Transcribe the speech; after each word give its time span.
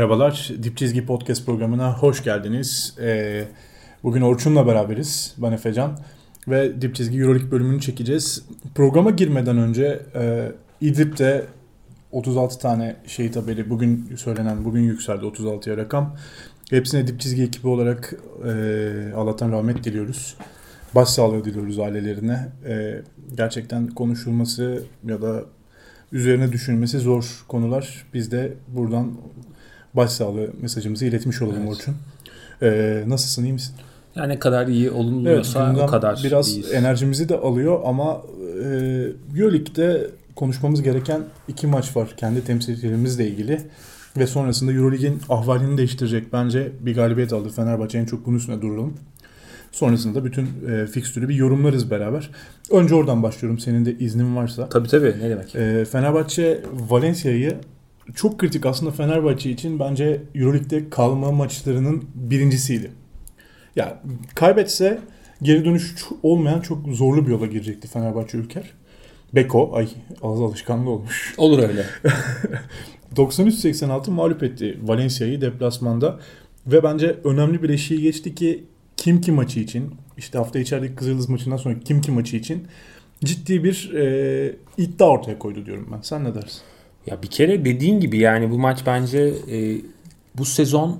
Merhabalar, 0.00 0.50
Dip 0.62 0.76
Çizgi 0.76 1.06
Podcast 1.06 1.46
programına 1.46 1.98
hoş 1.98 2.24
geldiniz. 2.24 2.94
Ee, 3.00 3.44
bugün 4.02 4.20
Orçun'la 4.20 4.66
beraberiz, 4.66 5.34
ben 5.38 5.52
Efecan. 5.52 5.98
Ve 6.48 6.82
Dip 6.82 6.94
Çizgi 6.94 7.18
Euroleague 7.18 7.50
bölümünü 7.50 7.80
çekeceğiz. 7.80 8.44
Programa 8.74 9.10
girmeden 9.10 9.58
önce 9.58 10.02
e, 10.14 10.52
İdlib'de 10.80 11.46
36 12.12 12.58
tane 12.58 12.96
şehit 13.06 13.36
haberi 13.36 13.70
bugün 13.70 14.16
söylenen, 14.16 14.64
bugün 14.64 14.80
yükseldi 14.80 15.24
36'ya 15.24 15.76
rakam. 15.76 16.16
Hepsine 16.70 17.06
Dip 17.06 17.20
Çizgi 17.20 17.42
ekibi 17.42 17.68
olarak 17.68 18.14
e, 18.44 19.12
Allah'tan 19.16 19.52
rahmet 19.52 19.84
diliyoruz. 19.84 20.36
Başsağlığı 20.94 21.44
diliyoruz 21.44 21.78
ailelerine. 21.78 22.48
E, 22.66 23.02
gerçekten 23.36 23.86
konuşulması 23.88 24.82
ya 25.04 25.22
da 25.22 25.44
üzerine 26.12 26.52
düşünmesi 26.52 26.98
zor 26.98 27.44
konular. 27.48 28.06
Biz 28.14 28.32
de 28.32 28.54
buradan 28.68 29.12
başsağlığı 29.94 30.50
mesajımızı 30.60 31.04
iletmiş 31.04 31.42
olalım 31.42 31.62
Evet. 31.62 31.70
Orçun. 31.70 31.96
Ee, 32.62 33.04
nasılsın 33.06 33.44
iyi 33.44 33.52
misin? 33.52 33.74
Yani 34.14 34.28
ne 34.32 34.38
kadar 34.38 34.66
iyi 34.66 34.90
olunmuyorsa 34.90 35.68
gündem 35.68 35.84
o 35.84 35.86
kadar 35.86 36.20
biraz 36.24 36.48
iyiyiz. 36.48 36.72
enerjimizi 36.72 37.28
de 37.28 37.36
alıyor 37.38 37.80
ama 37.84 38.22
e, 38.64 38.68
Euroleague'de 39.38 40.06
konuşmamız 40.36 40.82
gereken 40.82 41.22
iki 41.48 41.66
maç 41.66 41.96
var 41.96 42.14
kendi 42.16 42.44
temsilcilerimizle 42.44 43.26
ilgili 43.28 43.60
ve 44.18 44.26
sonrasında 44.26 44.72
Euroleague'in 44.72 45.20
ahvalini 45.28 45.78
değiştirecek 45.78 46.32
bence 46.32 46.72
bir 46.80 46.94
galibiyet 46.94 47.32
aldı 47.32 47.48
Fenerbahçe 47.48 47.98
en 47.98 48.04
çok 48.04 48.26
bunun 48.26 48.36
üstüne 48.36 48.62
duralım. 48.62 48.94
Sonrasında 49.72 50.24
bütün 50.24 50.48
e, 50.68 50.86
fikstürü 50.86 51.28
bir 51.28 51.34
yorumlarız 51.34 51.90
beraber. 51.90 52.30
Önce 52.70 52.94
oradan 52.94 53.22
başlıyorum 53.22 53.58
senin 53.58 53.84
de 53.84 53.98
iznin 53.98 54.36
varsa. 54.36 54.68
Tabii 54.68 54.88
tabii 54.88 55.14
ne 55.22 55.30
demek. 55.30 55.54
E, 55.54 55.84
Fenerbahçe 55.84 56.60
Valencia'yı 56.88 57.56
çok 58.14 58.38
kritik 58.38 58.66
aslında 58.66 58.90
Fenerbahçe 58.92 59.50
için 59.50 59.78
bence 59.78 60.22
Euroleague'de 60.34 60.90
kalma 60.90 61.32
maçlarının 61.32 62.04
birincisiydi. 62.14 62.90
Ya 63.76 64.02
kaybetse 64.34 64.98
geri 65.42 65.64
dönüş 65.64 65.94
olmayan 66.22 66.60
çok 66.60 66.88
zorlu 66.88 67.26
bir 67.26 67.30
yola 67.30 67.46
girecekti 67.46 67.88
Fenerbahçe 67.88 68.38
Ülker. 68.38 68.72
Beko, 69.34 69.70
ay 69.74 69.88
ağız 70.22 70.40
alışkanlığı 70.40 70.90
olmuş. 70.90 71.34
Olur 71.38 71.58
öyle. 71.58 71.86
93-86 73.16 74.10
mağlup 74.10 74.42
etti 74.42 74.78
Valencia'yı 74.82 75.40
deplasmanda. 75.40 76.20
Ve 76.66 76.82
bence 76.82 77.16
önemli 77.24 77.62
bir 77.62 77.68
eşiği 77.68 78.02
geçti 78.02 78.34
ki 78.34 78.64
kim 78.96 79.20
ki 79.20 79.32
maçı 79.32 79.60
için, 79.60 79.94
işte 80.16 80.38
hafta 80.38 80.58
içerideki 80.58 80.94
Kızıldız 80.94 81.28
maçından 81.28 81.56
sonra 81.56 81.74
kim 81.84 82.00
ki 82.00 82.10
maçı 82.10 82.36
için 82.36 82.66
ciddi 83.24 83.64
bir 83.64 83.92
e, 83.94 84.56
iddia 84.78 85.08
ortaya 85.08 85.38
koydu 85.38 85.66
diyorum 85.66 85.88
ben. 85.92 86.00
Sen 86.00 86.24
ne 86.24 86.34
dersin? 86.34 86.60
Ya 87.10 87.22
bir 87.22 87.26
kere 87.28 87.64
dediğin 87.64 88.00
gibi 88.00 88.18
yani 88.18 88.50
bu 88.50 88.58
maç 88.58 88.78
bence 88.86 89.34
e, 89.50 89.76
bu 90.34 90.44
sezon 90.44 90.98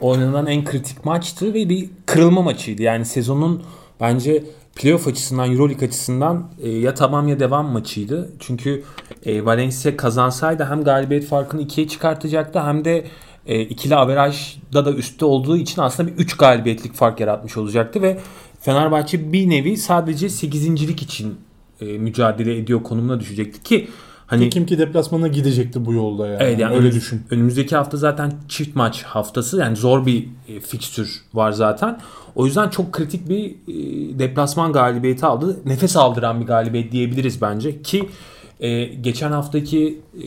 oynanan 0.00 0.46
en 0.46 0.64
kritik 0.64 1.04
maçtı 1.04 1.54
ve 1.54 1.68
bir 1.68 1.90
kırılma 2.06 2.42
maçıydı. 2.42 2.82
Yani 2.82 3.04
sezonun 3.04 3.62
bence 4.00 4.44
playoff 4.76 5.08
açısından, 5.08 5.52
Euroleague 5.52 5.88
açısından 5.88 6.50
e, 6.62 6.70
ya 6.70 6.94
tamam 6.94 7.28
ya 7.28 7.40
devam 7.40 7.66
maçıydı. 7.66 8.30
Çünkü 8.40 8.82
e, 9.26 9.44
Valencia 9.44 9.96
kazansaydı 9.96 10.64
hem 10.64 10.84
galibiyet 10.84 11.26
farkını 11.26 11.62
ikiye 11.62 11.88
çıkartacaktı 11.88 12.60
hem 12.60 12.84
de 12.84 13.04
e, 13.46 13.60
ikili 13.60 13.96
averajda 13.96 14.84
da 14.84 14.92
üstte 14.92 15.24
olduğu 15.24 15.56
için 15.56 15.82
aslında 15.82 16.10
bir 16.10 16.16
3 16.16 16.36
galibiyetlik 16.36 16.94
fark 16.94 17.20
yaratmış 17.20 17.56
olacaktı 17.56 18.02
ve 18.02 18.18
Fenerbahçe 18.60 19.32
bir 19.32 19.50
nevi 19.50 19.76
sadece 19.76 20.28
8. 20.28 20.88
lik 20.88 21.02
için 21.02 21.34
e, 21.80 21.84
mücadele 21.84 22.58
ediyor 22.58 22.82
konumuna 22.82 23.20
düşecekti 23.20 23.62
ki 23.62 23.88
hani 24.28 24.50
Kim 24.50 24.66
ki 24.66 24.78
deplasmana 24.78 25.28
gidecekti 25.28 25.86
bu 25.86 25.92
yolda 25.92 26.26
yani. 26.26 26.38
Evet 26.40 26.58
yani 26.58 26.76
Öyle 26.76 26.92
düşün. 26.92 27.22
Önümüzdeki 27.30 27.76
hafta 27.76 27.96
zaten 27.96 28.32
çift 28.48 28.76
maç 28.76 29.02
haftası 29.02 29.56
yani 29.56 29.76
zor 29.76 30.06
bir 30.06 30.28
e, 30.48 30.60
fikstür 30.60 31.20
var 31.34 31.52
zaten. 31.52 32.00
O 32.34 32.46
yüzden 32.46 32.68
çok 32.68 32.92
kritik 32.92 33.28
bir 33.28 33.50
e, 33.50 34.18
deplasman 34.18 34.72
galibiyeti 34.72 35.26
aldı. 35.26 35.56
Nefes 35.64 35.96
aldıran 35.96 36.40
bir 36.40 36.46
galibiyet 36.46 36.92
diyebiliriz 36.92 37.42
bence 37.42 37.82
ki 37.82 38.08
e, 38.60 38.84
geçen 38.84 39.32
haftaki 39.32 40.00
e, 40.14 40.26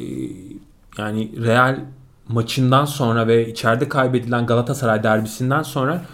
yani 0.97 1.31
Real 1.44 1.79
maçından 2.28 2.85
sonra 2.85 3.28
ve 3.28 3.50
içeride 3.50 3.89
kaybedilen 3.89 4.45
Galatasaray 4.45 5.03
derbisinden 5.03 5.63
sonra 5.63 6.06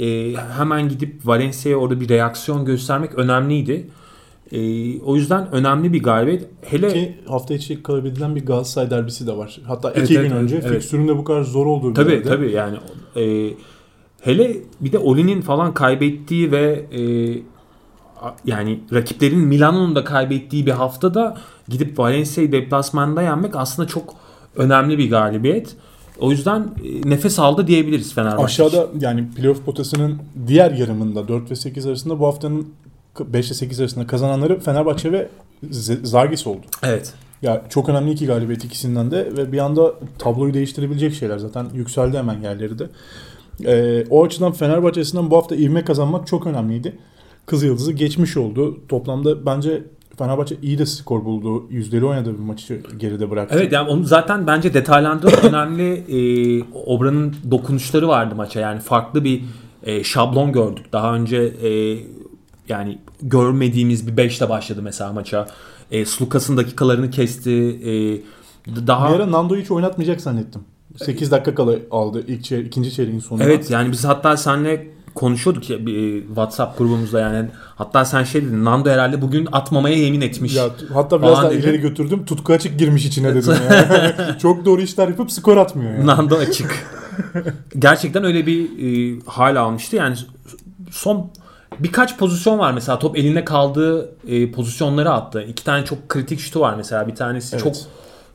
e, 0.00 0.34
hemen 0.56 0.88
gidip 0.88 1.26
Valencia'ya 1.26 1.78
orada 1.78 2.00
bir 2.00 2.08
reaksiyon 2.08 2.64
göstermek 2.64 3.14
önemliydi. 3.14 3.86
E, 4.52 4.58
o 5.00 5.16
yüzden 5.16 5.52
önemli 5.52 5.92
bir 5.92 6.02
galibiyet. 6.02 6.44
Hele 6.62 6.92
Ki 6.92 7.16
hafta 7.28 7.54
içi 7.54 7.82
kaybedilen 7.82 8.36
bir 8.36 8.46
Galatasaray 8.46 8.90
derbisi 8.90 9.26
de 9.26 9.36
var. 9.36 9.60
Hatta 9.66 9.92
Evet, 9.94 10.10
iki 10.10 10.18
evet, 10.18 10.30
gün 10.30 10.36
önce 10.36 10.56
evet. 10.56 10.70
fikstürün 10.70 11.08
de 11.08 11.18
bu 11.18 11.24
kadar 11.24 11.42
zor 11.42 11.66
olduğu 11.66 11.90
bir 11.90 11.94
Tabii 11.94 12.12
yerde. 12.12 12.28
tabii 12.28 12.52
yani 12.52 12.76
e, 13.16 13.54
hele 14.20 14.56
bir 14.80 14.92
de 14.92 14.98
Oli'nin 14.98 15.40
falan 15.40 15.74
kaybettiği 15.74 16.52
ve 16.52 16.84
e, 16.92 17.00
yani 18.44 18.80
rakiplerin 18.92 19.38
Milano'nun 19.38 19.94
da 19.96 20.04
kaybettiği 20.04 20.66
bir 20.66 20.70
haftada 20.72 21.36
gidip 21.68 21.98
Valencia'yı 21.98 22.52
deplasmanda 22.52 23.22
yenmek 23.22 23.56
aslında 23.56 23.88
çok 23.88 24.14
önemli 24.56 24.98
bir 24.98 25.10
galibiyet. 25.10 25.76
O 26.20 26.30
yüzden 26.30 26.60
e, 26.60 27.10
nefes 27.10 27.38
aldı 27.38 27.66
diyebiliriz 27.66 28.14
Fenerbahçe. 28.14 28.44
Aşağıda 28.44 28.86
yani 29.00 29.30
playoff 29.36 29.64
potasının 29.64 30.18
diğer 30.46 30.70
yarımında 30.70 31.28
4 31.28 31.50
ve 31.50 31.56
8 31.56 31.86
arasında 31.86 32.20
bu 32.20 32.26
haftanın 32.26 32.66
5 33.20 33.46
ile 33.46 33.54
8 33.54 33.80
arasında 33.80 34.06
kazananları 34.06 34.60
Fenerbahçe 34.60 35.12
ve 35.12 35.28
Z- 35.70 36.06
Zalgiris 36.06 36.46
oldu. 36.46 36.66
Evet. 36.82 37.14
Ya 37.42 37.62
çok 37.68 37.88
önemli 37.88 38.10
iki 38.10 38.26
galibiyet 38.26 38.64
ikisinden 38.64 39.10
de 39.10 39.28
ve 39.36 39.52
bir 39.52 39.58
anda 39.58 39.94
tabloyu 40.18 40.54
değiştirebilecek 40.54 41.14
şeyler 41.14 41.38
zaten 41.38 41.66
yükseldi 41.74 42.18
hemen 42.18 42.40
yerleri 42.40 42.78
de. 42.78 42.86
Ee, 43.66 44.04
o 44.10 44.24
açıdan 44.24 44.52
Fenerbahçe 44.52 45.00
açısından 45.00 45.30
bu 45.30 45.36
hafta 45.36 45.56
ivme 45.56 45.84
kazanmak 45.84 46.26
çok 46.26 46.46
önemliydi. 46.46 46.98
Kızıldız'ı 47.46 47.92
geçmiş 47.92 48.36
oldu. 48.36 48.78
Toplamda 48.88 49.46
bence 49.46 49.82
Fenerbahçe 50.18 50.56
iyi 50.62 50.78
de 50.78 50.86
skor 50.86 51.24
buldu. 51.24 51.66
Yüzdeli 51.70 52.04
oynadığı 52.04 52.34
bir 52.34 52.42
maçı 52.42 52.80
geride 52.98 53.30
bıraktı. 53.30 53.56
Evet 53.58 53.72
yani 53.72 53.88
onu 53.90 54.04
zaten 54.04 54.46
bence 54.46 54.74
detaylandırılan 54.74 55.44
önemli 55.54 55.92
e, 55.92 56.64
Obra'nın 56.86 57.34
dokunuşları 57.50 58.08
vardı 58.08 58.34
maça. 58.34 58.60
Yani 58.60 58.80
farklı 58.80 59.24
bir 59.24 59.42
e, 59.82 60.04
şablon 60.04 60.52
gördük. 60.52 60.92
Daha 60.92 61.14
önce 61.14 61.36
e, 61.36 61.98
yani 62.68 62.98
görmediğimiz 63.22 64.06
bir 64.06 64.12
5'te 64.28 64.48
başladı 64.48 64.80
mesela 64.82 65.12
maça. 65.12 65.46
E, 65.90 66.04
Slukas'ın 66.04 66.56
dakikalarını 66.56 67.10
kesti. 67.10 67.50
E, 67.50 67.92
daha 68.86 69.10
Bir 69.10 69.14
ara 69.14 69.32
Nando'yu 69.32 69.62
hiç 69.62 69.70
oynatmayacak 69.70 70.20
zannettim. 70.20 70.60
8 70.96 71.30
dakika 71.30 71.54
kala 71.54 71.76
aldı 71.90 72.24
ilk 72.26 72.44
çey- 72.44 72.66
ikinci 72.66 72.92
çeyreğin 72.92 73.18
sonunda. 73.18 73.44
Evet 73.44 73.70
yani 73.70 73.92
biz 73.92 74.04
hatta 74.04 74.36
seninle 74.36 74.86
konuşuyorduk 75.14 75.70
ya 75.70 75.86
bir, 75.86 75.96
e, 76.22 76.26
WhatsApp 76.26 76.78
grubumuzda 76.78 77.20
yani. 77.20 77.48
Hatta 77.76 78.04
sen 78.04 78.24
şey 78.24 78.42
dedin 78.44 78.64
Nando 78.64 78.90
herhalde 78.90 79.22
bugün 79.22 79.48
atmamaya 79.52 79.96
yemin 79.96 80.20
etmiş. 80.20 80.56
Ya 80.56 80.68
hatta 80.94 81.22
biraz 81.22 81.42
daha 81.42 81.52
ileri 81.52 81.80
götürdüm. 81.80 82.24
Tutku 82.24 82.52
açık 82.52 82.78
girmiş 82.78 83.04
içine 83.06 83.34
dedim 83.34 83.54
ya. 83.70 84.38
Çok 84.42 84.64
doğru 84.64 84.82
işler 84.82 85.08
yapıp 85.08 85.32
skor 85.32 85.56
atmıyor 85.56 85.92
yani. 85.94 86.06
Nando 86.06 86.36
açık. 86.36 86.86
Gerçekten 87.78 88.24
öyle 88.24 88.46
bir 88.46 88.62
e, 88.64 89.18
hal 89.26 89.56
almıştı. 89.56 89.96
Yani 89.96 90.16
son 90.90 91.30
birkaç 91.80 92.18
pozisyon 92.18 92.58
var 92.58 92.72
mesela 92.72 92.98
top 92.98 93.18
elinde 93.18 93.44
kaldığı 93.44 94.14
e, 94.28 94.52
pozisyonları 94.52 95.10
attı. 95.10 95.42
İki 95.48 95.64
tane 95.64 95.84
çok 95.84 96.08
kritik 96.08 96.40
şutu 96.40 96.60
var 96.60 96.74
mesela. 96.76 97.08
Bir 97.08 97.14
tanesi 97.14 97.56
Evet. 97.56 97.64
çok 97.64 97.74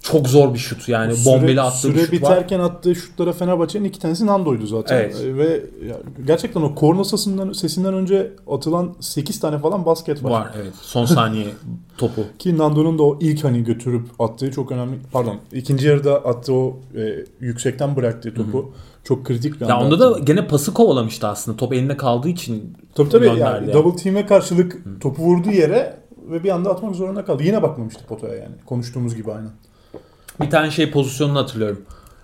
çok 0.03 0.27
zor 0.27 0.53
bir 0.53 0.59
şut 0.59 0.89
yani 0.89 1.13
bombeli 1.25 1.61
attığı 1.61 1.77
süre 1.77 1.95
bir 1.95 2.01
şut 2.01 2.11
var. 2.11 2.31
biterken 2.31 2.59
attığı 2.59 2.95
şutlara 2.95 3.33
Fenerbahçe'nin 3.33 3.83
iki 3.85 3.99
tanesi 3.99 4.25
Nando'ydu 4.25 4.67
zaten. 4.67 4.95
Evet. 4.95 5.21
Ee, 5.25 5.38
Ve 5.38 5.61
gerçekten 6.25 6.61
o 6.61 6.75
korna 6.75 7.03
sesinden, 7.03 7.51
sesinden 7.51 7.93
önce 7.93 8.31
atılan 8.47 8.95
8 8.99 9.39
tane 9.39 9.59
falan 9.59 9.85
basket 9.85 10.23
var. 10.23 10.31
Var 10.31 10.51
evet. 10.61 10.73
Son 10.81 11.05
saniye 11.05 11.47
topu. 11.97 12.21
Ki 12.39 12.57
Nando'nun 12.57 12.97
da 12.97 13.03
o 13.03 13.17
ilk 13.21 13.43
hani 13.43 13.63
götürüp 13.63 14.05
attığı 14.19 14.51
çok 14.51 14.71
önemli. 14.71 14.95
Pardon 15.11 15.38
ikinci 15.53 15.88
yarıda 15.88 16.15
attığı 16.25 16.53
o 16.53 16.77
e, 16.95 17.25
yüksekten 17.39 17.95
bıraktığı 17.95 18.33
topu 18.33 18.73
çok 19.03 19.25
kritik 19.25 19.62
bir 19.62 19.65
Ya 19.65 19.80
onda 19.80 20.00
da 20.00 20.19
gene 20.19 20.48
pası 20.48 20.74
kovalamıştı 20.74 21.27
aslında. 21.27 21.57
Top 21.57 21.74
elinde 21.74 21.98
kaldığı 21.98 22.30
için 22.30 22.77
Tabii 22.95 23.09
tabii 23.09 23.25
yani 23.25 23.39
yani. 23.39 23.74
double 23.74 23.95
team'e 23.95 24.25
karşılık 24.25 25.01
topu 25.01 25.24
vurduğu 25.24 25.51
yere 25.51 25.98
ve 26.31 26.44
bir 26.44 26.50
anda 26.50 26.69
atmak 26.69 26.95
zorunda 26.95 27.25
kaldı. 27.25 27.44
Yine 27.44 27.63
bakmamıştı 27.63 28.06
potaya 28.06 28.36
yani. 28.36 28.56
Konuştuğumuz 28.65 29.15
gibi 29.15 29.31
aynen. 29.31 29.51
Bir 30.42 30.50
tane 30.50 30.71
şey 30.71 30.92
pozisyonunu 30.92 31.39
hatırlıyorum. 31.39 31.81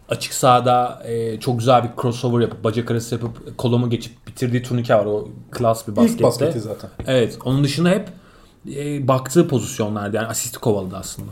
Açık 0.10 0.34
sahada 0.34 1.04
e, 1.06 1.40
çok 1.40 1.60
güzel 1.60 1.84
bir 1.84 2.02
crossover 2.02 2.42
yapıp 2.42 2.64
bacak 2.64 2.92
arası 2.92 3.16
yapıp 3.16 3.58
kolumu 3.58 3.90
geçip 3.90 4.28
bitirdiği 4.28 4.64
turnike 4.64 4.96
var. 4.96 5.06
O 5.06 5.28
klas 5.52 5.88
bir 5.88 5.96
baskette. 5.96 6.16
İlk 6.16 6.24
basketi 6.24 6.60
zaten. 6.60 6.90
Evet. 7.08 7.38
Onun 7.46 7.64
dışında 7.64 7.90
hep 7.90 8.10
e, 8.76 9.08
baktığı 9.08 9.48
pozisyonlardı. 9.48 10.16
Yani 10.16 10.28
asisti 10.28 10.60
kovaladı 10.60 10.98
aslında. 10.98 11.32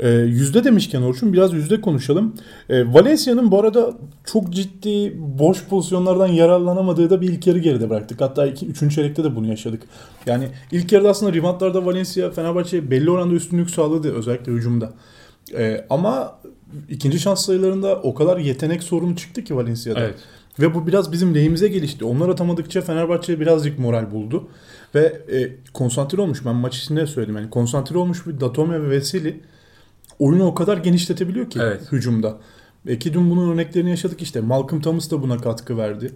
Ee, 0.00 0.08
yüzde 0.10 0.64
demişken 0.64 1.02
Orçun 1.02 1.32
biraz 1.32 1.52
yüzde 1.52 1.80
konuşalım. 1.80 2.34
Ee, 2.68 2.94
Valencia'nın 2.94 3.50
bu 3.50 3.60
arada 3.60 3.92
çok 4.24 4.50
ciddi 4.52 5.16
boş 5.18 5.64
pozisyonlardan 5.64 6.26
yararlanamadığı 6.26 7.10
da 7.10 7.20
bir 7.20 7.28
ilk 7.28 7.46
yarı 7.46 7.58
geride 7.58 7.90
bıraktık. 7.90 8.20
Hatta 8.20 8.46
iki, 8.46 8.66
üçüncü 8.66 8.94
çeyrekte 8.94 9.24
de 9.24 9.36
bunu 9.36 9.46
yaşadık. 9.48 9.82
Yani 10.26 10.48
ilk 10.72 10.92
yarıda 10.92 11.10
aslında 11.10 11.32
reboundlarda 11.32 11.86
Valencia 11.86 12.30
Fenerbahçe'ye 12.30 12.90
belli 12.90 13.10
oranda 13.10 13.34
üstünlük 13.34 13.70
sağladı 13.70 14.14
özellikle 14.14 14.52
hücumda. 14.52 14.92
Ee, 15.54 15.86
ama 15.90 16.38
ikinci 16.88 17.18
şans 17.18 17.46
sayılarında 17.46 17.96
o 18.02 18.14
kadar 18.14 18.38
yetenek 18.38 18.82
sorunu 18.82 19.16
çıktı 19.16 19.44
ki 19.44 19.56
Valencia'da. 19.56 20.00
Evet. 20.00 20.14
Ve 20.60 20.74
bu 20.74 20.86
biraz 20.86 21.12
bizim 21.12 21.34
lehimize 21.34 21.68
gelişti. 21.68 22.04
Onlar 22.04 22.28
atamadıkça 22.28 22.80
Fenerbahçe 22.80 23.40
birazcık 23.40 23.78
moral 23.78 24.10
buldu. 24.10 24.48
Ve 24.94 25.22
e, 25.32 25.56
konsantre 25.72 26.20
olmuş. 26.22 26.44
Ben 26.44 26.54
maç 26.54 26.78
içinde 26.78 27.06
söyledim. 27.06 27.36
Yani 27.36 27.50
konsantre 27.50 27.98
olmuş 27.98 28.26
bir 28.26 28.40
Datome 28.40 28.82
ve 28.82 28.90
Veseli 28.90 29.40
oyunu 30.18 30.46
o 30.46 30.54
kadar 30.54 30.76
genişletebiliyor 30.76 31.50
ki 31.50 31.58
Evet. 31.62 31.92
hücumda. 31.92 32.36
E 32.86 32.98
ki 32.98 33.14
dün 33.14 33.30
bunun 33.30 33.52
örneklerini 33.52 33.90
yaşadık 33.90 34.22
işte. 34.22 34.40
Malcolm 34.40 34.82
Thomas 34.82 35.10
da 35.10 35.22
buna 35.22 35.38
katkı 35.38 35.76
verdi. 35.78 36.12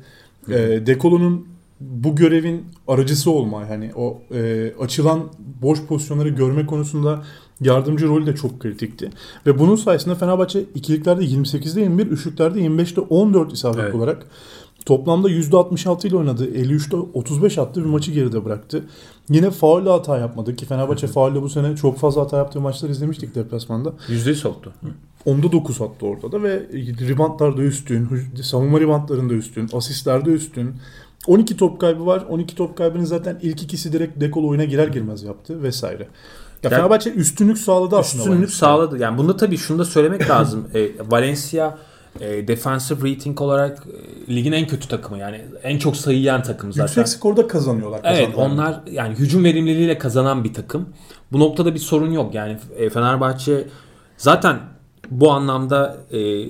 E, 0.48 0.86
Dekolo'nun 0.86 1.46
bu 1.80 2.16
görevin 2.16 2.64
aracısı 2.88 3.30
olma 3.30 3.62
yani 3.70 3.90
o 3.96 4.22
e, 4.34 4.72
açılan 4.80 5.28
boş 5.62 5.86
pozisyonları 5.86 6.28
görme 6.28 6.66
konusunda 6.66 7.22
yardımcı 7.60 8.08
rolü 8.08 8.26
de 8.26 8.36
çok 8.36 8.60
kritikti. 8.60 9.10
Ve 9.46 9.58
bunun 9.58 9.76
sayesinde 9.76 10.14
Fenerbahçe 10.14 10.60
ikiliklerde 10.74 11.24
28'de 11.24 11.80
21, 11.80 12.06
üçlüklerde 12.06 12.60
25'te 12.60 13.00
14 13.00 13.52
isabet 13.52 13.80
Evet. 13.80 13.94
olarak 13.94 14.26
toplamda 14.86 15.30
%66 15.30 16.06
ile 16.08 16.16
oynadı. 16.16 16.46
53'te 16.50 16.96
35 16.96 17.58
attı 17.58 17.80
bir 17.80 17.88
maçı 17.88 18.12
geride 18.12 18.44
bıraktı. 18.44 18.84
Yine 19.28 19.50
faulle 19.50 19.90
hata 19.90 20.18
yapmadı 20.18 20.56
ki 20.56 20.66
Fenerbahçe 20.66 21.06
faulle 21.06 21.42
bu 21.42 21.48
sene 21.48 21.76
çok 21.76 21.98
fazla 21.98 22.20
hata 22.22 22.36
yaptığı 22.36 22.60
maçlar 22.60 22.88
izlemiştik 22.88 23.34
deplasmanda. 23.34 23.92
Yüzdeyi 24.08 24.36
soktu. 24.36 24.72
Onda 25.24 25.52
9 25.52 25.80
attı 25.80 26.06
orada 26.06 26.32
da 26.32 26.42
ve 26.42 26.62
reboundlarda 27.08 27.62
üstün, 27.62 28.08
savunma 28.42 28.80
reboundlarında 28.80 29.34
üstün, 29.34 29.68
asistlerde 29.72 30.30
üstün. 30.30 30.74
12 31.26 31.56
top 31.56 31.80
kaybı 31.80 32.06
var. 32.06 32.24
12 32.28 32.54
top 32.56 32.76
kaybının 32.76 33.04
zaten 33.04 33.38
ilk 33.42 33.62
ikisi 33.62 33.92
direkt 33.92 34.20
dekol 34.20 34.44
oyuna 34.48 34.64
girer 34.64 34.88
girmez 34.88 35.22
yaptı 35.22 35.62
vesaire. 35.62 36.02
Ya 36.02 36.70
Ya- 36.70 36.70
Fenerbahçe 36.70 37.10
üstünlük 37.10 37.58
sağladı 37.58 37.96
aslında. 37.96 38.24
Üstünlük 38.24 38.50
sağladı. 38.50 38.98
Yani 38.98 39.18
bunda 39.18 39.36
tabii 39.36 39.56
şunu 39.56 39.78
da 39.78 39.84
söylemek 39.84 40.30
lazım. 40.30 40.68
E, 40.74 40.90
Valencia 41.10 41.78
e, 42.20 42.48
defensive 42.48 43.10
rating 43.10 43.40
olarak 43.40 43.78
e, 44.28 44.34
ligin 44.34 44.52
en 44.52 44.66
kötü 44.66 44.88
takımı. 44.88 45.18
Yani 45.18 45.44
en 45.62 45.78
çok 45.78 45.96
sayı 45.96 46.18
yiyen 46.18 46.42
takım 46.42 46.72
zaten. 46.72 46.86
Yüksek 46.86 47.08
skorda 47.08 47.48
kazanıyorlar. 47.48 48.00
Evet 48.04 48.28
onlar 48.36 48.80
yani 48.90 49.14
hücum 49.14 49.44
verimliliğiyle 49.44 49.98
kazanan 49.98 50.44
bir 50.44 50.54
takım. 50.54 50.88
Bu 51.32 51.40
noktada 51.40 51.74
bir 51.74 51.78
sorun 51.78 52.12
yok. 52.12 52.34
Yani 52.34 52.58
e, 52.76 52.90
Fenerbahçe 52.90 53.66
zaten 54.16 54.58
bu 55.10 55.32
anlamda 55.32 55.96
e, 56.12 56.46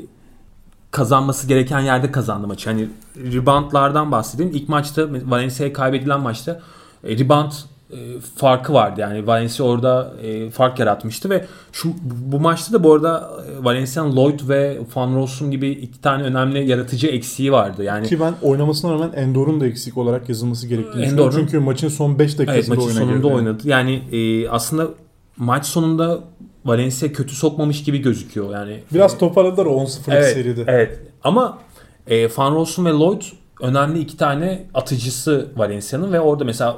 kazanması 0.91 1.47
gereken 1.47 1.81
yerde 1.81 2.13
kazandı 2.13 2.47
maçı. 2.47 2.71
Hani 2.71 2.89
reboundlardan 3.17 4.13
bahsedeyim. 4.13 4.53
İlk 4.55 4.69
maçta 4.69 5.07
Valencia'ya 5.11 5.73
kaybedilen 5.73 6.21
maçta 6.21 6.61
e, 7.05 7.19
rebound 7.19 7.53
farkı 8.37 8.73
vardı. 8.73 9.01
Yani 9.01 9.27
Valencia 9.27 9.67
orada 9.67 10.13
e, 10.23 10.51
fark 10.51 10.79
yaratmıştı 10.79 11.31
ve 11.31 11.45
şu 11.73 11.93
bu 12.03 12.41
maçta 12.41 12.73
da 12.73 12.85
bu 12.85 12.93
arada 12.93 13.31
e, 13.47 13.65
Valencia'nın 13.65 14.17
Lloyd 14.17 14.41
ve 14.49 14.79
Van 14.95 15.17
Rossum 15.17 15.51
gibi 15.51 15.71
iki 15.71 16.01
tane 16.01 16.23
önemli 16.23 16.69
yaratıcı 16.69 17.07
eksiği 17.07 17.53
vardı. 17.53 17.85
Yani 17.85 18.07
Ki 18.07 18.21
ben 18.21 18.35
oynamasına 18.43 18.93
rağmen 18.93 19.13
Endor'un 19.13 19.61
da 19.61 19.67
eksik 19.67 19.97
olarak 19.97 20.29
yazılması 20.29 20.67
gerektiğini 20.67 21.05
Endor'un-. 21.05 21.31
Çünkü 21.37 21.59
maçın 21.59 21.89
son 21.89 22.19
5 22.19 22.27
Evet 22.27 22.39
dakikasında 22.39 22.75
maçın 22.75 22.89
oyuna 22.89 23.01
sonunda 23.01 23.17
girdi. 23.17 23.27
oynadı. 23.27 23.63
Yani 23.65 24.03
e, 24.13 24.49
aslında 24.49 24.89
maç 25.37 25.67
sonunda 25.67 26.21
Valencia 26.65 27.13
kötü 27.13 27.35
sokmamış 27.35 27.85
gibi 27.85 27.99
gözüküyor. 27.99 28.53
Yani 28.53 28.81
Biraz 28.95 29.19
toparladılar 29.19 29.67
o 29.67 29.71
10-0'lık 29.71 30.09
evet, 30.09 30.35
seride. 30.35 30.65
Evet. 30.67 30.99
Ama 31.25 31.59
e, 32.07 32.29
Van 32.37 32.55
Rossum 32.55 32.85
ve 32.85 32.91
Lloyd 32.91 33.23
önemli 33.61 33.99
iki 33.99 34.17
tane 34.17 34.67
atıcısı 34.75 35.49
Valencia'nın 35.57 36.13
ve 36.13 36.21
orada 36.21 36.45
mesela 36.45 36.77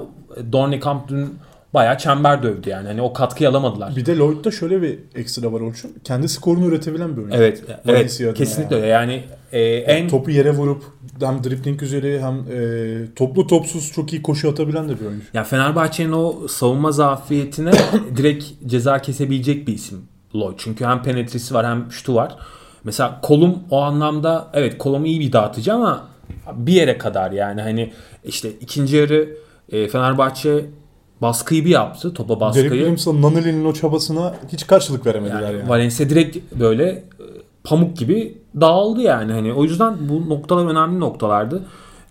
Dornekamp 0.52 1.08
dün 1.08 1.38
bayağı 1.74 1.98
çember 1.98 2.42
dövdü 2.42 2.70
yani. 2.70 2.88
Hani 2.88 3.02
o 3.02 3.12
katkıyı 3.12 3.50
alamadılar. 3.50 3.96
Bir 3.96 4.06
de 4.06 4.16
Lloyd'da 4.16 4.50
şöyle 4.50 4.82
bir 4.82 4.98
ekstra 5.14 5.52
var 5.52 5.60
Orçun. 5.60 5.92
Kendi 6.04 6.28
skorunu 6.28 6.66
üretebilen 6.66 7.16
bir 7.16 7.22
oyuncu. 7.22 7.36
Evet, 7.36 7.64
Valencia 7.86 8.26
evet 8.26 8.38
kesinlikle 8.38 8.76
yani. 8.76 8.84
öyle. 8.84 8.92
Yani 8.92 9.22
e, 9.52 9.62
en 9.62 10.08
Topu 10.08 10.30
yere 10.30 10.50
vurup 10.50 10.84
hem 11.20 11.44
dribbling 11.44 11.82
üzeri 11.82 12.22
hem 12.22 12.34
e, 12.34 13.14
toplu 13.16 13.46
topsuz 13.46 13.92
çok 13.92 14.12
iyi 14.12 14.22
koşu 14.22 14.50
atabilen 14.50 14.88
de 14.88 15.00
bir 15.00 15.06
oyuncu. 15.06 15.26
Ya 15.34 15.44
Fenerbahçe'nin 15.44 16.12
o 16.12 16.48
savunma 16.48 16.92
zafiyetine 16.92 17.72
direkt 18.16 18.44
ceza 18.66 18.98
kesebilecek 18.98 19.68
bir 19.68 19.74
isim 19.74 20.02
Lloyd. 20.34 20.54
Çünkü 20.58 20.84
hem 20.84 21.02
penetresi 21.02 21.54
var 21.54 21.66
hem 21.66 21.92
şutu 21.92 22.14
var. 22.14 22.36
Mesela 22.84 23.20
Kolum 23.22 23.58
o 23.70 23.80
anlamda 23.80 24.50
evet 24.54 24.78
Kolum 24.78 25.04
iyi 25.04 25.20
bir 25.20 25.32
dağıtıcı 25.32 25.74
ama 25.74 26.08
bir 26.52 26.72
yere 26.72 26.98
kadar 26.98 27.32
yani 27.32 27.62
hani 27.62 27.92
işte 28.24 28.50
ikinci 28.60 28.96
yarı 28.96 29.36
e, 29.72 29.88
Fenerbahçe 29.88 30.66
baskıyı 31.22 31.64
bir 31.64 31.70
yaptı 31.70 32.14
topa 32.14 32.28
Derek 32.28 32.40
baskıyı. 32.40 32.70
Williams'la 32.70 33.22
Naneli'nin 33.22 33.64
o 33.64 33.72
çabasına 33.72 34.34
hiç 34.52 34.66
karşılık 34.66 35.06
veremediler 35.06 35.42
Yani, 35.42 35.58
yani. 35.58 35.68
Valencia 35.68 36.08
direkt 36.08 36.54
böyle 36.60 36.84
e, 36.84 37.04
pamuk 37.64 37.96
gibi 37.96 38.38
dağıldı 38.60 39.00
yani. 39.00 39.32
Hani 39.32 39.52
o 39.52 39.64
yüzden 39.64 39.96
bu 40.08 40.28
noktalar 40.28 40.66
önemli 40.66 41.00
noktalardı. 41.00 41.62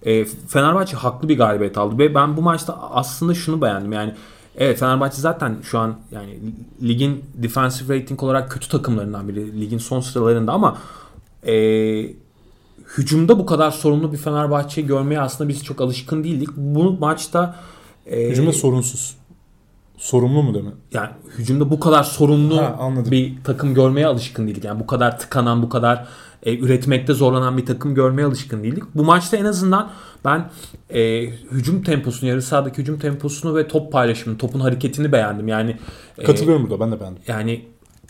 E, 0.03 0.25
Fenerbahçe 0.25 0.97
haklı 0.97 1.29
bir 1.29 1.37
galibiyet 1.37 1.77
aldı 1.77 1.97
ve 1.97 2.15
ben 2.15 2.37
bu 2.37 2.41
maçta 2.41 2.79
aslında 2.91 3.33
şunu 3.33 3.61
beğendim. 3.61 3.91
Yani 3.91 4.13
evet 4.57 4.79
Fenerbahçe 4.79 5.21
zaten 5.21 5.55
şu 5.63 5.79
an 5.79 5.95
yani 6.11 6.39
ligin 6.81 7.23
defensive 7.33 7.99
rating 7.99 8.23
olarak 8.23 8.51
kötü 8.51 8.69
takımlarından 8.69 9.27
biri. 9.27 9.61
Ligin 9.61 9.77
son 9.77 9.99
sıralarında 9.99 10.51
ama 10.51 10.77
e, 11.47 11.53
hücumda 12.97 13.39
bu 13.39 13.45
kadar 13.45 13.71
sorunlu 13.71 14.13
bir 14.13 14.17
Fenerbahçe 14.17 14.81
görmeye 14.81 15.19
aslında 15.21 15.49
biz 15.49 15.63
çok 15.63 15.81
alışkın 15.81 16.23
değildik. 16.23 16.49
Bu 16.55 16.91
maçta 16.99 17.55
e, 18.05 18.29
Hücumda 18.29 18.53
sorunsuz. 18.53 19.15
Sorumlu 19.97 20.43
mu 20.43 20.53
demin? 20.53 20.73
yani 20.93 21.09
hücumda 21.37 21.69
bu 21.69 21.79
kadar 21.79 22.03
sorunlu 22.03 22.57
Ha, 22.57 22.75
anladım. 22.79 23.11
bir 23.11 23.33
takım 23.43 23.73
görmeye 23.73 24.07
alışkın 24.07 24.47
değildik. 24.47 24.63
Yani 24.63 24.79
bu 24.79 24.87
kadar 24.87 25.19
tıkanan, 25.19 25.63
bu 25.63 25.69
kadar 25.69 26.07
e, 26.43 26.57
üretmekte 26.57 27.13
zorlanan 27.13 27.57
bir 27.57 27.65
takım 27.65 27.95
görmeye 27.95 28.25
alışkın 28.25 28.63
değildik. 28.63 28.83
Bu 28.95 29.03
maçta 29.03 29.37
en 29.37 29.45
azından 29.45 29.89
ben 30.25 30.49
e, 30.89 31.25
hücum 31.29 31.83
temposunu, 31.83 32.29
yarı 32.29 32.41
sahadaki 32.41 32.77
hücum 32.77 32.99
temposunu 32.99 33.55
ve 33.55 33.67
top 33.67 33.91
paylaşımını, 33.91 34.37
topun 34.37 34.59
hareketini 34.59 35.11
beğendim. 35.11 35.47
Yani 35.47 35.77
e, 36.17 36.23
Katılıyorum 36.23 36.63
burada 36.69 36.79
ben 36.79 36.91
de 36.91 36.99
beğendim. 36.99 37.23
yani 37.27 37.65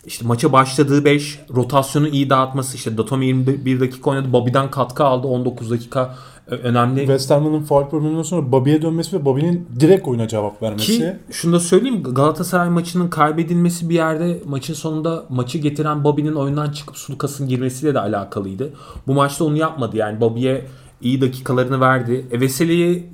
işte 0.06 0.26
maça 0.26 0.52
başladığı 0.52 1.04
5 1.04 1.40
rotasyonu 1.54 2.08
iyi 2.08 2.30
dağıtması 2.30 2.76
işte 2.76 2.98
Datome 2.98 3.26
21 3.26 3.80
dakika 3.80 4.10
oynadı. 4.10 4.32
Bobby'den 4.32 4.70
katkı 4.70 5.04
aldı 5.04 5.26
19 5.26 5.70
dakika 5.70 6.14
Ö- 6.46 6.56
önemli. 6.56 6.98
Westerman'ın 7.00 7.62
faul 7.62 7.88
probleminden 7.88 8.22
sonra 8.22 8.52
Bobby'ye 8.52 8.82
dönmesi 8.82 9.16
ve 9.16 9.24
Bobby'nin 9.24 9.68
direkt 9.80 10.08
oyuna 10.08 10.28
cevap 10.28 10.62
vermesi. 10.62 10.98
Ki 10.98 11.16
şunu 11.30 11.52
da 11.52 11.60
söyleyeyim 11.60 12.02
Galatasaray 12.02 12.68
maçının 12.68 13.08
kaybedilmesi 13.08 13.88
bir 13.88 13.94
yerde 13.94 14.38
maçın 14.46 14.74
sonunda 14.74 15.24
maçı 15.28 15.58
getiren 15.58 16.04
Bobby'nin 16.04 16.34
oyundan 16.34 16.70
çıkıp 16.70 16.96
Sulukas'ın 16.96 17.48
girmesiyle 17.48 17.94
de 17.94 18.00
alakalıydı. 18.00 18.72
Bu 19.06 19.14
maçta 19.14 19.44
onu 19.44 19.56
yapmadı 19.56 19.96
yani 19.96 20.20
Bobby'ye 20.20 20.66
iyi 21.02 21.20
dakikalarını 21.20 21.80
verdi. 21.80 22.26
E, 22.30 22.40
Veseli'yi 22.40 23.06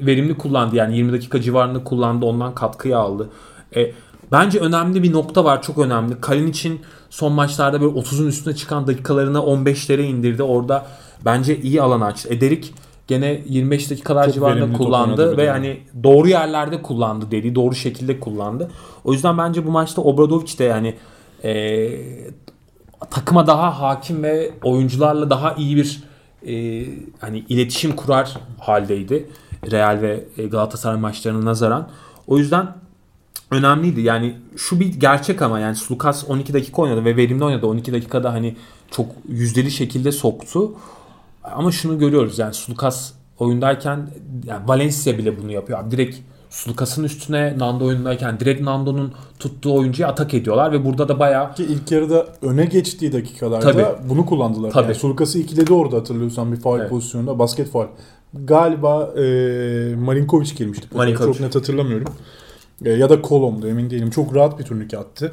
verimli 0.00 0.34
kullandı 0.34 0.76
yani 0.76 0.96
20 0.96 1.12
dakika 1.12 1.40
civarında 1.40 1.84
kullandı 1.84 2.26
ondan 2.26 2.54
katkıyı 2.54 2.98
aldı. 2.98 3.30
E, 3.76 3.92
bence 4.32 4.58
önemli 4.58 5.02
bir 5.02 5.12
nokta 5.12 5.44
var 5.44 5.62
çok 5.62 5.78
önemli. 5.78 6.20
Kalin 6.20 6.46
için 6.46 6.80
son 7.10 7.32
maçlarda 7.32 7.80
böyle 7.80 7.98
30'un 7.98 8.26
üstüne 8.26 8.54
çıkan 8.54 8.86
dakikalarını 8.86 9.38
15'lere 9.38 10.02
indirdi. 10.02 10.42
Orada 10.42 10.86
bence 11.24 11.60
iyi 11.60 11.82
alan 11.82 12.00
açtı. 12.00 12.34
Ederik 12.34 12.74
gene 13.06 13.42
25 13.48 13.90
dakikalar 13.90 14.24
Çok 14.24 14.34
civarında 14.34 14.78
kullandı 14.78 15.32
ve 15.32 15.36
de. 15.36 15.42
yani 15.42 15.80
doğru 16.02 16.28
yerlerde 16.28 16.82
kullandı 16.82 17.30
dediği 17.30 17.54
doğru 17.54 17.74
şekilde 17.74 18.20
kullandı. 18.20 18.70
O 19.04 19.12
yüzden 19.12 19.38
bence 19.38 19.66
bu 19.66 19.70
maçta 19.70 20.02
Obradovic 20.02 20.58
de 20.58 20.64
yani 20.64 20.94
e, 21.44 21.90
takıma 23.10 23.46
daha 23.46 23.80
hakim 23.80 24.22
ve 24.22 24.50
oyuncularla 24.64 25.30
daha 25.30 25.54
iyi 25.54 25.76
bir 25.76 26.02
e, 26.46 26.86
hani 27.20 27.38
iletişim 27.38 27.96
kurar 27.96 28.36
haldeydi. 28.60 29.28
Real 29.70 29.98
ve 30.02 30.24
e, 30.38 30.46
Galatasaray 30.46 31.00
maçlarına 31.00 31.44
nazaran. 31.44 31.88
O 32.26 32.38
yüzden 32.38 32.68
önemliydi. 33.50 34.00
Yani 34.00 34.34
şu 34.56 34.80
bir 34.80 34.86
gerçek 35.00 35.42
ama 35.42 35.60
yani 35.60 35.76
Lucas 35.90 36.24
12 36.28 36.54
dakika 36.54 36.82
oynadı 36.82 37.04
ve 37.04 37.16
verimli 37.16 37.44
oynadı. 37.44 37.66
12 37.66 37.92
dakikada 37.92 38.32
hani 38.32 38.56
çok 38.90 39.06
yüzdeli 39.28 39.70
şekilde 39.70 40.12
soktu. 40.12 40.72
Ama 41.44 41.72
şunu 41.72 41.98
görüyoruz 41.98 42.38
yani 42.38 42.54
Lucas 42.70 43.12
oyundayken 43.38 44.10
yani 44.44 44.68
Valencia 44.68 45.18
bile 45.18 45.42
bunu 45.42 45.52
yapıyor. 45.52 45.78
Abi 45.78 45.90
direkt 45.90 46.16
Sulukas'ın 46.50 47.04
üstüne 47.04 47.58
Nando 47.58 47.84
oyundayken 47.84 48.40
direkt 48.40 48.60
Nando'nun 48.60 49.12
tuttuğu 49.38 49.74
oyuncuyu 49.74 50.08
atak 50.08 50.34
ediyorlar 50.34 50.72
ve 50.72 50.84
burada 50.84 51.08
da 51.08 51.18
bayağı 51.18 51.54
Ki 51.54 51.64
ilk 51.64 51.92
yarıda 51.92 52.26
öne 52.42 52.64
geçtiği 52.64 53.12
dakikalarda 53.12 53.72
Tabii. 53.72 54.08
bunu 54.08 54.26
kullandılar. 54.26 54.70
Tabii. 54.70 54.84
Yani 54.84 54.94
Sulukas'ı 54.94 55.38
ikiledi 55.38 55.72
orada 55.72 55.96
hatırlıyorsan 55.96 56.52
bir 56.52 56.56
faul 56.56 56.80
Evet. 56.80 56.90
pozisyonunda 56.90 57.38
basket 57.38 57.70
faul. 57.70 57.86
Galiba 58.34 59.12
e, 59.16 59.22
Marinkovic 59.94 60.54
girmişti. 60.54 60.88
Marinkovic. 60.94 61.32
Çok 61.32 61.40
net 61.40 61.54
hatırlamıyorum. 61.54 62.14
E, 62.84 62.90
ya 62.90 63.10
da 63.10 63.22
Kolom'du 63.22 63.68
emin 63.68 63.90
değilim. 63.90 64.10
Çok 64.10 64.34
rahat 64.34 64.58
bir 64.58 64.64
turnike 64.64 64.98
attı. 64.98 65.32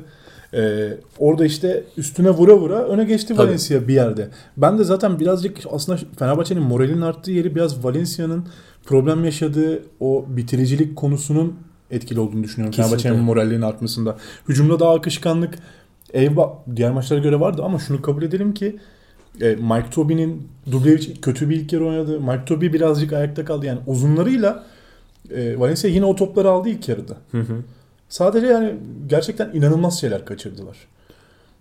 E, 0.53 0.89
orada 1.19 1.45
işte 1.45 1.83
üstüne 1.97 2.29
vura 2.29 2.57
vura 2.57 2.83
öne 2.83 3.03
geçti 3.03 3.35
Tabii. 3.35 3.47
Valencia 3.47 3.87
bir 3.87 3.93
yerde. 3.93 4.29
Ben 4.57 4.79
de 4.79 4.83
zaten 4.83 5.19
birazcık 5.19 5.57
aslında 5.71 5.99
Fenerbahçe'nin 6.19 6.63
moralinin 6.63 7.01
arttığı 7.01 7.31
yeri 7.31 7.55
biraz 7.55 7.85
Valencia'nın 7.85 8.45
problem 8.85 9.25
yaşadığı 9.25 9.83
o 9.99 10.25
bitiricilik 10.27 10.95
konusunun 10.95 11.55
etkili 11.91 12.19
olduğunu 12.19 12.43
düşünüyorum. 12.43 12.75
Fenerbahçe'nin 12.75 13.19
moralinin 13.19 13.61
artmasında. 13.61 14.17
Hücumda 14.49 14.79
daha 14.79 14.93
akışkanlık 14.93 15.55
Eyvah 16.13 16.49
diğer 16.75 16.91
maçlara 16.91 17.19
göre 17.19 17.39
vardı 17.39 17.61
ama 17.65 17.79
şunu 17.79 18.01
kabul 18.01 18.23
edelim 18.23 18.53
ki 18.53 18.79
e, 19.41 19.55
Mike 19.55 19.89
Tobey'nin 19.91 20.47
Dublevic 20.71 21.13
kötü 21.21 21.49
bir 21.49 21.55
ilk 21.55 21.73
yarı 21.73 21.85
oynadı. 21.85 22.19
Mike 22.19 22.45
Tobey 22.45 22.73
birazcık 22.73 23.13
ayakta 23.13 23.45
kaldı. 23.45 23.65
Yani 23.65 23.79
uzunlarıyla 23.87 24.63
e, 25.29 25.59
Valencia 25.59 25.89
yine 25.89 26.05
o 26.05 26.15
topları 26.15 26.49
aldı 26.49 26.69
ilk 26.69 26.89
yarıda. 26.89 27.13
Hı 27.31 27.39
hı. 27.39 27.53
Sadece 28.09 28.47
yani 28.47 28.75
gerçekten 29.07 29.49
inanılmaz 29.53 30.01
şeyler 30.01 30.25
kaçırdılar. 30.25 30.77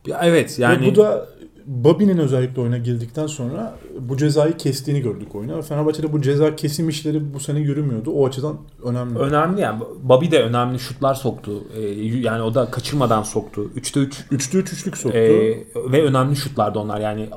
Ya 0.07 0.21
evet 0.23 0.59
yani 0.59 0.87
Ve 0.87 0.91
bu 0.91 0.97
da 0.97 1.29
Bobby'nin 1.67 2.19
özellikle 2.19 2.61
oyuna 2.61 2.79
girdikten 2.79 3.27
sonra 3.27 3.75
bu 4.01 4.17
cezayı 4.17 4.57
kestiğini 4.57 5.01
gördük 5.01 5.35
oyuna. 5.35 5.63
Fenerbahçe'de 5.63 6.13
bu 6.13 6.23
ceza 6.23 6.57
kesim 6.57 6.89
işleri 6.89 7.35
bu 7.35 7.41
sene 7.41 7.61
yürümüyordu. 7.61 8.11
O 8.11 8.27
açıdan 8.27 8.57
önemli. 8.85 9.19
önemli 9.19 9.61
yani. 9.61 9.81
Bobby 10.03 10.31
de 10.31 10.43
önemli 10.43 10.79
şutlar 10.79 11.15
soktu. 11.15 11.65
Ee, 11.77 11.81
yani 12.07 12.43
o 12.43 12.55
da 12.55 12.71
kaçırmadan 12.71 13.23
soktu. 13.23 13.71
3'te 13.77 14.01
3 14.01 14.25
3'te 14.33 14.59
3 14.59 14.73
üçlük 14.73 14.97
soktu. 14.97 15.19
Ee, 15.19 15.65
ve 15.93 16.05
önemli 16.05 16.37
şutlardı 16.37 16.79
onlar 16.79 17.01
yani 17.01 17.29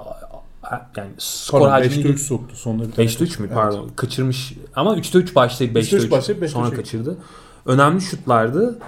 yani 0.98 1.10
skor 1.17 1.60
Pardon, 1.60 1.72
hacmi 1.72 2.03
5'te 2.03 2.10
3 2.10 2.22
soktu. 2.22 2.55
Sonunda 2.55 2.88
bir 2.88 2.91
tane 2.91 3.07
5'te 3.07 3.24
3 3.24 3.39
mü 3.39 3.45
Evet. 3.48 3.55
pardon 3.55 3.89
kaçırmış 3.95 4.53
ama 4.75 4.98
3'te 4.98 5.19
3 5.19 5.36
başlayıp 5.36 5.75
5'te 5.75 5.88
3'te 5.88 5.98
3 5.98 6.03
3 6.03 6.12
başlayıp 6.12 6.43
5'te 6.43 6.51
sonra 6.51 6.69
3. 6.69 6.75
kaçırdı. 6.75 7.17
Önemli 7.65 8.01
şutlardı. 8.01 8.79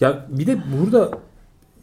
Ya 0.00 0.26
bir 0.28 0.46
de 0.46 0.58
burada 0.78 1.10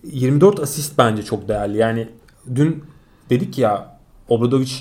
24 0.03 0.59
asist 0.59 0.97
bence 0.97 1.23
çok 1.23 1.47
değerli. 1.47 1.77
Yani 1.77 2.09
dün 2.55 2.83
dedik 3.29 3.57
ya 3.57 3.97
Obradovic 4.29 4.71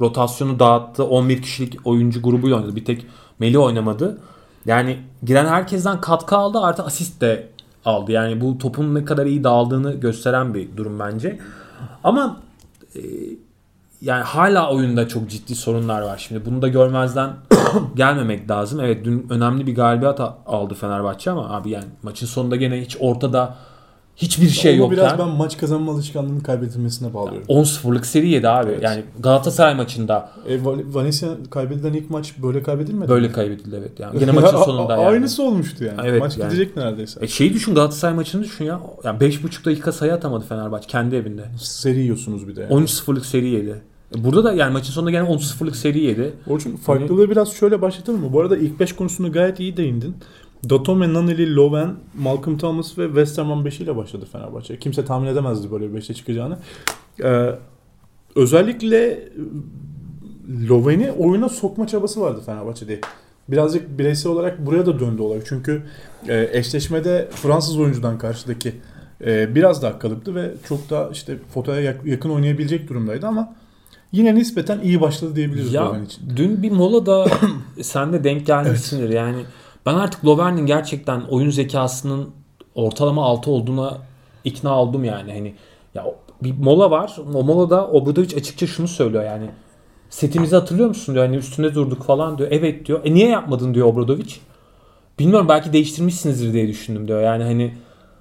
rotasyonu 0.00 0.58
dağıttı. 0.58 1.04
11 1.04 1.42
kişilik 1.42 1.86
oyuncu 1.86 2.22
grubuyla 2.22 2.56
oynadı. 2.56 2.76
Bir 2.76 2.84
tek 2.84 3.06
Melih 3.38 3.60
oynamadı. 3.60 4.18
Yani 4.66 4.98
giren 5.24 5.46
herkesten 5.46 6.00
katkı 6.00 6.36
aldı 6.36 6.58
artı 6.58 6.82
asist 6.82 7.20
de 7.20 7.48
aldı. 7.84 8.12
Yani 8.12 8.40
bu 8.40 8.58
topun 8.58 8.94
ne 8.94 9.04
kadar 9.04 9.26
iyi 9.26 9.44
dağıldığını 9.44 9.94
gösteren 9.94 10.54
bir 10.54 10.76
durum 10.76 10.98
bence. 10.98 11.40
Ama 12.04 12.40
e, 12.96 13.00
yani 14.00 14.22
hala 14.22 14.70
oyunda 14.70 15.08
çok 15.08 15.30
ciddi 15.30 15.54
sorunlar 15.54 16.02
var. 16.02 16.24
Şimdi 16.28 16.46
bunu 16.46 16.62
da 16.62 16.68
görmezden 16.68 17.30
gelmemek 17.94 18.50
lazım. 18.50 18.80
Evet 18.80 19.04
dün 19.04 19.26
önemli 19.30 19.66
bir 19.66 19.74
galibiyet 19.74 20.20
a- 20.20 20.38
aldı 20.46 20.74
Fenerbahçe 20.74 21.30
ama 21.30 21.50
abi 21.50 21.70
yani 21.70 21.84
maçın 22.02 22.26
sonunda 22.26 22.56
gene 22.56 22.80
hiç 22.80 22.96
ortada 23.00 23.54
hiçbir 24.16 24.48
şey 24.48 24.76
yokken 24.76 24.96
biraz 24.96 25.18
ben 25.18 25.28
maç 25.28 25.56
kazanma 25.58 25.92
alışkanlığının 25.92 26.40
kaybedilmesine 26.40 27.14
bağlıyorum. 27.14 27.46
10-0'lık 27.48 28.06
seri 28.06 28.28
yedi 28.28 28.48
abi. 28.48 28.70
Evet. 28.70 28.82
Yani 28.82 29.02
Galatasaray 29.20 29.74
maçında 29.74 30.30
E, 30.48 30.56
Val- 30.56 30.94
Valencia 30.94 31.28
kaybedilen 31.50 31.92
ilk 31.92 32.10
maç 32.10 32.34
böyle 32.42 32.62
kaybedilmedi. 32.62 33.08
böyle 33.08 33.26
mi? 33.26 33.32
kaybedildi 33.32 33.76
evet. 33.78 34.00
Yani 34.00 34.18
gene 34.18 34.30
maçın 34.32 34.56
sonunda 34.64 34.92
yani. 34.92 35.06
Aynısı 35.06 35.42
olmuştu 35.42 35.84
yani. 35.84 36.00
Evet, 36.04 36.20
maç 36.20 36.36
yani. 36.38 36.48
gidecek 36.48 36.76
neredeyse. 36.76 37.20
E 37.24 37.28
şeyi 37.28 37.54
düşün 37.54 37.74
Galatasaray 37.74 38.14
maçını 38.14 38.42
düşün 38.44 38.64
ya. 38.64 38.80
Yani 39.04 39.18
5,5 39.18 39.64
dakika 39.64 39.92
sayı 39.92 40.14
atamadı 40.14 40.44
Fenerbahçe 40.44 40.86
kendi 40.86 41.16
evinde. 41.16 41.44
Seri 41.58 42.00
yiyorsunuz 42.00 42.48
bir 42.48 42.56
de. 42.56 42.60
Yani. 42.60 42.72
13-0'lık 42.72 43.26
seri 43.26 43.48
yedi. 43.48 43.82
E 44.18 44.24
Burada 44.24 44.44
da 44.44 44.52
yani 44.52 44.72
maçın 44.72 44.92
sonunda 44.92 45.10
gene 45.10 45.28
13-0'lık 45.28 45.76
seri 45.76 46.00
yedi. 46.00 46.32
Orçun 46.48 46.76
farklılığı 46.76 47.30
biraz 47.30 47.52
şöyle 47.52 47.82
başlatalım 47.82 48.20
mı? 48.20 48.32
Bu 48.32 48.40
arada 48.40 48.56
ilk 48.56 48.80
5 48.80 48.92
konusunu 48.92 49.32
gayet 49.32 49.60
iyi 49.60 49.76
değindin. 49.76 50.16
Datome, 50.70 51.12
Naneli, 51.12 51.54
Loven, 51.56 51.94
Malcolm 52.18 52.58
Thomas 52.58 52.98
ve 52.98 53.06
Westerman 53.06 53.64
5 53.64 53.80
ile 53.80 53.96
başladı 53.96 54.26
Fenerbahçe. 54.32 54.78
Kimse 54.78 55.04
tahmin 55.04 55.26
edemezdi 55.26 55.70
böyle 55.70 55.92
bir 55.94 56.00
5'e 56.00 56.14
çıkacağını. 56.14 56.58
Ee, 57.24 57.50
özellikle 58.36 59.06
e, 59.06 59.20
Loven'i 60.68 61.12
oyuna 61.12 61.48
sokma 61.48 61.86
çabası 61.86 62.20
vardı 62.20 62.40
Fenerbahçe'de. 62.46 63.00
Birazcık 63.48 63.98
bireysel 63.98 64.32
olarak 64.32 64.66
buraya 64.66 64.86
da 64.86 65.00
döndü 65.00 65.22
olay. 65.22 65.38
Çünkü 65.44 65.82
e, 66.28 66.48
eşleşmede 66.52 67.28
Fransız 67.30 67.78
oyuncudan 67.78 68.18
karşıdaki 68.18 68.72
e, 69.26 69.54
biraz 69.54 69.82
daha 69.82 69.98
kalıptı 69.98 70.34
ve 70.34 70.50
çok 70.68 70.90
da 70.90 71.08
işte 71.12 71.36
fotoya 71.54 71.80
yak- 71.80 72.06
yakın 72.06 72.30
oynayabilecek 72.30 72.88
durumdaydı 72.88 73.26
ama 73.26 73.54
yine 74.12 74.34
nispeten 74.34 74.80
iyi 74.80 75.00
başladı 75.00 75.36
diyebiliriz 75.36 75.72
Ya 75.72 75.86
Loven 75.86 76.04
için. 76.04 76.22
dün 76.36 76.62
bir 76.62 76.70
molada 76.70 77.26
sen 77.82 78.12
de 78.12 78.24
denk 78.24 78.46
gelmişsindir 78.46 79.08
yani. 79.08 79.44
Ben 79.86 79.94
artık 79.94 80.24
Lovern'in 80.24 80.66
gerçekten 80.66 81.20
oyun 81.20 81.50
zekasının 81.50 82.30
ortalama 82.74 83.24
6 83.24 83.50
olduğuna 83.50 83.98
ikna 84.44 84.80
oldum 84.80 85.04
yani. 85.04 85.32
Hani 85.32 85.54
ya 85.94 86.06
bir 86.42 86.54
mola 86.58 86.90
var. 86.90 87.16
O 87.34 87.44
molada 87.44 87.88
Obradovic 87.88 88.36
açıkça 88.36 88.66
şunu 88.66 88.88
söylüyor 88.88 89.24
yani. 89.24 89.50
Setimizi 90.10 90.56
hatırlıyor 90.56 90.88
musun 90.88 91.14
diyor. 91.14 91.26
Hani 91.26 91.36
üstünde 91.36 91.74
durduk 91.74 92.02
falan 92.02 92.38
diyor. 92.38 92.48
Evet 92.52 92.86
diyor. 92.86 93.00
E 93.04 93.14
niye 93.14 93.28
yapmadın 93.28 93.74
diyor 93.74 93.86
Obradovic. 93.86 94.34
Bilmiyorum 95.18 95.48
belki 95.48 95.72
değiştirmişsinizdir 95.72 96.52
diye 96.52 96.68
düşündüm 96.68 97.08
diyor. 97.08 97.22
Yani 97.22 97.44
hani 97.44 97.74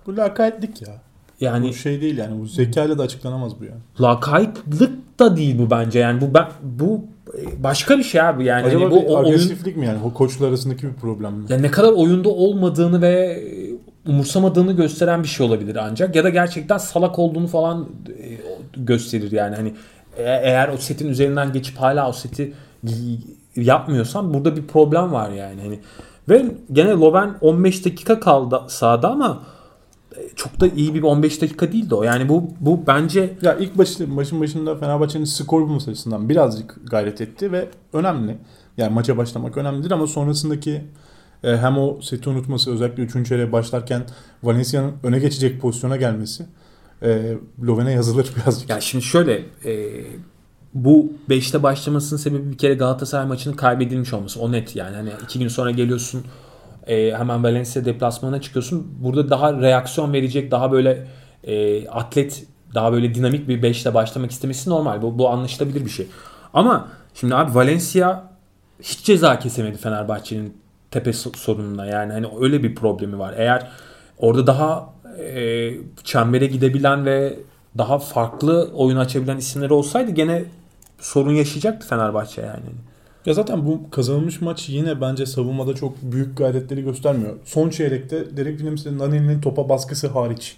Bu 0.08 0.18
lakaytlık 0.18 0.82
ya. 0.82 1.02
yani 1.42 1.68
Bu 1.70 1.74
şey 1.74 2.02
değil 2.02 2.18
yani. 2.18 2.42
Bu 2.42 2.46
zekayla 2.46 2.98
da 2.98 3.04
açıklanamaz 3.04 3.60
bu 3.60 3.64
yani. 3.66 3.80
lakaytlık 4.02 5.20
da 5.20 5.38
değil 5.38 5.60
bu 5.60 5.70
bence. 5.72 6.00
Yani 6.00 6.22
bu 6.22 6.34
ben 6.34 6.48
bu 6.64 7.02
başka 7.58 7.98
bir 7.98 8.04
şey 8.04 8.22
abi 8.22 8.46
yani. 8.46 8.66
Acaba 8.66 8.84
Hani 8.84 8.92
bu 8.92 9.02
bir 9.02 9.06
o 9.06 9.16
oyun 9.16 9.26
agresiflik 9.26 9.78
mi 9.78 9.86
yani? 9.86 9.98
O 10.06 10.14
koçlar 10.14 10.48
arasındaki 10.48 10.88
bir 10.88 10.94
problem 10.94 11.34
mi? 11.34 11.46
Ya 11.50 11.60
ne 11.60 11.72
kadar 11.72 11.92
oyunda 11.92 12.30
olmadığını 12.30 13.02
ve 13.02 13.10
e, 13.10 14.10
umursamadığını 14.10 14.74
gösteren 14.74 15.24
bir 15.24 15.28
şey 15.28 15.46
olabilir 15.46 15.76
ancak 15.76 16.16
ya 16.16 16.24
da 16.24 16.30
gerçekten 16.30 16.78
salak 16.78 17.20
olduğunu 17.20 17.48
falan 17.48 17.90
e, 18.10 18.38
gösterir 18.78 19.32
yani 19.32 19.56
hani 19.56 19.74
e- 20.18 20.24
eğer 20.24 20.70
o 20.70 20.78
setin 20.78 21.08
üzerinden 21.08 21.54
geçip 21.54 21.78
hala 21.78 22.10
o 22.10 22.14
seti 22.14 22.54
yapmıyorsan 23.56 24.34
burada 24.34 24.56
bir 24.56 24.68
problem 24.68 25.14
var 25.14 25.30
yani 25.30 25.62
hani 25.62 25.80
ve 26.30 26.46
gene 26.72 26.90
Loven 26.90 27.36
15 27.42 27.86
dakika 27.86 28.20
kaldı 28.20 28.62
sahada 28.68 29.10
ama 29.10 29.44
çok 30.36 30.60
da 30.60 30.68
iyi 30.68 30.94
bir 30.94 31.04
15 31.04 31.42
dakika 31.42 31.72
değildi 31.72 31.96
o. 31.96 32.04
Yani 32.04 32.30
bu 32.30 32.50
bu 32.60 32.80
bence 32.88 33.34
Ya 33.42 33.56
ilk 33.56 33.78
başı, 33.78 34.08
maçın 34.08 34.42
başında 34.42 34.76
Fenerbahçe'nin 34.76 35.26
skor 35.26 35.62
bulması 35.62 35.92
açısından 35.92 36.30
birazcık 36.30 36.76
gayret 36.92 37.22
etti 37.22 37.52
ve 37.52 37.70
önemli. 37.94 38.38
Yani 38.78 38.94
maça 38.94 39.18
başlamak 39.18 39.58
önemlidir 39.58 39.92
ama 39.92 40.08
sonrasındaki 40.08 40.82
e, 41.44 41.58
hem 41.58 41.78
o 41.78 42.02
seti 42.02 42.30
unutması 42.30 42.72
özellikle 42.72 43.04
3. 43.04 43.28
çeyreğe 43.28 43.52
başlarken 43.52 44.04
Valencia'nın 44.44 44.94
öne 45.04 45.20
geçecek 45.20 45.62
pozisyona 45.62 45.98
gelmesi 45.98 46.46
e, 47.02 47.34
Loven'e 47.64 47.92
yazılır 47.92 48.32
birazcık. 48.38 48.70
Ya 48.70 48.82
şimdi 48.82 49.04
şöyle 49.04 49.46
e, 49.66 50.04
bu 50.74 51.14
5'te 51.30 51.64
başlamasının 51.64 52.20
sebebi 52.20 52.52
bir 52.52 52.58
kere 52.58 52.74
Galatasaray 52.74 53.28
maçının 53.28 53.56
kaybedilmiş 53.56 54.14
olması. 54.14 54.40
O 54.40 54.52
net 54.52 54.76
yani. 54.76 54.96
Hani 54.96 55.10
iki 55.24 55.40
gün 55.40 55.48
sonra 55.48 55.72
geliyorsun 55.72 56.24
e, 56.88 57.12
hemen 57.12 57.44
Valencia 57.44 57.86
deplasmanına 57.86 58.42
çıkıyorsun. 58.42 58.98
Burada 59.00 59.30
daha 59.30 59.62
reaksiyon 59.62 60.14
verecek, 60.14 60.52
daha 60.52 60.72
böyle 60.72 61.08
e, 61.44 61.88
atlet, 61.88 62.44
daha 62.76 62.94
böyle 62.94 63.16
dinamik 63.16 63.48
bir 63.48 63.62
5'te 63.62 63.94
başlamak 63.94 64.32
istemesi 64.32 64.70
normal. 64.70 65.02
Bu, 65.02 65.18
bu 65.18 65.30
anlaşılabilir 65.30 65.86
bir 65.86 65.90
şey. 65.90 66.08
Ama 66.54 66.88
şimdi 67.14 67.36
abi 67.36 67.56
Valencia 67.56 68.24
hiç 68.82 69.04
ceza 69.04 69.40
kesemedi 69.40 69.78
Fenerbahçe'nin 69.78 70.58
tepe 70.92 71.10
so- 71.10 71.38
sorununa. 71.38 71.86
Yani 71.86 72.14
hani 72.14 72.28
öyle 72.40 72.64
bir 72.64 72.76
problemi 72.76 73.20
var. 73.20 73.34
Eğer 73.38 73.72
orada 74.18 74.48
daha 74.48 74.94
e, 75.20 75.72
çembere 76.04 76.46
gidebilen 76.46 77.06
ve 77.06 77.40
daha 77.78 78.00
farklı 78.00 78.72
oyun 78.74 78.98
açabilen 78.98 79.38
isimler 79.38 79.70
olsaydı 79.70 80.12
gene 80.12 80.46
sorun 81.00 81.32
yaşayacaktı 81.32 81.88
Fenerbahçe 81.88 82.42
yani. 82.42 82.66
Ya 83.26 83.34
zaten 83.34 83.66
bu 83.66 83.90
kazanılmış 83.90 84.42
maç 84.42 84.70
yine 84.70 85.02
bence 85.02 85.26
savunmada 85.26 85.76
çok 85.76 86.02
büyük 86.02 86.38
gayretleri 86.38 86.84
göstermiyor. 86.84 87.38
Son 87.46 87.70
çeyrekte 87.70 88.38
Derek 88.38 88.52
Williams'ın 88.58 89.00
Nani'nin 89.00 89.42
topa 89.42 89.70
baskısı 89.70 90.08
hariç. 90.08 90.58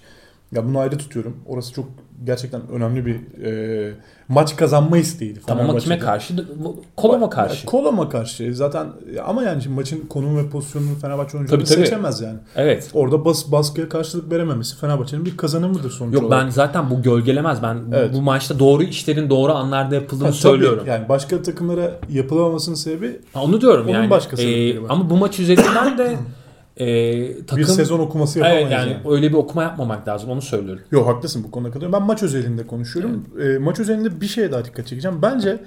Ya 0.51 0.65
bunu 0.65 0.79
ayrı 0.79 0.97
tutuyorum. 0.97 1.37
Orası 1.45 1.73
çok 1.73 1.85
gerçekten 2.23 2.61
önemli 2.71 3.05
bir 3.05 3.43
e, 3.45 3.93
maç 4.27 4.55
kazanma 4.55 4.97
isteğiydi. 4.97 5.39
Tamam 5.47 5.69
ama 5.69 5.79
kime 5.79 5.99
karşı? 5.99 6.33
Bu- 6.63 6.81
Koloma 6.95 7.29
karşı. 7.29 7.65
Koloma 7.65 8.09
karşı. 8.09 8.55
Zaten 8.55 8.87
ama 9.25 9.43
yani 9.43 9.61
şimdi 9.63 9.75
maçın 9.75 9.99
konumu 10.09 10.37
ve 10.37 10.49
pozisyonunu 10.49 10.95
Fenerbahçe 11.01 11.37
oyuncuları 11.37 11.63
Tabii, 11.63 11.75
tabii. 11.75 11.85
seçemez 11.85 12.21
yani. 12.21 12.37
Evet. 12.55 12.89
Orada 12.93 13.25
bas, 13.25 13.51
baskıya 13.51 13.89
karşılık 13.89 14.31
verememesi 14.31 14.77
Fenerbahçe'nin 14.77 15.25
bir 15.25 15.37
kazanımıdır 15.37 15.91
sonuç 15.91 16.13
Yok 16.13 16.23
olarak. 16.23 16.45
ben 16.45 16.49
zaten 16.49 16.89
bu 16.89 17.01
gölgelemez. 17.01 17.63
Ben 17.63 17.91
bu- 17.91 17.95
Evet. 17.95 18.13
bu 18.13 18.21
maçta 18.21 18.59
doğru 18.59 18.83
işlerin 18.83 19.29
doğru 19.29 19.51
anlarda 19.53 19.95
yapıldığını 19.95 20.23
Ha, 20.27 20.31
tabii. 20.31 20.41
söylüyorum. 20.41 20.83
Yani 20.87 21.09
başka 21.09 21.41
takımlara 21.41 21.91
yapılamamasının 22.09 22.75
sebebi 22.75 23.19
Ha, 23.33 23.43
Onu 23.43 23.61
diyorum 23.61 23.85
Onun 23.85 23.93
yani. 23.93 24.09
başka 24.09 24.33
Ee, 24.33 24.37
sebepleri 24.37 24.83
var. 24.83 24.87
ama 24.89 25.09
bu 25.09 25.17
maç 25.17 25.39
üzerinden 25.39 25.97
de 25.97 26.15
e, 26.77 27.45
takım 27.45 27.57
bir 27.57 27.63
sezon 27.63 27.99
okuması 27.99 28.39
yapamayız 28.39 28.67
Evet, 28.67 28.79
yani, 28.79 28.91
yani. 28.91 29.15
öyle 29.15 29.29
bir 29.29 29.33
okuma 29.33 29.63
yapmamak 29.63 30.07
lazım 30.07 30.29
onu 30.29 30.41
söylüyorum. 30.41 30.83
Yok 30.91 31.07
haklısın 31.07 31.43
bu 31.43 31.51
konuda 31.51 31.69
katılıyorum. 31.69 31.99
Ben 31.99 32.07
maç 32.07 32.23
özelinde 32.23 32.67
konuşuyorum. 32.67 33.25
E, 33.41 33.57
maç 33.57 33.79
özelinde 33.79 34.21
bir 34.21 34.27
şeye 34.27 34.51
daha 34.51 34.65
dikkat 34.65 34.87
çekeceğim. 34.87 35.21
Bence 35.21 35.63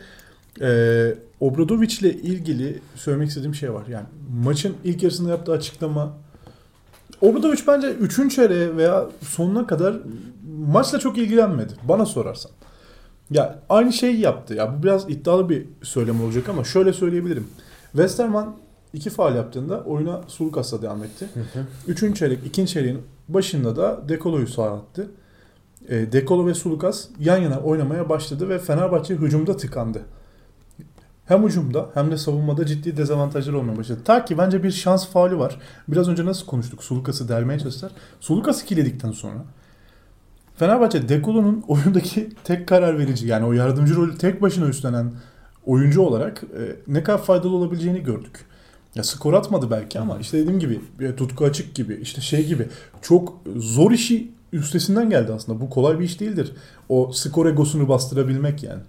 e, 0.60 1.14
Obradovic 1.40 1.94
ile 2.00 2.12
ilgili 2.12 2.78
söylemek 2.94 3.28
istediğim 3.28 3.54
şey 3.54 3.72
var. 3.72 3.84
Yani 3.88 4.06
maçın 4.44 4.74
ilk 4.84 5.02
yarısında 5.02 5.30
yaptığı 5.30 5.52
açıklama 5.52 6.12
Obradovic 7.20 7.62
bence 7.66 7.88
3. 7.88 8.34
çeyreğe 8.34 8.76
veya 8.76 9.06
sonuna 9.22 9.66
kadar 9.66 9.96
maçla 10.66 10.98
çok 10.98 11.18
ilgilenmedi. 11.18 11.72
Bana 11.82 12.06
sorarsan. 12.06 12.52
Ya 13.30 13.58
aynı 13.68 13.92
şeyi 13.92 14.20
yaptı. 14.20 14.54
Ya 14.54 14.78
bu 14.78 14.82
biraz 14.82 15.10
iddialı 15.10 15.48
bir 15.48 15.66
söylem 15.82 16.24
olacak 16.24 16.48
ama 16.48 16.64
şöyle 16.64 16.92
söyleyebilirim. 16.92 17.46
Westerman 17.92 18.56
iki 18.98 19.10
faal 19.10 19.36
yaptığında 19.36 19.80
oyuna 19.80 20.20
Sulukas'la 20.26 20.82
devam 20.82 21.04
etti. 21.04 21.28
Üçüncü 21.86 22.18
çeyrek, 22.18 22.38
ikinci 22.46 22.72
çeyreğin 22.72 23.02
başında 23.28 23.76
da 23.76 24.08
Dekolo'yu 24.08 24.46
sağa 24.46 24.72
attı. 24.72 25.10
E, 25.88 26.12
Dekolo 26.12 26.46
ve 26.46 26.54
Sulukas 26.54 27.08
yan 27.20 27.36
yana 27.38 27.60
oynamaya 27.60 28.08
başladı 28.08 28.48
ve 28.48 28.58
Fenerbahçe 28.58 29.14
hücumda 29.14 29.56
tıkandı. 29.56 30.02
Hem 31.26 31.44
hücumda 31.44 31.90
hem 31.94 32.10
de 32.10 32.16
savunmada 32.16 32.66
ciddi 32.66 32.96
dezavantajlar 32.96 33.52
olmaya 33.52 33.76
başladı. 33.76 34.00
Ta 34.04 34.24
ki 34.24 34.38
bence 34.38 34.62
bir 34.62 34.70
şans 34.70 35.08
faulü 35.08 35.38
var. 35.38 35.58
Biraz 35.88 36.08
önce 36.08 36.24
nasıl 36.24 36.46
konuştuk? 36.46 36.84
Sulukas'ı 36.84 37.28
delmeye 37.28 37.58
çalıştılar. 37.58 37.92
Sulukas'ı 38.20 38.64
kiledikten 38.66 39.12
sonra 39.12 39.44
Fenerbahçe 40.56 41.08
Dekolo'nun 41.08 41.64
oyundaki 41.68 42.28
tek 42.44 42.68
karar 42.68 42.98
verici 42.98 43.26
yani 43.26 43.46
o 43.46 43.52
yardımcı 43.52 43.96
rolü 43.96 44.18
tek 44.18 44.42
başına 44.42 44.68
üstlenen 44.68 45.12
oyuncu 45.66 46.02
olarak 46.02 46.42
e, 46.42 46.76
ne 46.86 47.02
kadar 47.02 47.22
faydalı 47.22 47.56
olabileceğini 47.56 48.02
gördük. 48.02 48.48
Ya 48.94 49.04
skor 49.04 49.34
atmadı 49.34 49.70
belki 49.70 50.00
ama 50.00 50.18
işte 50.18 50.38
dediğim 50.38 50.58
gibi 50.58 50.80
tutku 51.16 51.44
açık 51.44 51.74
gibi 51.74 51.98
işte 52.02 52.20
şey 52.20 52.46
gibi 52.46 52.66
çok 53.02 53.40
zor 53.56 53.90
işi 53.90 54.30
üstesinden 54.52 55.10
geldi 55.10 55.32
aslında. 55.32 55.60
Bu 55.60 55.70
kolay 55.70 55.98
bir 55.98 56.04
iş 56.04 56.20
değildir. 56.20 56.52
O 56.88 57.12
skor 57.12 57.46
egosunu 57.46 57.88
bastırabilmek 57.88 58.62
yani. 58.62 58.80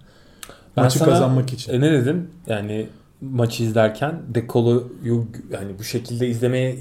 Ben 0.76 0.84
Maçı 0.84 0.98
sana, 0.98 1.08
kazanmak 1.10 1.52
için. 1.52 1.72
E, 1.72 1.80
ne 1.80 1.92
dedim? 1.92 2.28
Yani 2.46 2.86
maçı 3.20 3.62
izlerken 3.62 4.14
Dekolo'yu 4.34 5.26
yani 5.52 5.78
bu 5.78 5.84
şekilde 5.84 6.28
izlemeye 6.28 6.78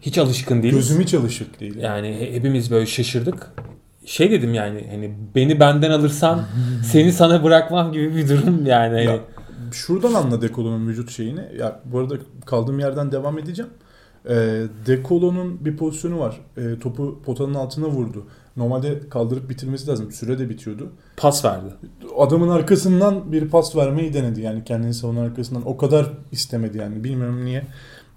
hiç 0.00 0.18
alışkın 0.18 0.62
değiliz. 0.62 0.78
Gözüm 0.78 1.02
hiç 1.02 1.14
alışık 1.14 1.60
değil. 1.60 1.76
Yani 1.76 2.08
he- 2.08 2.32
hepimiz 2.34 2.70
böyle 2.70 2.86
şaşırdık. 2.86 3.52
Şey 4.04 4.30
dedim 4.30 4.54
yani 4.54 4.86
hani 4.90 5.14
beni 5.34 5.60
benden 5.60 5.90
alırsan 5.90 6.46
seni 6.84 7.12
sana 7.12 7.44
bırakmam 7.44 7.92
gibi 7.92 8.16
bir 8.16 8.28
durum 8.28 8.66
yani. 8.66 8.94
Hani. 8.94 9.04
Ya, 9.04 9.18
şuradan 9.72 10.14
anla 10.14 10.42
Dekolo'nun 10.42 10.88
vücut 10.88 11.10
şeyini. 11.10 11.48
Ya 11.58 11.80
bu 11.84 11.98
arada 11.98 12.14
kaldığım 12.46 12.78
yerden 12.78 13.12
devam 13.12 13.38
edeceğim. 13.38 13.70
Ee, 14.28 14.62
Dekolo'nun 14.86 15.64
bir 15.64 15.76
pozisyonu 15.76 16.18
var. 16.18 16.40
Ee, 16.56 16.78
topu 16.78 17.22
potanın 17.22 17.54
altına 17.54 17.86
vurdu. 17.86 18.26
Normalde 18.56 19.08
kaldırıp 19.08 19.50
bitirmesi 19.50 19.88
lazım. 19.88 20.12
Süre 20.12 20.38
de 20.38 20.48
bitiyordu. 20.48 20.92
Pas 21.16 21.44
verdi. 21.44 21.74
Adamın 22.18 22.48
arkasından 22.48 23.32
bir 23.32 23.48
pas 23.48 23.76
vermeyi 23.76 24.14
denedi. 24.14 24.40
Yani 24.40 24.64
kendini 24.64 24.94
savunan 24.94 25.24
arkasından. 25.24 25.68
O 25.68 25.76
kadar 25.76 26.12
istemedi 26.32 26.78
yani. 26.78 27.04
Bilmiyorum 27.04 27.44
niye. 27.44 27.66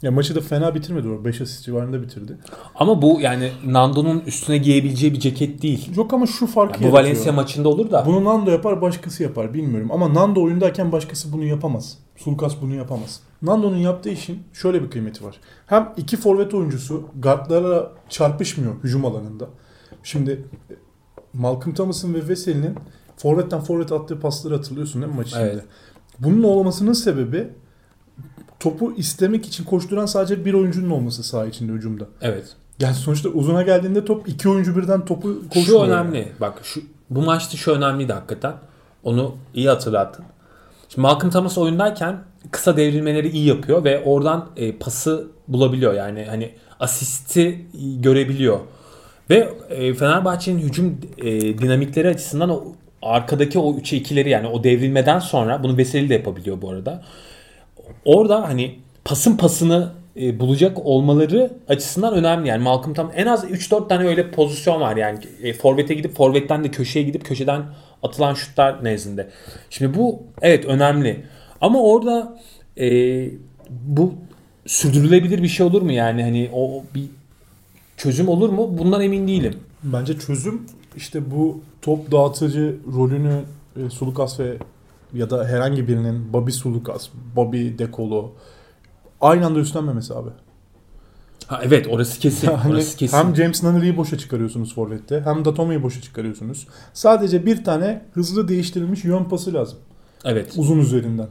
Ya 0.04 0.12
maçı 0.12 0.36
da 0.36 0.42
fena 0.42 0.76
bitirmedi 0.76 1.08
o. 1.08 1.26
5 1.26 1.42
asist 1.42 1.66
civarında 1.66 2.02
bitirdi. 2.02 2.38
Ama 2.76 3.02
bu 3.02 3.18
yani 3.22 3.52
Nando'nun 3.66 4.20
üstüne 4.20 4.58
giyebileceği 4.58 5.14
bir 5.14 5.20
ceket 5.20 5.62
değil. 5.62 5.96
Yok 5.96 6.14
ama 6.14 6.28
şu 6.28 6.48
farkı 6.48 6.80
Bu 6.80 6.84
yaratıyor. 6.84 7.04
Valencia 7.04 7.34
maçında 7.34 7.70
olur 7.70 7.92
da. 7.92 8.06
Bunu 8.06 8.24
Nando 8.24 8.52
yapar 8.52 8.82
başkası 8.82 9.24
yapar 9.24 9.54
bilmiyorum. 9.54 9.90
Ama 9.92 10.14
Nando 10.14 10.44
oyundayken 10.44 10.92
başkası 10.92 11.34
bunu 11.34 11.44
yapamaz. 11.44 11.98
Sulkas 12.16 12.56
bunu 12.62 12.76
yapamaz. 12.76 13.20
Nando'nun 13.42 13.78
yaptığı 13.78 14.10
işin 14.10 14.44
şöyle 14.54 14.84
bir 14.84 14.90
kıymeti 14.90 15.24
var. 15.24 15.36
Hem 15.66 15.94
iki 15.98 16.18
forvet 16.18 16.54
oyuncusu 16.54 17.04
guardlara 17.20 17.92
çarpışmıyor 18.10 18.84
hücum 18.84 19.06
alanında. 19.06 19.50
Şimdi 20.04 20.32
e, 20.32 20.74
Malcolm 21.34 21.74
Thomas'ın 21.74 22.14
ve 22.14 22.28
Veseli'nin 22.28 22.76
forvetten 23.18 23.62
forvet 23.62 23.92
attığı 23.92 24.20
pasları 24.20 24.56
hatırlıyorsun 24.56 25.02
değil 25.02 25.14
mi 25.14 25.18
maç 25.18 25.28
içinde? 25.28 25.44
Evet. 25.44 25.64
Bunun 26.20 26.44
olmasının 26.44 26.94
sebebi 26.94 27.50
topu 28.64 28.94
istemek 28.98 29.46
için 29.46 29.64
koşturan 29.64 30.06
sadece 30.06 30.46
bir 30.46 30.54
oyuncunun 30.54 30.90
olması 30.90 31.24
saha 31.24 31.46
içinde 31.46 31.72
hücumda. 31.72 32.08
Evet. 32.22 32.46
Yani 32.80 32.96
sonuçta 32.96 33.30
uzuna 33.30 33.62
geldiğinde 33.62 34.06
top 34.06 34.30
iki 34.30 34.50
oyuncu 34.50 34.78
birden 34.78 35.06
topu 35.06 35.42
koşmuyor. 35.50 35.86
Şu 35.86 35.92
önemli. 35.92 36.28
Bak 36.42 36.60
şu 36.64 36.82
bu 37.10 37.22
maçta 37.22 37.58
şu 37.58 37.72
önemliydi 37.72 38.14
hakikaten. 38.14 38.54
Onu 39.04 39.36
iyi 39.54 39.70
hatırlattın. 39.70 40.26
Şimdi 40.90 41.02
Malcolm 41.02 41.32
Thomas 41.32 41.58
oyundayken 41.58 42.20
kısa 42.52 42.78
devrilmeleri 42.78 43.30
iyi 43.30 43.46
yapıyor 43.46 43.84
ve 43.84 44.04
oradan 44.04 44.50
e, 44.58 44.72
pası 44.72 45.28
bulabiliyor. 45.48 45.94
Yani 45.94 46.26
hani 46.30 46.52
asisti 46.80 47.66
görebiliyor. 48.00 48.60
Ve 49.30 49.50
e, 49.70 49.94
Fenerbahçe'nin 49.94 50.60
hücum 50.60 50.98
e, 51.18 51.58
dinamikleri 51.58 52.10
açısından 52.10 52.50
o 52.50 52.64
arkadaki 53.02 53.60
o 53.60 53.74
3'e 53.78 53.98
2'leri 53.98 54.30
yani 54.30 54.48
o 54.48 54.64
devrilmeden 54.64 55.20
sonra 55.20 55.64
bunu 55.64 55.78
Veseli 55.78 56.10
de 56.10 56.14
yapabiliyor 56.14 56.62
bu 56.62 56.70
arada. 56.70 57.04
Orada 58.06 58.50
hani 58.50 58.76
pasın 59.06 59.38
pasını 59.38 59.92
e, 60.22 60.40
bulacak 60.40 60.86
olmaları 60.86 61.54
açısından 61.70 62.14
önemli. 62.14 62.48
Yani 62.48 62.64
Malcolm 62.64 62.94
tam 62.94 63.12
en 63.16 63.28
az 63.28 63.44
3-4 63.44 63.88
tane 63.88 64.08
öyle 64.08 64.32
pozisyon 64.32 64.82
var 64.82 64.96
yani. 64.96 65.20
E, 65.44 65.54
forvete 65.54 65.94
gidip 65.94 66.16
forvetten 66.16 66.64
de 66.64 66.72
köşeye 66.72 67.04
gidip 67.04 67.26
köşeden 67.26 67.64
atılan 68.04 68.34
şutlar 68.34 68.84
nezdinde. 68.84 69.30
Şimdi 69.70 69.98
bu 69.98 70.24
evet 70.42 70.66
önemli. 70.66 71.24
Ama 71.62 71.84
orada 71.84 72.40
e, 72.78 73.30
bu 73.70 74.14
sürdürülebilir 74.66 75.44
bir 75.44 75.48
şey 75.48 75.66
olur 75.66 75.82
mu 75.82 75.92
yani 75.92 76.24
hani 76.24 76.50
o 76.54 76.84
bir 76.96 77.04
çözüm 77.98 78.30
olur 78.30 78.50
mu? 78.50 78.78
Bundan 78.78 79.02
emin 79.02 79.28
değilim. 79.28 79.56
Bence 79.84 80.20
çözüm 80.20 80.62
işte 80.96 81.32
bu 81.32 81.62
top 81.82 82.12
dağıtıcı 82.12 82.76
rolünü 82.94 83.42
e, 83.76 83.90
Sulukas 83.90 84.40
ve 84.40 84.58
ya 85.14 85.30
da 85.30 85.46
herhangi 85.46 85.88
birinin 85.88 86.34
Bobby 86.34 86.52
Sulukas, 86.52 87.10
Bobby 87.36 87.78
Dekolo 87.78 88.32
aynı 89.22 89.46
anda 89.46 89.60
üstlenmemesi 89.60 90.14
abi. 90.14 90.30
Ha, 91.48 91.62
evet 91.64 91.88
orası 91.90 92.20
kesin. 92.20 92.52
Yani 92.52 92.74
orası 92.74 92.98
kesin. 92.98 93.18
hem 93.18 93.36
James 93.36 93.64
Nunnally'i 93.64 93.98
boşa 93.98 94.18
çıkarıyorsunuz 94.18 94.76
forvette 94.76 95.22
hem 95.26 95.46
Datome'yi 95.46 95.84
boşa 95.84 96.02
çıkarıyorsunuz. 96.02 96.68
Sadece 96.94 97.46
bir 97.46 97.64
tane 97.64 98.06
hızlı 98.14 98.48
değiştirilmiş 98.48 99.04
yön 99.04 99.24
pası 99.24 99.54
lazım. 99.54 99.80
Evet. 100.26 100.54
Uzun 100.58 100.80
üzerinden. 100.80 101.28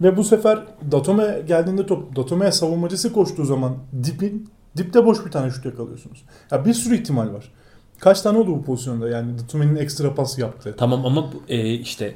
Ve 0.00 0.16
bu 0.16 0.24
sefer 0.24 0.58
Datome 0.92 1.42
geldiğinde 1.48 1.86
top 1.86 2.16
Datome'ye 2.16 2.52
savunmacısı 2.52 3.12
koştuğu 3.12 3.44
zaman 3.44 3.76
dipin 4.04 4.48
dipte 4.76 5.04
boş 5.04 5.26
bir 5.26 5.30
tane 5.30 5.50
şut 5.50 5.64
yakalıyorsunuz. 5.64 6.24
Ya 6.50 6.64
bir 6.64 6.74
sürü 6.74 6.94
ihtimal 6.94 7.32
var. 7.32 7.52
Kaç 7.98 8.20
tane 8.20 8.38
oldu 8.38 8.50
bu 8.50 8.64
pozisyonda 8.64 9.08
yani 9.08 9.38
Datome'nin 9.38 9.76
ekstra 9.76 10.14
pas 10.14 10.38
yaptı. 10.38 10.74
Tamam 10.78 11.06
ama 11.06 11.30
e, 11.48 11.74
işte 11.74 12.14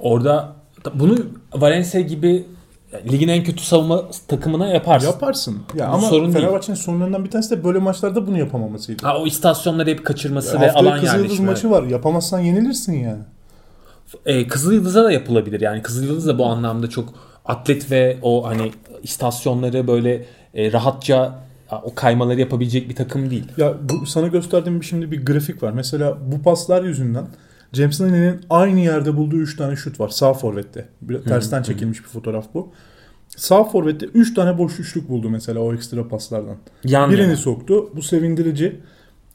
orada 0.00 0.52
bunu 0.94 1.16
Valencia 1.54 2.00
gibi 2.00 2.46
yani 2.92 3.12
ligin 3.12 3.28
en 3.28 3.44
kötü 3.44 3.62
savunma 3.62 4.10
takımına 4.28 4.68
yaparsın. 4.68 5.06
Yaparsın. 5.06 5.58
Ya 5.74 5.88
Bu 5.88 5.94
ama 5.94 6.08
sorun. 6.08 6.30
Fenerbahçe'nin 6.32 6.76
sorunlarından 6.76 7.24
bir 7.24 7.30
tanesi 7.30 7.50
de 7.50 7.64
böyle 7.64 7.78
maçlarda 7.78 8.26
bunu 8.26 8.38
yapamamasıydı. 8.38 9.06
Ha, 9.06 9.18
o 9.18 9.26
istasyonları 9.26 9.90
hep 9.90 10.04
kaçırması 10.04 10.54
Ya 10.54 10.60
ve 10.60 10.72
alan 10.72 11.00
Kızıldız 11.00 11.22
yerleşme. 11.22 11.46
maçı 11.46 11.70
var. 11.70 11.82
Yapamazsan 11.82 12.38
yenilirsin 12.40 12.92
yani. 12.92 13.22
E, 14.26 14.48
Kızılyıldız'a 14.48 15.04
da 15.04 15.12
yapılabilir. 15.12 15.60
Yani 15.60 15.82
Kızılyıldız 15.82 16.26
da 16.26 16.38
bu 16.38 16.46
anlamda 16.46 16.90
çok 16.90 17.14
atlet 17.44 17.90
ve 17.90 18.18
o 18.22 18.46
hani 18.46 18.72
istasyonları 19.02 19.86
böyle 19.86 20.24
e, 20.54 20.72
rahatça 20.72 21.46
o 21.82 21.94
kaymaları 21.94 22.40
yapabilecek 22.40 22.88
bir 22.88 22.96
takım 22.96 23.30
değil. 23.30 23.44
Ya 23.56 23.74
bu, 23.82 24.06
sana 24.06 24.26
gösterdiğim 24.26 24.80
bir 24.80 24.86
şimdi 24.86 25.10
bir 25.10 25.26
grafik 25.26 25.62
var. 25.62 25.72
Mesela 25.72 26.18
bu 26.32 26.42
paslar 26.42 26.82
yüzünden 26.82 27.26
James 27.72 28.00
Nanney'nin 28.00 28.40
aynı 28.50 28.80
yerde 28.80 29.16
bulduğu 29.16 29.36
3 29.36 29.56
tane 29.56 29.76
şut 29.76 30.00
var. 30.00 30.08
Sağ 30.08 30.34
forvette. 30.34 30.88
Bir, 31.02 31.22
tersten 31.22 31.62
çekilmiş 31.62 31.98
bir 32.04 32.08
fotoğraf 32.08 32.46
bu. 32.54 32.72
Sağ 33.28 33.64
forvette 33.64 34.06
3 34.06 34.34
tane 34.34 34.58
boş 34.58 34.80
üçlük 34.80 35.08
buldu 35.08 35.30
mesela 35.30 35.60
o 35.60 35.74
ekstra 35.74 36.08
paslardan. 36.08 36.56
Yan 36.84 37.10
Birini 37.10 37.22
yana. 37.22 37.36
soktu. 37.36 37.90
Bu 37.96 38.02
sevindirici. 38.02 38.80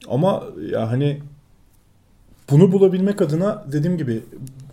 Ama 0.08 0.42
ya 0.70 0.90
hani 0.90 1.20
bunu 2.50 2.72
bulabilmek 2.72 3.22
adına 3.22 3.64
dediğim 3.72 3.98
gibi 3.98 4.22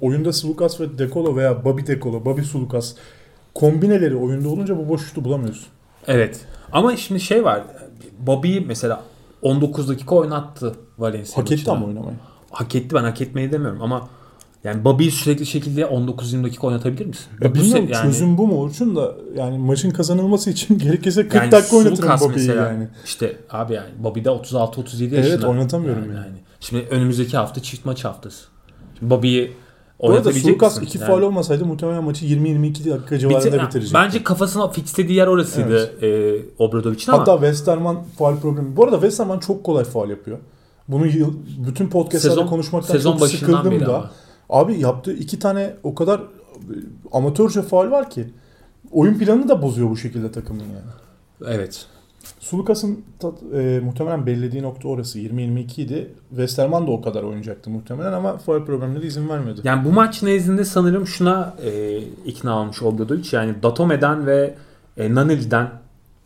oyunda 0.01 0.33
Sulukas 0.33 0.81
ve 0.81 0.97
Dekolo 0.97 1.35
veya 1.35 1.65
Bobby 1.65 1.87
Dekolo, 1.87 2.25
Bobby 2.25 2.41
Sulukas 2.41 2.95
kombineleri 3.55 4.15
oyunda 4.15 4.49
olunca 4.49 4.77
bu 4.77 4.89
boş 4.89 5.07
şutu 5.07 5.23
bulamıyorsun. 5.23 5.67
Evet. 6.07 6.45
Ama 6.71 6.97
şimdi 6.97 7.19
şey 7.21 7.43
var. 7.43 7.63
Bobby'yi 8.19 8.61
mesela 8.61 9.03
19 9.41 9.89
dakika 9.89 10.15
oynattı 10.15 10.75
Valencia 10.97 11.37
Hak 11.37 11.51
etti 11.51 11.71
ama 11.71 11.85
oynamayı. 11.85 12.15
Hak 12.51 12.75
etti 12.75 12.95
ben 12.95 13.03
hak 13.03 13.21
etmeyi 13.21 13.51
demiyorum 13.51 13.81
ama 13.81 14.07
yani 14.63 14.85
Bobby'yi 14.85 15.11
sürekli 15.11 15.45
şekilde 15.45 15.81
19-20 15.81 16.43
dakika 16.43 16.67
oynatabilir 16.67 17.05
misin? 17.05 17.25
Ya 17.41 17.51
Bu 17.51 17.55
bilmiyorum 17.55 17.87
yani- 17.91 18.03
çözüm 18.03 18.37
bu 18.37 18.47
mu 18.47 18.61
Orçun 18.61 18.95
da 18.95 19.15
yani 19.35 19.57
maçın 19.57 19.91
kazanılması 19.91 20.49
için 20.49 20.77
gerekirse 20.79 21.23
40 21.23 21.35
Yani 21.35 21.51
dakika 21.51 21.77
oynatırım 21.77 22.09
Bobby'yi 22.19 22.47
yani. 22.49 22.87
İşte 23.05 23.37
abi 23.49 23.73
yani 23.73 23.89
Bobby 23.99 24.23
de 24.23 24.29
36-37 24.29 25.15
Evet, 25.15 25.25
yaşında. 25.25 25.47
oynatamıyorum 25.49 26.13
yani. 26.15 26.35
Şimdi 26.59 26.87
önümüzdeki 26.89 27.37
hafta 27.37 27.61
çift 27.61 27.85
maç 27.85 28.05
haftası. 28.05 28.45
Şimdi 28.99 29.09
Bobby'yi 29.11 29.51
Bu 29.99 30.05
arada 30.05 30.13
oynatabilecek 30.13 30.43
Sulukas 30.49 30.75
misin? 30.75 30.87
2 30.87 30.97
Yani 30.97 31.07
faul 31.07 31.21
olmasaydı 31.21 31.65
muhtemelen 31.65 32.03
maçı 32.03 32.25
20-22 32.25 32.89
dakika 32.91 33.19
civarında 33.19 33.47
bitir- 33.47 33.65
bitirecek. 33.67 33.93
Bence 33.93 34.23
kafasına 34.23 34.67
fixlediği 34.69 35.17
yer 35.17 35.27
orasıydı 35.27 35.91
e, 36.05 36.39
Obradovic'in 36.57 37.11
ama 37.11 37.21
Hatta 37.21 37.33
Westerman 37.35 38.03
faul 38.17 38.37
problemi. 38.37 38.75
Bu 38.75 38.83
arada 38.83 38.95
Westerman 38.95 39.39
çok 39.39 39.63
kolay 39.63 39.83
faul 39.83 40.09
yapıyor. 40.09 40.37
Bunu 40.89 41.07
yıl, 41.07 41.33
bütün 41.67 41.89
podcastlerde 41.89 42.35
sezon, 42.35 42.47
konuşmaktan 42.47 42.93
sezon 42.93 43.17
çok 43.17 43.27
sıkıldım 43.27 43.79
da. 43.79 43.97
ama. 43.97 44.11
Abi 44.49 44.79
yaptığı 44.79 45.13
iki 45.13 45.39
tane 45.39 45.73
o 45.83 45.95
kadar 45.95 46.19
e, 46.19 46.23
amatörce 47.11 47.61
faul 47.61 47.91
var 47.91 48.09
ki. 48.09 48.27
Oyun 48.91 49.13
planını 49.13 49.49
da 49.49 49.61
bozuyor 49.61 49.89
bu 49.89 49.97
şekilde 49.97 50.31
takımın 50.31 50.63
yani. 50.63 51.53
Evet. 51.55 51.85
Sulukas'ın 52.39 53.03
e, 53.53 53.79
muhtemelen 53.83 54.25
bellediği 54.25 54.63
nokta 54.63 54.87
orası. 54.87 55.19
20-22 55.19 55.81
idi. 55.81 56.13
Westerman 56.29 56.87
da 56.87 56.91
o 56.91 57.01
kadar 57.01 57.23
oynayacaktı 57.23 57.69
muhtemelen 57.69 58.13
ama 58.13 58.37
faul 58.37 58.65
problemleri 58.65 59.07
izin 59.07 59.29
vermedi. 59.29 59.61
Yani 59.63 59.85
bu 59.85 59.91
maç 59.91 60.23
nezdinde 60.23 60.65
sanırım 60.65 61.07
şuna 61.07 61.55
e, 61.63 61.97
ikna 62.25 62.59
olmuş 62.59 62.81
Obradovic. 62.81 63.29
Yani 63.31 63.63
Datome'den 63.63 64.25
ve 64.25 64.55
e, 64.97 65.15
Naneli'den 65.15 65.69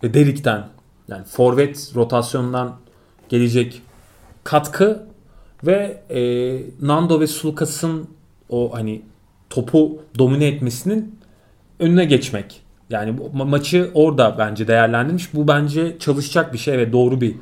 ve 0.04 0.14
Derik'ten 0.14 0.68
yani 1.08 1.24
forvet 1.24 1.92
rotasyonundan 1.96 2.76
gelecek 3.30 3.82
katkı 4.44 5.04
ve 5.64 6.02
e, 6.10 6.20
Nando 6.88 7.20
ve 7.20 7.28
Sulukas'ın 7.28 8.08
o 8.50 8.74
hani 8.74 9.02
topu 9.50 10.00
domine 10.20 10.48
etmesinin 10.48 11.20
önüne 11.80 12.06
geçmek. 12.06 12.62
Yani 12.90 13.20
ma- 13.36 13.50
maçı 13.50 13.92
orada 13.94 14.36
bence 14.38 14.68
değerlendirmiş. 14.68 15.34
Bu 15.34 15.48
bence 15.48 15.98
çalışacak 16.00 16.54
bir 16.54 16.58
şey 16.58 16.78
ve 16.78 16.92
doğru 16.94 17.22
bir 17.22 17.36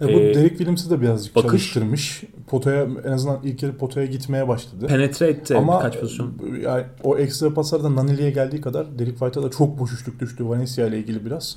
E, 0.00 0.04
bu 0.04 0.20
Ee, 0.20 0.34
Derek 0.34 0.50
Williams'ı 0.50 0.90
da 0.90 1.00
birazcık 1.00 1.36
bakış. 1.36 1.50
çalıştırmış. 1.50 2.22
Potaya 2.46 2.86
en 3.04 3.12
azından 3.12 3.40
ilk 3.44 3.62
yarı 3.62 3.76
potaya 3.76 4.06
gitmeye 4.06 4.48
başladı. 4.48 4.86
penetre 4.86 5.26
etti 5.26 5.56
Ama 5.56 5.78
birkaç 5.78 6.00
pozisyon. 6.00 6.32
yani 6.62 6.84
o 7.02 7.18
ekstra 7.18 7.54
paslarda 7.54 7.96
Nanili'ye 7.96 8.30
geldiği 8.30 8.60
kadar 8.60 8.98
Derek 8.98 9.18
White'a 9.18 9.42
da 9.42 9.50
çok 9.50 9.78
boş 9.78 9.92
üçlük 9.92 10.20
düştü 10.20 10.48
Valencia 10.48 10.86
ile 10.86 10.98
ilgili 10.98 11.26
biraz. 11.26 11.56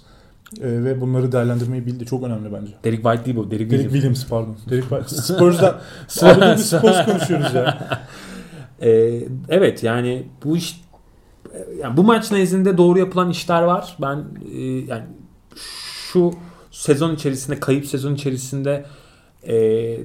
E, 0.60 0.84
ve 0.84 1.02
bunları 1.02 1.32
değerlendirmeyi 1.32 1.86
bildi. 1.86 2.06
Çok 2.06 2.24
önemli 2.24 2.54
bence. 2.54 2.74
Derek 2.84 3.04
White 3.04 3.26
değil 3.26 3.38
bu. 3.38 3.52
Derek 3.52 3.72
Derek 3.72 3.92
Williams. 3.92 3.94
Williams 3.94 4.28
pardon. 4.28 4.56
Derek 4.70 4.84
White. 4.84 5.08
Spurs'dan 5.22 6.58
bir 6.58 6.62
Spurs 6.62 7.06
konuşuyoruz 7.06 7.54
ya. 7.54 8.02
Ee, 8.84 9.24
evet 9.50 9.84
yani 9.84 10.24
bu 10.44 10.58
iş 10.58 10.82
yani 11.82 11.98
bu 11.98 12.04
maç 12.04 12.32
nezdinde 12.32 12.78
doğru 12.78 13.00
yapılan 13.00 13.30
işler 13.30 13.62
var. 13.62 13.98
Ben 14.02 14.26
e, 14.56 14.62
yani 14.62 15.04
şu 16.12 16.34
sezon 16.72 17.16
içerisinde 17.16 17.60
kayıp 17.60 17.86
sezon 17.86 18.16
içerisinde 18.16 18.86
e, 19.44 19.56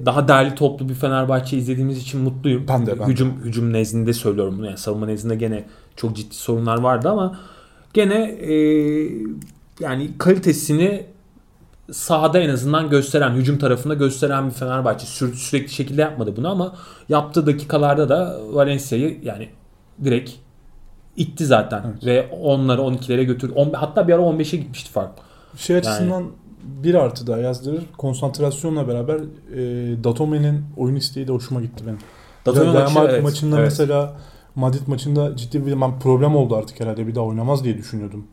daha 0.05 0.27
derli 0.27 0.55
toplu 0.55 0.89
bir 0.89 0.93
Fenerbahçe 0.93 1.57
izlediğimiz 1.57 1.97
için 1.97 2.21
mutluyum. 2.21 2.65
Ben 2.67 2.85
de, 2.85 2.99
ben 2.99 3.07
hücum 3.07 3.41
hücum 3.43 3.73
nezdinde 3.73 4.13
söylüyorum 4.13 4.55
bunu. 4.57 4.65
Yani 4.65 4.77
savunma 4.77 5.05
nezdinde 5.05 5.35
gene 5.35 5.65
çok 5.95 6.15
ciddi 6.15 6.35
sorunlar 6.35 6.79
vardı 6.79 7.09
ama 7.09 7.39
gene 7.93 8.23
e, 8.23 8.53
yani 9.79 10.09
kalitesini 10.17 11.05
sahada 11.91 12.39
en 12.39 12.49
azından 12.49 12.89
gösteren, 12.89 13.31
hücum 13.35 13.57
tarafında 13.57 13.93
gösteren 13.93 14.47
bir 14.47 14.53
Fenerbahçe 14.53 15.05
Sür- 15.05 15.35
sürekli 15.35 15.69
şekilde 15.73 16.01
yapmadı 16.01 16.33
bunu 16.37 16.49
ama 16.51 16.75
yaptığı 17.09 17.47
dakikalarda 17.47 18.09
da 18.09 18.39
Valencia'yı 18.51 19.19
yani 19.23 19.49
direkt 20.03 20.31
itti 21.17 21.45
zaten 21.45 21.83
Evet. 21.91 22.05
ve 22.05 22.27
onları 22.41 22.81
12'lere 22.81 23.23
götürdü. 23.23 23.53
On- 23.55 23.73
hatta 23.73 24.07
bir 24.07 24.13
ara 24.13 24.21
15'e 24.21 24.59
gitmişti 24.59 24.91
fark. 24.91 25.11
Şey 25.57 25.75
açısından 25.75 26.23
bir 26.63 26.95
artı 26.95 27.27
daha 27.27 27.37
yazdırır. 27.37 27.83
Konsantrasyonla 27.97 28.87
beraber 28.87 29.15
e, 29.15 30.03
Datome'nin 30.03 30.65
oyun 30.77 30.95
isteği 30.95 31.27
de 31.27 31.31
hoşuma 31.31 31.61
gitti 31.61 31.83
benim. 31.87 31.99
Real 32.47 32.91
maçı, 32.91 33.11
evet, 33.11 33.23
maçında 33.23 33.55
evet. 33.55 33.65
mesela 33.65 34.15
Madrid 34.55 34.87
maçında 34.87 35.35
ciddi 35.35 35.65
bir 35.65 35.75
problem 36.01 36.35
oldu 36.35 36.55
artık 36.55 36.79
herhalde 36.79 37.07
bir 37.07 37.15
daha 37.15 37.25
oynamaz 37.25 37.63
diye 37.63 37.77
düşünüyordum. 37.77 38.27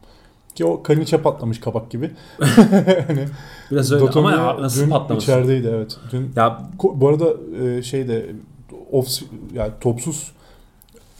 Ki 0.54 0.64
o 0.64 0.82
Kaliniç'e 0.82 1.18
patlamış 1.22 1.60
kabak 1.60 1.90
gibi. 1.90 2.10
hani 3.06 3.24
Biraz 3.70 3.92
öyle 3.92 4.00
Dotome 4.06 4.28
ama 4.28 4.36
ya 4.36 4.62
nasıl 4.62 4.82
dün 4.84 4.90
patlaması? 4.90 5.24
içerideydi 5.24 5.68
evet. 5.74 5.96
Dün 6.12 6.32
Ya 6.36 6.62
Bu 6.82 7.08
arada 7.08 7.24
e, 7.64 7.82
şeyde 7.82 8.26
off 8.92 9.08
yani 9.54 9.70
topsuz 9.80 10.32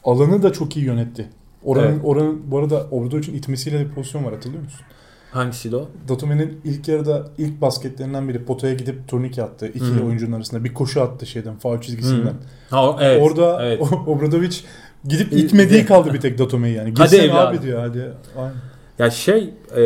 alanı 0.05 0.43
da 0.43 0.53
çok 0.53 0.77
iyi 0.77 0.87
yönetti. 0.87 1.29
Oranın 1.65 1.87
Evet. 1.93 2.01
oranın 2.05 2.43
bu 2.51 2.59
arada 2.59 2.87
Obradoviç'in 2.91 3.35
itmesiyle 3.35 3.81
bir 3.81 3.89
pozisyon 3.95 4.25
var 4.25 4.35
hatırlıyor 4.35 4.63
musun? 4.63 4.81
hangisiydi 5.33 5.77
o? 5.77 5.89
Datome'nin 6.09 6.61
ilk 6.65 6.89
yarıda 6.89 7.27
ilk 7.39 7.61
basketlerinden 7.61 8.29
biri 8.29 8.45
potaya 8.45 8.75
gidip 8.75 9.09
turnike 9.09 9.43
attı. 9.43 9.67
iki 9.67 9.85
Hı. 9.85 10.05
oyuncunun 10.05 10.33
arasında 10.37 10.65
bir 10.65 10.75
koşu 10.75 11.03
attı 11.03 11.27
şeyden 11.27 11.57
faul 11.57 11.81
çizgisinden. 11.81 12.35
Ha, 12.71 12.91
o- 12.91 12.97
evet, 13.01 13.23
Orada 13.23 13.67
evet. 13.67 13.81
o- 13.83 13.97
Obradoviç 14.11 14.65
gidip 15.05 15.33
İ- 15.33 15.37
itmediği 15.37 15.87
kaldı 15.87 16.15
bir 16.15 16.21
tek 16.21 16.39
Datome'yi 16.39 16.75
yani. 16.77 16.95
Hadi 16.99 17.33
abi 17.33 17.63
diyor 17.63 17.81
hadi. 17.81 18.13
Aynen. 18.39 18.55
Ya 18.99 19.11
şey, 19.11 19.55
e, 19.77 19.83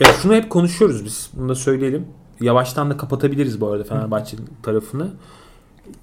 ya 0.00 0.12
şunu 0.22 0.34
hep 0.34 0.50
konuşuyoruz 0.50 1.04
biz. 1.04 1.30
Bunu 1.32 1.48
da 1.48 1.54
söyleyelim. 1.54 2.06
Yavaştan 2.40 2.90
da 2.90 2.96
kapatabiliriz 2.96 3.60
bu 3.60 3.68
arada 3.68 3.84
Fenerbahçe'nin 3.84 4.48
tarafını. 4.62 5.10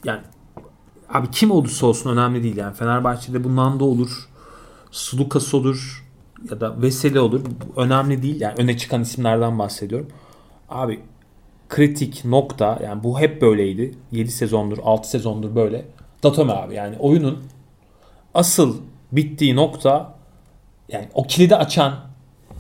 Yani 0.04 0.22
abi 1.10 1.32
kim 1.32 1.52
olursa 1.52 1.88
olsun 1.88 2.10
önemli 2.10 2.44
değil 2.44 2.58
yani. 2.58 2.76
Fenerbahçe'de 2.76 3.44
bu 3.44 3.56
Nando 3.56 3.86
olur, 3.86 4.30
Sulukas 4.92 5.54
olur 5.54 6.06
ya 6.52 6.62
da 6.62 6.82
Veseli 6.82 7.20
olur. 7.20 7.42
Önemli 7.76 8.24
değil. 8.24 8.42
Yani 8.42 8.56
öne 8.58 8.78
çıkan 8.78 9.02
isimlerden 9.02 9.60
bahsediyorum. 9.60 10.08
Abi 10.70 11.00
kritik 11.70 12.26
nokta 12.26 12.80
yani 12.84 13.04
bu 13.04 13.20
hep 13.20 13.42
böyleydi. 13.42 13.96
7 14.12 14.32
sezondur, 14.32 14.78
6 14.84 15.10
sezondur 15.10 15.56
böyle. 15.56 15.86
Datome 16.24 16.54
abi 16.54 16.74
yani 16.74 16.98
oyunun 17.00 17.44
asıl 18.34 18.78
bittiği 19.12 19.56
nokta 19.56 20.15
yani 20.90 21.08
o 21.14 21.24
kilidi 21.24 21.56
açan, 21.56 21.94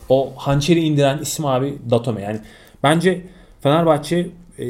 o 0.10 0.34
hançeri 0.36 0.80
indiren 0.80 1.18
isim 1.18 1.46
abi 1.46 1.78
Datome. 1.90 2.22
Yani 2.22 2.40
bence 2.84 3.26
Fenerbahçe 3.62 4.30
e, 4.60 4.66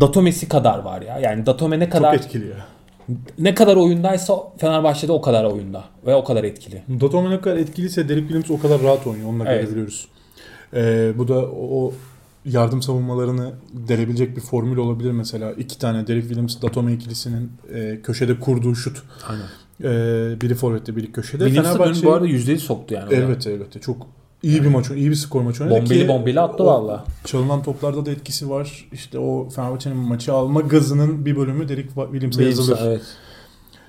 Datome'si 0.00 0.48
kadar 0.48 0.78
var 0.78 1.02
ya. 1.02 1.18
Yani 1.18 1.46
Datome 1.46 1.78
ne 1.80 1.84
Çok 1.84 1.92
kadar 1.92 2.14
etkili 2.14 2.48
ya. 2.48 2.56
ne 3.38 3.54
kadar 3.54 3.76
oyundaysa 3.76 4.34
Fenerbahçe'de 4.58 5.12
o 5.12 5.20
kadar 5.20 5.44
oyunda 5.44 5.84
ve 6.06 6.14
o 6.14 6.24
kadar 6.24 6.44
etkili. 6.44 6.82
Datome 7.00 7.30
ne 7.30 7.40
kadar 7.40 7.56
etkiliyse 7.56 8.08
Derek 8.08 8.22
Williams 8.28 8.50
o 8.50 8.58
kadar 8.60 8.82
rahat 8.82 9.06
oynuyor. 9.06 9.28
Onu 9.28 9.40
da 9.40 9.44
Evet. 9.48 9.60
görebiliyoruz. 9.62 10.08
Ee, 10.74 11.12
bu 11.18 11.28
da 11.28 11.34
o 11.46 11.92
yardım 12.44 12.82
savunmalarını 12.82 13.52
delebilecek 13.72 14.36
bir 14.36 14.40
formül 14.40 14.76
olabilir 14.76 15.10
mesela. 15.10 15.52
iki 15.52 15.78
tane 15.78 16.06
Derek 16.06 16.22
Williams 16.22 16.62
Datome 16.62 16.92
ikilisinin 16.92 17.52
e, 17.74 18.00
köşede 18.02 18.40
kurduğu 18.40 18.74
şut. 18.74 19.02
Aynen. 19.28 19.46
E, 19.80 20.40
biri 20.40 20.54
forvette 20.54 20.96
biri 20.96 21.12
köşede. 21.12 21.44
Williams'ın 21.44 21.80
önü 21.80 22.02
bu 22.02 22.12
arada 22.12 22.26
yüzdeli 22.26 22.58
soktu 22.58 22.94
yani. 22.94 23.08
oraya. 23.08 23.16
Elbette 23.16 23.52
elbette. 23.52 23.80
Çok 23.80 24.06
iyi 24.42 24.62
bir 24.62 24.68
maç, 24.68 24.90
iyi 24.90 25.10
bir 25.10 25.14
skor 25.14 25.40
maçı 25.42 25.64
oynadı 25.64 25.80
Bombeli 25.80 26.00
ki 26.02 26.08
bombeli 26.08 26.40
attı 26.40 26.64
valla. 26.64 27.04
Çalınan 27.24 27.62
toplarda 27.62 28.06
da 28.06 28.10
etkisi 28.10 28.50
var. 28.50 28.88
İşte 28.92 29.18
o 29.18 29.48
Fenerbahçe'nin 29.48 29.96
maçı 29.96 30.32
alma 30.32 30.60
gazının 30.60 31.26
bir 31.26 31.36
bölümü 31.36 31.68
Derek 31.68 31.86
Williams'a 31.94 32.42
yazılır. 32.42 32.78
Evet. 32.82 33.02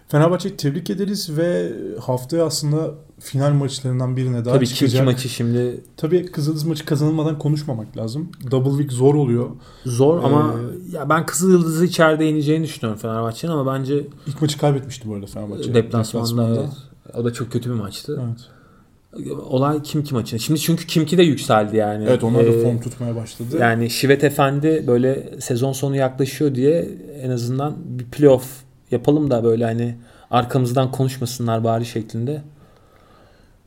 Fenerbahçe'yi 0.08 0.58
tebrik 0.58 0.90
ederiz 0.90 1.38
ve 1.38 1.74
haftaya 2.02 2.46
aslında 2.46 2.92
final 3.20 3.52
maçlarından 3.54 4.18
birine 4.18 4.46
daha 4.46 4.56
Tabii 4.56 4.66
ki 4.66 4.74
çıkacak. 4.76 4.96
iki 5.02 5.06
maçı 5.06 5.30
şimdi 5.30 5.82
Tabii 5.98 6.26
Kızıldız 6.26 6.64
maçı 6.64 6.86
kazanılmadan 6.86 7.40
konuşmamak 7.40 7.98
lazım. 7.98 8.32
Double 8.52 8.70
week 8.70 8.92
zor 8.92 9.16
oluyor. 9.16 9.50
zor 9.86 10.24
ama 10.24 10.56
Ee, 10.92 10.96
ya 10.98 11.10
ben 11.10 11.26
Kızıl 11.26 11.52
Yıldız'ı 11.52 11.86
içeride 11.86 12.24
yeneceğini 12.26 12.64
düşünüyorum 12.64 13.00
Fenerbahçe'nin 13.02 13.52
ama 13.52 13.74
bence 13.80 14.08
İlk 14.28 14.42
maçı 14.42 14.58
kaybetmişti 14.58 15.10
bu 15.10 15.14
arada 15.16 15.26
Fenerbahçe. 15.26 15.74
deplasmanda 15.74 16.56
evet. 16.60 16.70
O 17.18 17.26
da 17.26 17.34
çok 17.34 17.52
kötü 17.52 17.70
bir 17.70 17.76
maçtı. 17.76 18.22
Evet. 18.26 19.30
Olay 19.50 19.82
Kimki 19.82 20.14
maçı. 20.14 20.40
Şimdi 20.40 20.60
çünkü 20.60 20.88
Kimki 20.88 21.18
de 21.18 21.24
yükseldi 21.24 21.78
yani. 21.78 22.04
Evet 22.08 22.24
onlar 22.24 22.46
da 22.46 22.50
Ee, 22.50 22.64
form 22.64 22.80
tutmaya 22.80 23.16
başladı. 23.16 23.58
Yani 23.60 23.90
Şivet 23.90 24.24
Efendi 24.24 24.84
böyle 24.88 25.34
sezon 25.40 25.72
sonu 25.74 25.96
yaklaşıyor 25.96 26.56
diye 26.56 26.90
en 27.22 27.30
azından 27.30 27.76
bir 27.86 28.06
playoff 28.06 28.46
yapalım 28.92 29.32
da 29.32 29.44
böyle 29.44 29.66
hani 29.66 29.96
arkamızdan 30.32 30.92
konuşmasınlar 30.92 31.64
bari 31.64 31.86
şeklinde. 31.86 32.42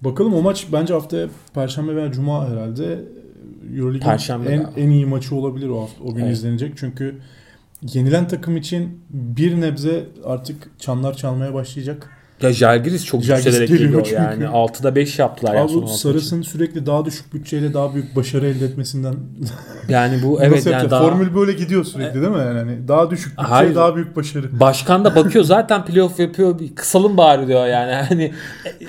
Bakalım 0.00 0.34
o 0.34 0.42
maç 0.42 0.66
bence 0.72 0.94
haftaya 0.94 1.28
Perşembe 1.54 1.96
veya 1.96 2.12
Cuma 2.12 2.48
herhalde 2.48 3.04
Euroleague'in 3.76 4.46
en, 4.46 4.66
en 4.76 4.90
iyi 4.90 5.06
maçı 5.06 5.34
olabilir 5.34 5.68
o 5.68 5.82
hafta. 5.82 6.04
O 6.04 6.14
gün 6.14 6.24
Evet. 6.24 6.36
izlenecek. 6.36 6.72
Çünkü 6.76 7.18
yenilen 7.82 8.28
takım 8.28 8.56
için 8.56 9.00
bir 9.10 9.60
nebze 9.60 10.06
artık 10.24 10.70
çanlar 10.80 11.14
çalmaya 11.14 11.54
başlayacak. 11.54 12.10
Ya 12.42 12.52
Jalgiris 12.52 13.04
çok 13.04 13.22
Jalgiris 13.22 13.46
yükselerek 13.46 13.68
geliyor 13.68 13.88
geliyor 13.88 14.04
çünkü. 14.04 14.44
yani. 14.44 14.44
6'da 14.56 14.94
5 14.94 15.18
yaptılar. 15.18 15.54
yani 15.54 15.70
Abi 15.70 15.78
altı 15.84 15.98
Sarıs'ın 15.98 16.42
sürekli 16.42 16.86
daha 16.86 17.04
düşük 17.04 17.34
bütçeyle 17.34 17.74
daha 17.74 17.94
büyük 17.94 18.16
başarı 18.16 18.46
elde 18.46 18.64
etmesinden. 18.64 19.14
Yani 19.88 20.22
bu 20.22 20.32
Nasıl 20.32 20.44
evet 20.44 20.66
yani 20.66 20.72
yapacak? 20.72 20.90
daha 20.90 21.02
Formül 21.10 21.34
böyle 21.34 21.52
gidiyor 21.52 21.84
sürekli 21.84 22.14
değil 22.20 22.32
mi? 22.32 22.38
Yani 22.38 22.58
hani 22.58 22.88
daha 22.88 23.10
düşük 23.10 23.32
bütçe 23.32 23.42
Hayır. 23.42 23.74
daha 23.74 23.96
büyük 23.96 24.16
başarı. 24.16 24.60
Başkan 24.60 25.04
da 25.04 25.16
bakıyor 25.16 25.44
zaten 25.44 25.84
playoff 25.84 26.20
yapıyor. 26.20 26.58
Kısalım 26.74 27.16
bari 27.16 27.46
diyor 27.46 27.66
yani. 27.66 27.92
Hani 28.08 28.32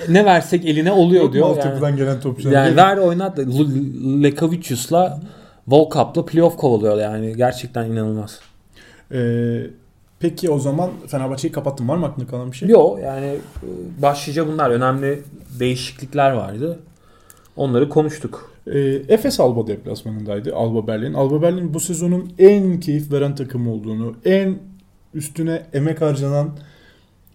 ne 0.08 0.24
versek 0.24 0.64
eline 0.64 0.92
oluyor 0.92 1.22
Yok 1.24 1.32
diyor. 1.32 1.46
Yani, 1.48 1.56
altyapıdan 1.58 1.96
gelen 1.96 2.20
topçular? 2.20 2.52
yani 2.52 2.76
ver 2.76 2.96
oynat. 2.96 3.38
Lekavicius'la 4.22 5.20
Volkap'la 5.68 6.24
playoff 6.26 6.56
kovalıyor 6.56 6.98
yani. 6.98 7.36
Gerçekten 7.36 7.84
inanılmaz. 7.84 8.38
Ee, 9.12 9.60
peki 10.20 10.50
o 10.50 10.58
zaman 10.58 10.90
Fenerbahçe'yi 11.06 11.52
kapattım. 11.52 11.88
Var 11.88 11.96
mı 11.96 12.06
aklında 12.06 12.26
kalan 12.30 12.52
bir 12.52 12.56
şey? 12.56 12.68
Yok 12.68 12.98
yani 13.04 13.26
e, 13.26 13.68
başlıca 14.02 14.48
bunlar. 14.48 14.70
Önemli 14.70 15.22
değişiklikler 15.60 16.30
vardı. 16.30 16.78
Onları 17.56 17.88
konuştuk. 17.88 18.50
Ee, 18.66 18.78
Efes 19.08 19.40
Alba 19.40 19.66
deplasmanındaydı. 19.66 20.54
Alba 20.54 20.86
Berlin. 20.86 21.14
Alba 21.14 21.42
Berlin 21.42 21.74
bu 21.74 21.80
sezonun 21.80 22.32
en 22.38 22.80
keyif 22.80 23.12
veren 23.12 23.34
takım 23.34 23.68
olduğunu, 23.68 24.14
en 24.24 24.58
üstüne 25.14 25.62
emek 25.72 26.00
harcanan 26.00 26.50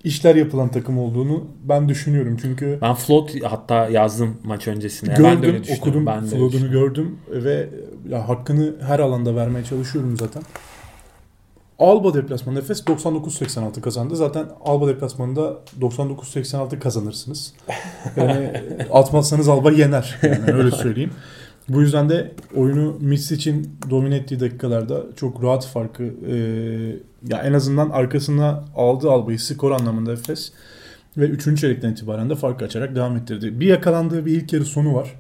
işler 0.04 0.36
yapılan 0.36 0.69
takım 0.69 1.00
olduğunu 1.00 1.43
ben 1.63 1.89
düşünüyorum. 1.89 2.38
Çünkü 2.41 2.80
Ben 2.82 2.93
float 2.95 3.32
hatta 3.43 3.89
yazdım 3.89 4.38
maç 4.43 4.67
öncesinde. 4.67 5.13
ben 5.24 5.41
de 5.41 5.48
gördüm, 5.48 5.63
okudum, 5.80 6.06
ben 6.06 6.21
de 6.21 6.26
düşünüyorum. 6.26 6.71
gördüm 6.71 7.17
ve 7.30 7.69
ya 8.10 8.30
hakkını 8.30 8.76
her 8.88 9.00
alanda 9.00 9.36
vermeye 9.36 9.63
çalışıyorum 9.63 10.17
zaten. 10.17 10.43
Alba 11.80 12.14
deplasmanı 12.14 12.60
Efes 12.60 12.84
99-86 12.84 13.82
kazandı. 13.82 14.16
Zaten 14.16 14.46
Alba 14.66 14.88
deplasmanında 14.88 15.58
99-86 15.82 16.80
kazanırsınız. 16.80 17.54
Yani 18.16 18.52
atmazsanız 18.92 19.50
Alba 19.50 19.72
yener. 19.72 20.20
Yani 20.24 20.54
öyle 20.54 20.72
söyleyeyim. 20.72 21.12
Bu 21.70 21.82
yüzden 21.82 22.10
de 22.10 22.32
oyunu 22.56 22.98
Miss 23.00 23.32
için 23.32 23.78
domine 23.90 24.16
ettiği 24.16 24.40
dakikalarda 24.40 25.04
çok 25.16 25.44
rahat 25.44 25.66
farkı 25.66 26.04
e, 26.04 26.36
ya 27.28 27.38
en 27.44 27.54
azından 27.54 27.90
arkasına 27.90 28.64
aldı 28.76 29.12
albayı 29.12 29.40
skor 29.40 29.72
anlamında 29.72 30.14
Efes 30.14 30.52
ve 31.18 31.26
3. 31.26 31.62
çeyrekten 31.62 31.92
itibaren 31.92 32.30
de 32.30 32.36
fark 32.36 32.62
açarak 32.62 32.96
devam 32.96 33.18
ettirdi. 33.18 33.60
Bir 33.60 33.68
yakalandığı 33.68 34.26
bir 34.26 34.32
ilk 34.32 34.54
yarı 34.54 34.66
sonu 34.66 34.94
var. 34.94 35.16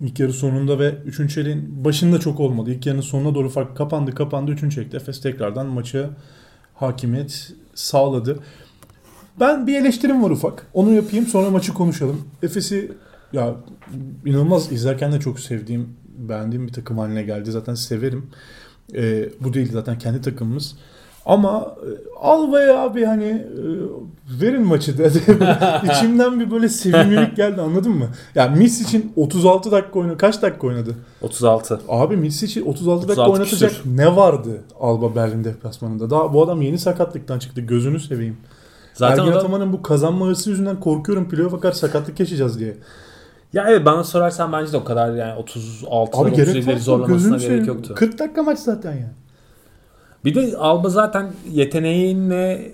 İlk 0.00 0.20
yarı 0.20 0.32
sonunda 0.32 0.78
ve 0.78 0.94
3. 1.06 1.34
çeyreğin 1.34 1.84
başında 1.84 2.20
çok 2.20 2.40
olmadı. 2.40 2.70
İlk 2.70 2.86
yarının 2.86 3.02
sonuna 3.02 3.34
doğru 3.34 3.48
fark 3.48 3.76
kapandı 3.76 4.14
kapandı. 4.14 4.50
3. 4.50 4.74
çeyrekte 4.74 4.96
Efes 4.96 5.20
tekrardan 5.20 5.66
maçı 5.66 6.10
hakimiyet 6.74 7.52
sağladı. 7.74 8.38
Ben 9.40 9.66
bir 9.66 9.80
eleştirim 9.80 10.22
var 10.22 10.30
ufak. 10.30 10.66
Onu 10.74 10.92
yapayım 10.92 11.26
sonra 11.26 11.50
maçı 11.50 11.74
konuşalım. 11.74 12.20
Efes'i 12.42 12.92
ya 13.32 13.56
inanılmaz 14.24 14.72
izlerken 14.72 15.12
de 15.12 15.20
çok 15.20 15.40
sevdiğim, 15.40 15.96
beğendiğim 16.18 16.66
bir 16.66 16.72
takım 16.72 16.98
haline 16.98 17.22
geldi. 17.22 17.50
Zaten 17.50 17.74
severim. 17.74 18.30
Ee, 18.94 19.28
bu 19.40 19.54
değil 19.54 19.72
zaten 19.72 19.98
kendi 19.98 20.20
takımımız. 20.20 20.76
Ama 21.26 21.74
e, 21.82 21.88
Alba'ya 22.20 22.78
abi 22.78 23.04
hani 23.04 23.24
e, 23.24 23.62
verin 24.40 24.66
maçı 24.66 24.98
dedi. 24.98 25.22
İçimden 25.92 26.40
bir 26.40 26.50
böyle 26.50 26.68
sevimlilik 26.68 27.36
geldi 27.36 27.60
anladın 27.60 27.92
mı? 27.92 28.04
Ya 28.34 28.44
yani 28.44 28.58
Miss 28.58 28.80
için 28.80 29.12
36 29.16 29.72
dakika 29.72 29.98
oynadı. 29.98 30.18
Kaç 30.18 30.42
dakika 30.42 30.66
oynadı? 30.66 30.94
36. 31.22 31.80
Abi 31.88 32.16
Miss 32.16 32.42
için 32.42 32.66
36, 32.66 33.08
dakika 33.08 33.30
oynatacak 33.30 33.70
küsür. 33.70 33.96
ne 33.96 34.16
vardı 34.16 34.60
Alba 34.80 35.16
Berlin 35.16 35.44
deplasmanında? 35.44 36.10
Daha 36.10 36.34
bu 36.34 36.44
adam 36.44 36.62
yeni 36.62 36.78
sakatlıktan 36.78 37.38
çıktı. 37.38 37.60
Gözünü 37.60 38.00
seveyim. 38.00 38.36
Zaten 38.94 39.22
Ergin 39.22 39.32
Ataman'ın 39.32 39.72
bu 39.72 39.82
kazanma 39.82 40.26
hırsı 40.26 40.50
yüzünden 40.50 40.80
korkuyorum 40.80 41.28
playoff'a 41.28 41.60
kadar 41.60 41.72
sakatlık 41.72 42.20
yaşayacağız 42.20 42.60
diye. 42.60 42.76
Ya 43.52 43.64
evet 43.68 43.84
bana 43.84 44.04
sorarsan 44.04 44.52
bence 44.52 44.72
de 44.72 44.76
o 44.76 44.84
kadar 44.84 45.14
yani 45.14 45.38
36 45.38 46.18
Abi 46.18 46.30
37'leri 46.30 46.78
zorlamasına 46.78 47.36
gerek 47.36 47.66
yoktu. 47.66 47.94
40 47.96 48.18
dakika 48.18 48.42
maç 48.42 48.58
zaten 48.58 48.92
yani. 48.92 49.12
Bir 50.24 50.34
de 50.34 50.56
Alba 50.56 50.88
zaten 50.88 51.32
yeteneğinle 51.52 52.72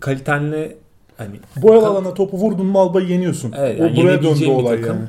kalitenle 0.00 0.76
hani 1.18 1.36
boyalı 1.56 1.84
kal- 1.84 1.96
alana 1.96 2.14
topu 2.14 2.36
vurdun 2.36 2.66
mu 2.66 2.80
Alba'yı 2.80 3.08
yeniyorsun. 3.08 3.52
Evet, 3.58 3.80
yani 3.80 3.92
o 3.92 3.96
buraya 4.02 4.22
döndü 4.22 4.46
olay 4.46 4.76
takım. 4.76 4.96
yani. 4.96 5.08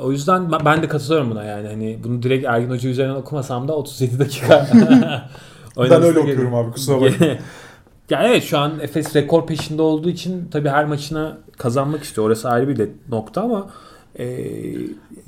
O 0.00 0.12
yüzden 0.12 0.52
ben 0.64 0.82
de 0.82 0.88
katılıyorum 0.88 1.30
buna 1.30 1.44
yani. 1.44 1.68
Hani 1.68 1.98
bunu 2.04 2.22
direkt 2.22 2.46
Ergin 2.46 2.70
Hoca 2.70 2.90
üzerinden 2.90 3.14
okumasam 3.14 3.68
da 3.68 3.76
37 3.76 4.18
dakika. 4.18 4.66
ben 5.76 6.02
öyle 6.02 6.18
okuyorum 6.20 6.54
abi 6.54 6.72
kusura 6.72 7.00
bakma. 7.00 7.26
ya 8.10 8.22
evet 8.22 8.44
şu 8.44 8.58
an 8.58 8.72
Efes 8.80 9.16
rekor 9.16 9.46
peşinde 9.46 9.82
olduğu 9.82 10.10
için 10.10 10.48
tabii 10.50 10.68
her 10.68 10.84
maçına 10.84 11.38
kazanmak 11.58 12.02
istiyor. 12.02 12.26
Orası 12.26 12.48
ayrı 12.48 12.68
bir 12.68 12.76
de 12.76 12.88
nokta 13.08 13.42
ama 13.42 13.70
e, 14.18 14.26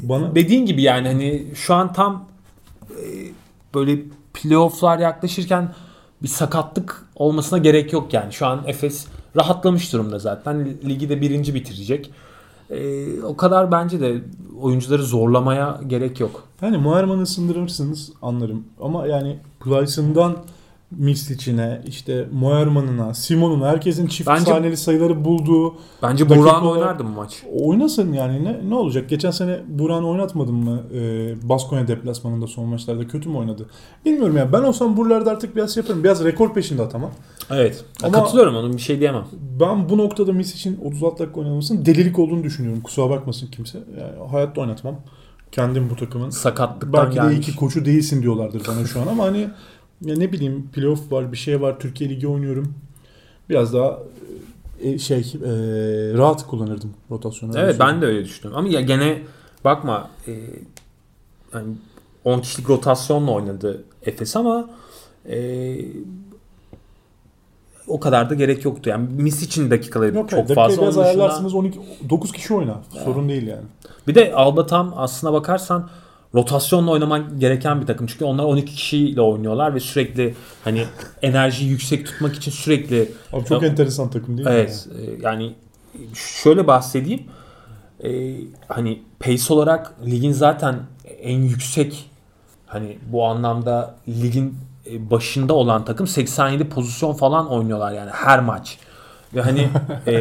Bana... 0.02 0.34
dediğin 0.34 0.66
gibi 0.66 0.82
yani 0.82 1.08
hani 1.08 1.44
şu 1.54 1.74
an 1.74 1.92
tam 1.92 2.28
e, 2.90 3.04
böyle 3.74 3.98
playofflar 4.42 4.98
yaklaşırken 4.98 5.74
bir 6.22 6.28
sakatlık 6.28 7.06
olmasına 7.16 7.58
gerek 7.58 7.92
yok 7.92 8.12
yani. 8.12 8.32
Şu 8.32 8.46
an 8.46 8.62
Efes 8.66 9.06
rahatlamış 9.36 9.92
durumda 9.92 10.18
zaten. 10.18 10.64
Ligi 10.84 11.08
de 11.08 11.20
birinci 11.20 11.54
bitirecek. 11.54 12.10
Ee, 12.70 13.22
o 13.22 13.36
kadar 13.36 13.72
bence 13.72 14.00
de 14.00 14.20
oyuncuları 14.60 15.02
zorlamaya 15.02 15.80
gerek 15.86 16.20
yok. 16.20 16.48
Yani 16.62 16.76
Muharman'ı 16.76 17.22
ısındırırsınız 17.22 18.12
anlarım. 18.22 18.64
Ama 18.80 19.06
yani 19.06 19.38
Plyson'dan 19.60 20.36
Mislic'ine, 20.90 21.82
işte 21.86 22.28
Moerman'ına, 22.32 23.14
Simon'una 23.14 23.68
herkesin 23.68 24.06
çift 24.06 24.30
bence, 24.30 24.44
saniyeli 24.44 24.76
sayıları 24.76 25.24
bulduğu 25.24 25.74
Bence 26.02 26.28
Buran 26.28 26.66
oynardı 26.66 27.04
mı 27.04 27.10
maç? 27.10 27.42
Oynasın 27.52 28.12
yani 28.12 28.44
ne 28.44 28.60
ne 28.68 28.74
olacak? 28.74 29.08
Geçen 29.08 29.30
sene 29.30 29.60
Buran 29.68 30.04
oynatmadın 30.04 30.54
mı? 30.54 30.82
Ee, 30.94 31.48
Baskonya 31.48 31.88
deplasmanında 31.88 32.46
son 32.46 32.68
maçlarda 32.68 33.08
kötü 33.08 33.28
mü 33.28 33.36
oynadı? 33.36 33.66
Bilmiyorum 34.04 34.36
ya. 34.36 34.52
Ben 34.52 34.62
olsam 34.62 34.96
buralarda 34.96 35.30
artık 35.30 35.56
biraz 35.56 35.74
şey 35.74 35.82
yaparım. 35.82 36.04
Biraz 36.04 36.24
rekor 36.24 36.54
peşinde 36.54 36.82
atamam. 36.82 37.10
Evet. 37.50 37.84
Ama 38.02 38.12
katılıyorum 38.12 38.56
onun 38.56 38.72
bir 38.72 38.82
şey 38.82 39.00
diyemem. 39.00 39.24
Ben 39.60 39.88
bu 39.88 39.98
noktada 39.98 40.32
Mislic'in 40.32 40.80
36 40.84 41.18
dakika 41.22 41.40
oynamasının 41.40 41.84
delilik 41.86 42.18
olduğunu 42.18 42.44
düşünüyorum. 42.44 42.80
Kusura 42.80 43.10
bakmasın 43.10 43.48
kimse. 43.52 43.78
Yani 44.00 44.30
hayatta 44.30 44.60
oynatmam. 44.60 44.96
Kendim 45.52 45.90
bu 45.90 45.96
takımın. 45.96 46.30
Sakatlıktan 46.30 47.04
Belki 47.04 47.14
gelmiş. 47.14 47.36
de 47.36 47.40
iyi 47.40 47.40
ki 47.40 47.56
koçu 47.56 47.84
değilsin 47.84 48.22
diyorlardır 48.22 48.62
bana 48.68 48.86
şu 48.86 49.00
an 49.00 49.06
ama 49.06 49.24
hani 49.24 49.48
ya 50.04 50.16
ne 50.16 50.32
bileyim 50.32 50.68
playoff 50.72 51.12
var 51.12 51.32
bir 51.32 51.36
şey 51.36 51.60
var 51.60 51.80
Türkiye 51.80 52.10
Ligi 52.10 52.28
oynuyorum. 52.28 52.74
Biraz 53.50 53.74
daha 53.74 53.98
e, 54.80 54.98
şey 54.98 55.18
e, 55.18 55.50
rahat 56.18 56.46
kullanırdım 56.46 56.94
rotasyonu. 57.10 57.58
Evet 57.58 57.76
ben 57.80 58.02
de 58.02 58.06
öyle 58.06 58.24
düşünüyorum. 58.24 58.58
Ama 58.58 58.68
ya 58.68 58.80
gene 58.80 59.22
bakma 59.64 60.10
e, 60.26 60.32
yani 61.54 61.74
10 62.24 62.40
kişilik 62.40 62.70
rotasyonla 62.70 63.30
oynadı 63.30 63.84
Efes 64.02 64.36
ama 64.36 64.70
e, 65.28 65.78
o 67.88 68.00
kadar 68.00 68.30
da 68.30 68.34
gerek 68.34 68.64
yoktu. 68.64 68.90
Yani 68.90 69.08
Mis 69.16 69.42
için 69.42 69.70
dakikaları 69.70 70.14
Yok, 70.14 70.30
çok 70.30 70.54
fazla. 70.54 70.82
Biraz 70.82 70.98
ayarlarsınız 70.98 71.54
12 71.54 71.80
9 72.10 72.32
kişi 72.32 72.54
oyna. 72.54 72.80
Sorun 73.04 73.28
değil 73.28 73.46
yani. 73.46 73.64
Bir 74.08 74.14
de 74.14 74.34
Alba 74.34 74.66
tam 74.66 74.94
aslına 74.96 75.32
bakarsan 75.32 75.88
rotasyonla 76.36 76.90
oynaman 76.90 77.38
gereken 77.38 77.80
bir 77.80 77.86
takım. 77.86 78.06
Çünkü 78.06 78.24
onlar 78.24 78.44
12 78.44 78.74
kişiyle 78.74 79.20
oynuyorlar 79.20 79.74
ve 79.74 79.80
sürekli 79.80 80.34
hani 80.64 80.84
enerjiyi 81.22 81.70
yüksek 81.70 82.06
tutmak 82.06 82.34
için 82.34 82.50
sürekli 82.50 83.08
Abi 83.32 83.44
çok 83.44 83.62
ya, 83.62 83.68
enteresan 83.68 84.10
takım 84.10 84.38
değil 84.38 84.48
evet, 84.50 84.86
mi? 84.86 84.92
Evet. 85.06 85.18
Yani 85.22 85.54
şöyle 86.14 86.66
bahsedeyim. 86.66 87.22
Ee, 88.04 88.34
hani 88.68 89.02
pace 89.20 89.54
olarak 89.54 89.94
ligin 90.06 90.32
zaten 90.32 90.76
en 91.22 91.38
yüksek 91.38 92.10
hani 92.66 92.98
bu 93.12 93.24
anlamda 93.24 93.94
ligin 94.08 94.54
e, 94.90 95.10
başında 95.10 95.54
olan 95.54 95.84
takım 95.84 96.06
87 96.06 96.68
pozisyon 96.68 97.12
falan 97.12 97.48
oynuyorlar 97.50 97.92
yani 97.92 98.10
her 98.10 98.40
maç. 98.40 98.78
Ve 99.34 99.40
hani 99.40 99.68
e, 100.06 100.14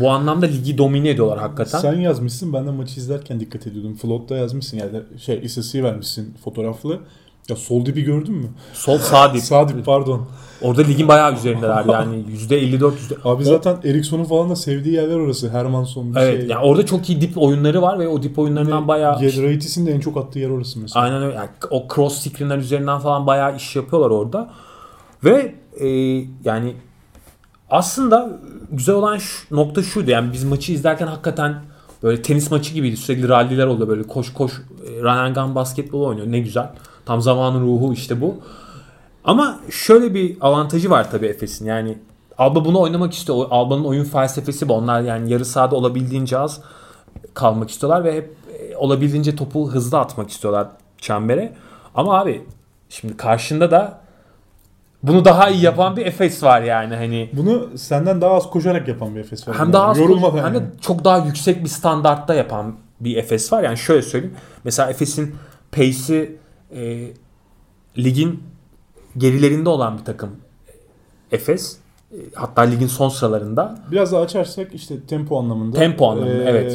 bu 0.00 0.10
anlamda 0.10 0.46
ligi 0.46 0.78
domine 0.78 1.10
ediyorlar 1.10 1.38
hakikaten. 1.38 1.78
Sen 1.78 1.94
yazmışsın 1.94 2.52
ben 2.52 2.66
de 2.66 2.70
maçı 2.70 3.00
izlerken 3.00 3.40
dikkat 3.40 3.66
ediyordum. 3.66 3.94
Float'ta 3.94 4.36
yazmışsın 4.36 4.76
yani 4.76 5.00
şey 5.18 5.40
istatistiği 5.42 5.84
vermişsin 5.84 6.34
fotoğraflı. 6.44 7.00
Ya 7.48 7.56
sol 7.56 7.86
dibi 7.86 8.02
gördün 8.02 8.34
mü? 8.34 8.48
Sol 8.72 8.98
sağ 8.98 9.34
dip. 9.34 9.42
sağ 9.42 9.68
dip 9.68 9.84
pardon. 9.86 10.26
Orada 10.62 10.82
ligin 10.82 11.08
bayağı 11.08 11.34
üzerindeler 11.34 11.84
yani 11.84 12.24
%54 12.50 12.92
%. 13.10 13.16
Abi 13.24 13.44
zaten 13.44 13.76
Ericsson'un 13.84 14.24
falan 14.24 14.50
da 14.50 14.56
sevdiği 14.56 14.94
yerler 14.94 15.16
orası. 15.16 15.50
Hermanson 15.50 16.14
bir 16.14 16.20
evet, 16.20 16.40
şey. 16.40 16.48
yani 16.48 16.64
orada 16.64 16.86
çok 16.86 17.10
iyi 17.10 17.20
dip 17.20 17.38
oyunları 17.38 17.82
var 17.82 17.98
ve 17.98 18.08
o 18.08 18.22
dip 18.22 18.38
oyunlarından 18.38 18.82
ne, 18.82 18.88
bayağı... 18.88 19.22
Ratis'in 19.22 19.86
de 19.86 19.92
en 19.92 20.00
çok 20.00 20.16
attığı 20.16 20.38
yer 20.38 20.50
orası 20.50 20.80
mesela. 20.80 21.04
Aynen 21.04 21.22
öyle. 21.22 21.34
Yani 21.34 21.48
o 21.70 21.86
cross 21.94 22.18
screenler 22.18 22.58
üzerinden 22.58 22.98
falan 22.98 23.26
bayağı 23.26 23.56
iş 23.56 23.76
yapıyorlar 23.76 24.10
orada. 24.10 24.50
Ve 25.24 25.54
e, 25.80 25.88
yani 26.44 26.74
aslında 27.70 28.30
güzel 28.72 28.94
olan 28.94 29.18
şu, 29.18 29.56
nokta 29.56 29.82
şuydu. 29.82 30.10
Yani 30.10 30.32
biz 30.32 30.44
maçı 30.44 30.72
izlerken 30.72 31.06
hakikaten 31.06 31.62
böyle 32.02 32.22
tenis 32.22 32.50
maçı 32.50 32.74
gibiydi. 32.74 32.96
Sürekli 32.96 33.28
ralliler 33.28 33.66
oldu 33.66 33.88
böyle 33.88 34.02
koş 34.02 34.32
koş 34.32 34.52
run 35.02 35.06
and 35.06 35.36
gun 35.36 35.54
basketbol 35.54 36.00
oynuyor. 36.00 36.26
Ne 36.26 36.40
güzel. 36.40 36.70
Tam 37.06 37.20
zamanın 37.20 37.60
ruhu 37.60 37.92
işte 37.92 38.20
bu. 38.20 38.36
Ama 39.24 39.60
şöyle 39.70 40.14
bir 40.14 40.36
avantajı 40.40 40.90
var 40.90 41.10
tabii 41.10 41.26
Efes'in. 41.26 41.66
Yani 41.66 41.98
Alba 42.38 42.64
bunu 42.64 42.80
oynamak 42.80 43.12
istiyor. 43.14 43.46
Alba'nın 43.50 43.84
oyun 43.84 44.04
felsefesi 44.04 44.68
bu. 44.68 44.74
Onlar 44.74 45.00
yani 45.00 45.32
yarı 45.32 45.44
sahada 45.44 45.76
olabildiğince 45.76 46.38
az 46.38 46.60
kalmak 47.34 47.70
istiyorlar 47.70 48.04
ve 48.04 48.16
hep 48.16 48.36
e, 48.58 48.76
olabildiğince 48.76 49.36
topu 49.36 49.70
hızlı 49.70 49.98
atmak 49.98 50.30
istiyorlar 50.30 50.68
çembere. 50.98 51.54
Ama 51.94 52.20
abi 52.20 52.44
şimdi 52.88 53.16
karşında 53.16 53.70
da 53.70 53.97
bunu 55.02 55.24
daha 55.24 55.50
iyi 55.50 55.62
yapan 55.62 55.96
bir 55.96 56.06
Efes 56.06 56.42
var 56.42 56.62
yani 56.62 56.96
hani. 56.96 57.30
Bunu 57.32 57.78
senden 57.78 58.20
daha 58.20 58.34
az 58.34 58.50
koşarak 58.50 58.88
yapan 58.88 59.14
bir 59.14 59.20
Efes 59.20 59.48
var. 59.48 59.54
Hem 59.54 59.64
yani. 59.64 59.72
daha 59.72 59.88
az 59.88 59.98
Yorulmadan 59.98 60.44
hem 60.44 60.54
de 60.54 60.62
çok 60.80 61.04
daha 61.04 61.26
yüksek 61.26 61.64
bir 61.64 61.68
standartta 61.68 62.34
yapan 62.34 62.76
bir 63.00 63.16
Efes 63.16 63.52
var. 63.52 63.62
Yani 63.62 63.78
şöyle 63.78 64.02
söyleyeyim. 64.02 64.36
Mesela 64.64 64.90
Efes'in 64.90 65.34
pace'i 65.72 66.36
e, 66.74 67.08
ligin 67.98 68.42
gerilerinde 69.16 69.68
olan 69.68 69.98
bir 69.98 70.04
takım 70.04 70.30
Efes. 71.32 71.78
E, 72.12 72.16
hatta 72.34 72.62
ligin 72.62 72.86
son 72.86 73.08
sıralarında. 73.08 73.78
Biraz 73.90 74.12
daha 74.12 74.22
açarsak 74.22 74.74
işte 74.74 75.00
tempo 75.00 75.38
anlamında. 75.38 75.78
Tempo 75.78 76.10
anlamında 76.10 76.42
ee, 76.42 76.50
evet 76.50 76.72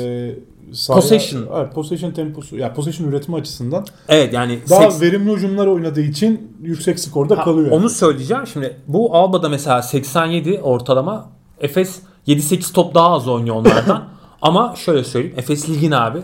sahaya, 0.74 1.02
possession. 1.02 1.48
Evet, 1.56 1.74
possession 1.74 2.12
temposu. 2.12 2.56
Ya 2.56 2.62
yani 2.62 2.74
possession 2.74 3.08
üretimi 3.08 3.38
açısından. 3.38 3.86
Evet 4.10 4.34
yani 4.34 4.60
daha 4.70 4.92
seks... 4.92 5.02
verimli 5.02 5.34
hücumlar 5.34 5.68
oynadığı 5.68 6.02
için 6.02 6.58
yüksek 6.62 7.00
skorda 7.00 7.38
ha, 7.38 7.44
kalıyor. 7.44 7.72
Onu 7.72 7.90
söyleyeceğim. 7.90 8.48
Şimdi 8.48 8.78
bu 8.88 9.16
Alba'da 9.16 9.50
mesela 9.50 9.82
87 9.82 10.60
ortalama. 10.64 11.30
Efes 11.60 12.00
7-8 12.28 12.74
top 12.74 12.96
daha 12.96 13.10
az 13.10 13.28
oynuyor 13.28 13.56
onlardan. 13.56 14.04
Ama 14.42 14.76
şöyle 14.76 15.04
söyleyeyim. 15.04 15.36
Efes 15.40 15.70
ligin 15.70 15.92
abi 15.92 16.20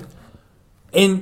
en 0.93 1.19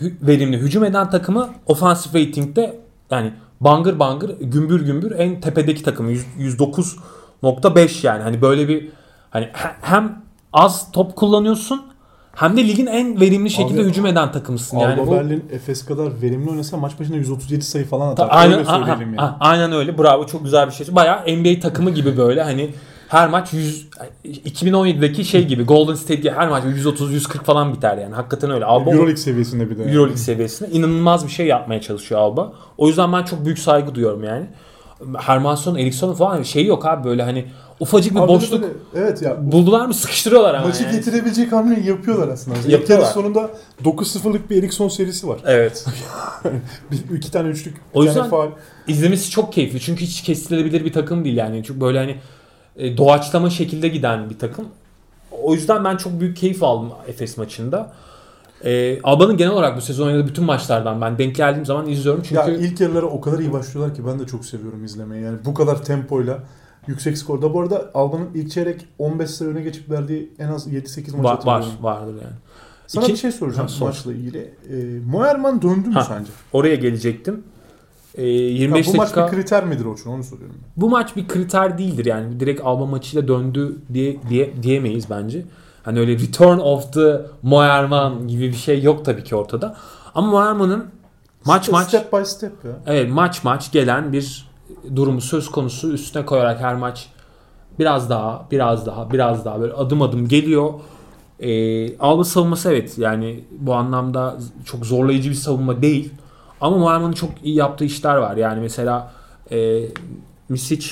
verimli 0.00 0.58
hücum 0.58 0.84
eden 0.84 1.10
takımı 1.10 1.50
offensive 1.66 2.26
rating'de 2.26 2.80
yani 3.10 3.32
bangır 3.60 3.98
bangır 3.98 4.40
gümbür 4.40 4.86
gümbür 4.86 5.12
en 5.12 5.40
tepedeki 5.40 5.82
takımı 5.82 6.12
109.5 7.42 8.06
yani 8.06 8.22
hani 8.22 8.42
böyle 8.42 8.68
bir 8.68 8.88
hani 9.30 9.48
hem 9.82 10.22
az 10.52 10.92
top 10.92 11.16
kullanıyorsun 11.16 11.82
hem 12.34 12.56
de 12.56 12.68
ligin 12.68 12.86
en 12.86 13.20
verimli 13.20 13.50
şekilde 13.50 13.80
Abi, 13.80 13.88
hücum 13.88 14.06
eden 14.06 14.32
takımısın. 14.32 14.76
Alba 14.76 14.84
Yani 14.84 15.06
bu 15.06 15.12
Berlin 15.12 15.44
Efes 15.52 15.84
kadar 15.84 16.22
verimli 16.22 16.50
oynasa 16.50 16.76
maç 16.76 16.92
başına 17.00 17.16
137 17.16 17.64
sayı 17.64 17.84
falan 17.84 18.14
Ta- 18.14 18.24
atar. 18.24 18.38
aynen, 18.40 18.58
Öyle 18.58 18.64
söyleyelim 18.64 19.00
a- 19.00 19.02
yani. 19.02 19.20
a- 19.20 19.36
aynen 19.40 19.72
öyle. 19.72 19.98
Bravo. 19.98 20.26
Çok 20.26 20.44
güzel 20.44 20.66
bir 20.66 20.72
şey. 20.72 20.86
Bayağı 20.90 21.22
NBA 21.26 21.60
takımı 21.60 21.90
gibi 21.90 22.16
böyle 22.16 22.42
hani 22.42 22.70
her 23.08 23.28
maç 23.28 23.52
100 23.52 23.88
2017'deki 24.24 25.24
şey 25.24 25.46
gibi 25.46 25.62
Golden 25.62 25.94
State 25.94 26.30
her 26.30 26.48
maç 26.48 26.64
130 26.64 27.12
140 27.12 27.44
falan 27.44 27.74
biter 27.74 27.98
yani. 27.98 28.14
Hakikaten 28.14 28.50
öyle. 28.50 28.64
Alba 28.64 28.90
Euroleague 28.90 29.16
seviyesinde 29.16 29.70
bir 29.70 29.78
de. 29.78 29.82
yani. 29.82 29.92
Euroleague 29.92 30.16
seviyesinde 30.16 30.70
inanılmaz 30.70 31.26
bir 31.26 31.30
şey 31.32 31.46
yapmaya 31.46 31.80
çalışıyor 31.80 32.20
Alba. 32.20 32.52
O 32.78 32.88
yüzden 32.88 33.12
ben 33.12 33.22
çok 33.22 33.44
büyük 33.44 33.58
saygı 33.58 33.94
duyuyorum 33.94 34.24
yani. 34.24 34.46
Hermanson, 35.18 35.74
Eriksson 35.76 36.14
falan 36.14 36.42
şey 36.42 36.66
yok 36.66 36.86
abi 36.86 37.04
böyle 37.04 37.22
hani 37.22 37.44
ufacık 37.80 38.14
bir 38.14 38.20
Abi 38.20 38.28
boşluk 38.28 38.62
böyle- 38.62 38.72
evet 38.94 39.22
ya. 39.22 39.52
buldular 39.52 39.86
mı 39.86 39.94
sıkıştırıyorlar 39.94 40.54
ama 40.54 40.66
Maçı 40.66 40.82
yani. 40.82 40.96
getirebilecek 40.96 41.52
hamleyi 41.52 41.86
yapıyorlar 41.86 42.28
aslında. 42.28 42.56
Yapıyorlar. 42.68 43.06
sonunda 43.06 43.50
9-0'lık 43.84 44.50
bir 44.50 44.56
Eriksson 44.58 44.88
serisi 44.88 45.28
var. 45.28 45.38
Evet. 45.46 45.86
Bir, 46.90 47.16
iki 47.16 47.30
tane 47.32 47.48
üçlük, 47.48 47.76
O 47.94 48.00
bir 48.00 48.06
yüzden- 48.06 48.20
tane 48.20 48.30
faul. 48.30 48.48
İzlemesi 48.88 49.30
çok 49.30 49.52
keyifli 49.52 49.80
çünkü 49.80 50.04
hiç 50.04 50.22
kesilebilir 50.22 50.84
bir 50.84 50.92
takım 50.92 51.24
değil 51.24 51.36
yani. 51.36 51.62
Çünkü 51.66 51.80
böyle 51.80 51.98
hani 51.98 52.16
e, 52.76 52.96
doğaçlama 52.96 53.50
şekilde 53.50 53.88
giden 53.88 54.30
bir 54.30 54.38
takım. 54.38 54.64
O 55.42 55.54
yüzden 55.54 55.84
ben 55.84 55.96
çok 55.96 56.20
büyük 56.20 56.36
keyif 56.36 56.62
aldım 56.62 56.88
Efes 57.08 57.36
maçında. 57.38 57.92
E, 58.64 59.00
Alba'nın 59.02 59.36
genel 59.36 59.52
olarak 59.52 59.76
bu 59.76 59.80
sezon 59.80 60.06
oynadığı 60.06 60.26
bütün 60.28 60.44
maçlardan 60.44 61.00
ben 61.00 61.18
denk 61.18 61.34
geldiğim 61.34 61.66
zaman 61.66 61.88
izliyorum 61.88 62.22
çünkü 62.22 62.34
Ya 62.34 62.56
ilk 62.56 62.80
yarılara 62.80 63.06
o 63.06 63.20
kadar 63.20 63.38
iyi 63.38 63.52
başlıyorlar 63.52 63.96
ki 63.96 64.02
ben 64.06 64.18
de 64.18 64.26
çok 64.26 64.44
seviyorum 64.44 64.84
izlemeyi. 64.84 65.24
Yani 65.24 65.38
bu 65.44 65.54
kadar 65.54 65.84
tempoyla 65.84 66.38
yüksek 66.86 67.18
skorda. 67.18 67.54
Bu 67.54 67.60
arada 67.60 67.90
Alba'nın 67.94 68.28
ilk 68.34 68.50
çeyrek 68.50 68.86
15 68.98 69.30
sayı 69.30 69.50
öne 69.50 69.60
geçip 69.62 69.90
verdiği 69.90 70.32
en 70.38 70.48
az 70.48 70.66
7-8 70.72 71.16
maç 71.16 71.46
var, 71.46 71.60
var 71.60 71.66
vardır 71.80 72.14
yani. 72.14 72.34
Sana 72.86 73.04
İki- 73.04 73.12
bir 73.12 73.18
şey 73.18 73.32
soracağım 73.32 73.66
Ha, 73.68 73.72
sor. 73.74 73.86
maçla 73.86 74.12
ilgili. 74.12 74.38
E, 74.70 74.74
Moerman 75.10 75.62
döndü 75.62 75.88
mü 75.88 75.94
Ha. 75.94 76.02
sence? 76.04 76.30
Oraya 76.52 76.74
gelecektim. 76.74 77.42
E, 78.18 78.22
Ha, 78.22 78.28
25 78.28 78.86
bu 78.88 78.96
maç 78.96 79.08
dakika 79.16 79.26
bir 79.26 79.32
kriter 79.36 79.64
midir 79.64 79.84
Orçun 79.84 80.10
onu 80.10 80.24
soruyorum. 80.24 80.56
bu 80.76 80.88
maç 80.90 81.16
bir 81.16 81.28
kriter 81.28 81.78
değildir 81.78 82.04
yani. 82.04 82.40
Direkt 82.40 82.60
Alba 82.64 82.86
maçıyla 82.86 83.28
döndü 83.28 83.76
diye, 83.94 84.16
diye 84.28 84.62
diyemeyiz 84.62 85.10
bence. 85.10 85.44
Hani 85.82 86.00
öyle 86.00 86.12
return 86.12 86.58
of 86.58 86.92
the 86.92 87.20
Moerman 87.42 88.28
gibi 88.28 88.48
bir 88.48 88.56
şey 88.56 88.82
yok 88.82 89.04
tabii 89.04 89.24
ki 89.24 89.36
ortada. 89.36 89.76
Ama 90.14 90.26
Moerman'ın 90.30 90.86
maç 91.44 91.64
Step- 91.64 91.72
maç 91.72 91.88
Step 91.88 92.12
by 92.12 92.24
step 92.24 92.64
ya. 92.64 92.70
Evet 92.86 93.10
maç 93.12 93.44
maç 93.44 93.72
gelen 93.72 94.12
bir 94.12 94.46
durumu 94.96 95.20
söz 95.20 95.50
konusu 95.50 95.92
üstüne 95.92 96.24
koyarak 96.26 96.60
her 96.60 96.74
maç 96.74 97.08
biraz 97.78 98.10
daha 98.10 98.46
biraz 98.50 98.86
daha 98.86 99.10
biraz 99.12 99.44
daha 99.44 99.60
böyle 99.60 99.72
adım 99.72 100.02
adım 100.02 100.28
geliyor. 100.28 100.72
Ee, 101.40 101.98
Alba 101.98 102.24
savunması 102.24 102.70
evet 102.70 102.98
yani 102.98 103.44
bu 103.50 103.74
anlamda 103.74 104.36
çok 104.64 104.86
zorlayıcı 104.86 105.30
bir 105.30 105.34
savunma 105.34 105.82
değil. 105.82 106.12
Ama 106.60 106.76
Muharman'ın 106.78 107.12
çok 107.12 107.30
iyi 107.42 107.54
yaptığı 107.54 107.84
işler 107.84 108.16
var. 108.16 108.36
Yani 108.36 108.60
mesela 108.60 109.12
e, 109.50 109.80
Misic 110.48 110.86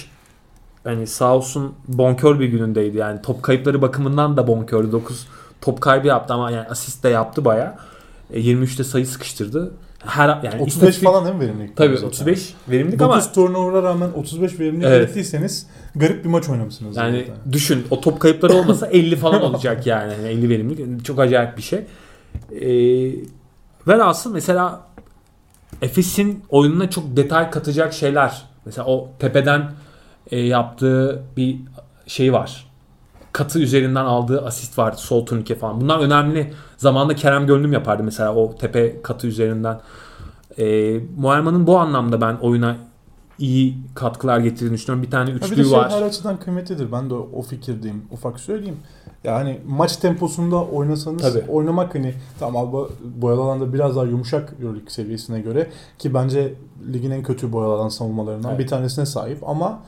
hani 0.84 1.06
sağ 1.06 1.36
olsun 1.36 1.74
bonkör 1.88 2.40
bir 2.40 2.46
günündeydi. 2.48 2.96
Yani 2.96 3.22
top 3.22 3.42
kayıpları 3.42 3.82
bakımından 3.82 4.36
da 4.36 4.46
bonkördü. 4.46 4.92
9 4.92 5.26
top 5.60 5.80
kaybı 5.80 6.06
yaptı 6.06 6.34
ama 6.34 6.50
yani 6.50 6.68
asist 6.68 7.04
de 7.04 7.08
yaptı 7.08 7.44
baya. 7.44 7.78
E, 8.32 8.40
23'te 8.40 8.84
sayı 8.84 9.06
sıkıştırdı. 9.06 9.72
Her 10.06 10.28
yani 10.28 10.62
35 10.62 10.74
istatistik- 10.74 11.04
falan 11.04 11.24
değil 11.24 11.34
mi 11.36 11.40
verimlilik? 11.40 11.76
Tabii 11.76 11.94
zaten? 11.94 12.08
35 12.08 12.54
verimlilik 12.68 12.98
9 13.00 13.14
ama 13.14 13.32
turnover'a 13.32 13.82
rağmen 13.82 14.10
35 14.16 14.60
verimlilik 14.60 14.86
Evet. 14.88 15.00
ürettiyseniz 15.04 15.66
garip 15.96 16.24
bir 16.24 16.28
maç 16.28 16.48
oynamışsınız. 16.48 16.96
yani 16.96 17.24
zaten. 17.28 17.52
düşün 17.52 17.86
o 17.90 18.00
top 18.00 18.20
kayıpları 18.20 18.52
olmasa 18.54 18.86
50 18.92 19.16
falan 19.16 19.42
olacak 19.42 19.86
yani. 19.86 20.12
yani 20.12 20.28
50 20.28 20.48
verimlilik 20.48 21.04
çok 21.04 21.18
acayip 21.20 21.56
bir 21.56 21.62
şey. 21.62 21.78
Ee, 22.52 23.12
velhasıl 23.88 24.32
mesela 24.32 24.80
Efes'in 25.82 26.44
oyununa 26.48 26.90
çok 26.90 27.16
detay 27.16 27.50
katacak 27.50 27.92
şeyler. 27.92 28.42
Mesela 28.66 28.86
o 28.86 29.08
tepeden 29.18 29.70
e, 30.30 30.40
yaptığı 30.40 31.22
bir 31.36 31.56
şey 32.06 32.32
var. 32.32 32.66
Katı 33.32 33.58
üzerinden 33.58 34.04
aldığı 34.04 34.46
asist 34.46 34.78
vardı. 34.78 34.96
Sol 34.98 35.26
turnike 35.26 35.54
falan. 35.54 35.80
Bunlar 35.80 35.98
önemli. 35.98 36.52
Zamanında 36.76 37.14
Kerem 37.14 37.46
Gönlüm 37.46 37.72
yapardı 37.72 38.02
mesela 38.02 38.34
o 38.34 38.56
tepe 38.56 39.02
katı 39.02 39.26
üzerinden. 39.26 39.80
E, 40.58 40.96
Muayman'ın 41.16 41.66
bu 41.66 41.78
anlamda 41.78 42.20
ben 42.20 42.34
oyuna 42.34 42.76
iyi 43.38 43.78
katkılar 43.94 44.38
getirdiğini 44.38 44.74
düşünüyorum. 44.74 45.02
Bir 45.02 45.10
tane 45.10 45.30
Ha 45.32 45.50
bir 45.50 45.64
şey 45.64 45.70
var. 45.70 45.90
her 45.90 46.02
açıdan 46.02 46.36
kıymetlidir. 46.36 46.92
Ben 46.92 47.10
de 47.10 47.14
o 47.14 47.42
fikirdeyim. 47.42 48.04
Ufak 48.10 48.40
söyleyeyim. 48.40 48.76
Yani 49.24 49.60
maç 49.68 49.96
temposunda 49.96 50.64
oynasanız 50.64 51.22
Tabii. 51.22 51.44
oynamak 51.50 51.94
hani 51.94 52.14
tamam 52.38 52.66
Alba 52.68 52.88
boyalı 53.16 53.40
alanda 53.42 53.72
biraz 53.72 53.96
daha 53.96 54.04
yumuşak 54.04 54.52
Euroleague 54.62 54.90
seviyesine 54.90 55.40
göre 55.40 55.70
ki 55.98 56.14
bence 56.14 56.54
ligin 56.92 57.10
en 57.10 57.22
kötü 57.22 57.52
boyalı 57.52 57.72
alan 57.74 57.88
savunmalarından 57.88 58.50
Evet. 58.50 58.60
bir 58.60 58.66
tanesine 58.66 59.06
sahip 59.06 59.48
ama 59.48 59.80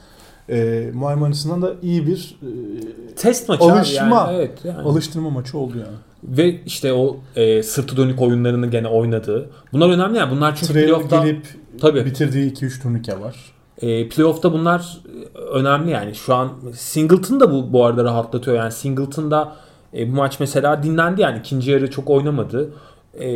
e, 0.52 0.90
Muayman 0.94 1.30
açısından 1.30 1.62
da 1.62 1.72
iyi 1.82 2.06
bir 2.06 2.36
e, 2.42 3.14
Test 3.14 3.48
maçı 3.48 3.64
Alışma. 3.64 4.16
yani. 4.16 4.36
Evet, 4.36 4.58
yani. 4.64 4.78
alıştırma 4.78 5.30
maçı 5.30 5.58
oldu 5.58 5.72
yani. 5.78 5.96
Ve 6.24 6.60
işte 6.66 6.92
o 6.92 7.16
e, 7.36 7.62
sırtı 7.62 7.96
dönük 7.96 8.20
oyunlarını 8.20 8.66
gene 8.66 8.88
oynadığı. 8.88 9.50
Bunlar 9.72 9.90
önemli 9.90 10.18
ya. 10.18 10.30
Bunlar 10.30 10.56
çünkü 10.56 10.72
Trailer 10.72 10.88
playoff'ta 10.88 11.24
gelip 11.24 11.46
tabii 11.80 12.04
bitirdiği 12.04 12.52
2-3 12.52 12.82
turnike 12.82 13.20
var. 13.20 13.36
e, 13.82 14.08
playoff'ta 14.08 14.52
bunlar 14.52 14.98
e, 15.34 15.38
önemli 15.38 15.90
yani. 15.90 16.14
Şu 16.14 16.34
an 16.34 16.52
Singleton 16.74 17.40
da 17.40 17.52
bu 17.52 17.72
bu 17.72 17.84
arada 17.86 18.04
rahatlatıyor. 18.04 18.56
Yani 18.56 18.72
Singleton 18.72 19.30
da 19.30 19.56
e, 19.94 20.12
bu 20.12 20.16
maç 20.16 20.40
mesela 20.40 20.82
dinlendi 20.82 21.20
yani. 21.20 21.38
ikinci 21.38 21.70
yarı 21.70 21.90
çok 21.90 22.10
oynamadı. 22.10 22.72
E, 23.20 23.26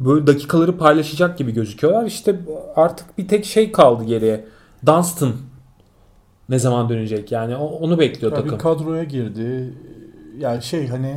böyle 0.00 0.26
dakikaları 0.26 0.76
paylaşacak 0.78 1.38
gibi 1.38 1.52
gözüküyorlar. 1.52 2.06
İşte 2.06 2.40
artık 2.76 3.18
bir 3.18 3.28
tek 3.28 3.44
şey 3.44 3.72
kaldı 3.72 4.04
geriye. 4.04 4.44
Dunstan 4.86 5.32
ne 6.48 6.58
zaman 6.58 6.88
dönecek? 6.88 7.32
Yani 7.32 7.56
onu 7.56 7.98
bekliyor 7.98 8.32
Ya 8.32 8.38
bir 8.38 8.42
takım. 8.42 8.58
kadroya 8.58 9.04
girdi. 9.04 9.74
Yani 10.38 10.62
şey 10.62 10.88
hani 10.88 11.14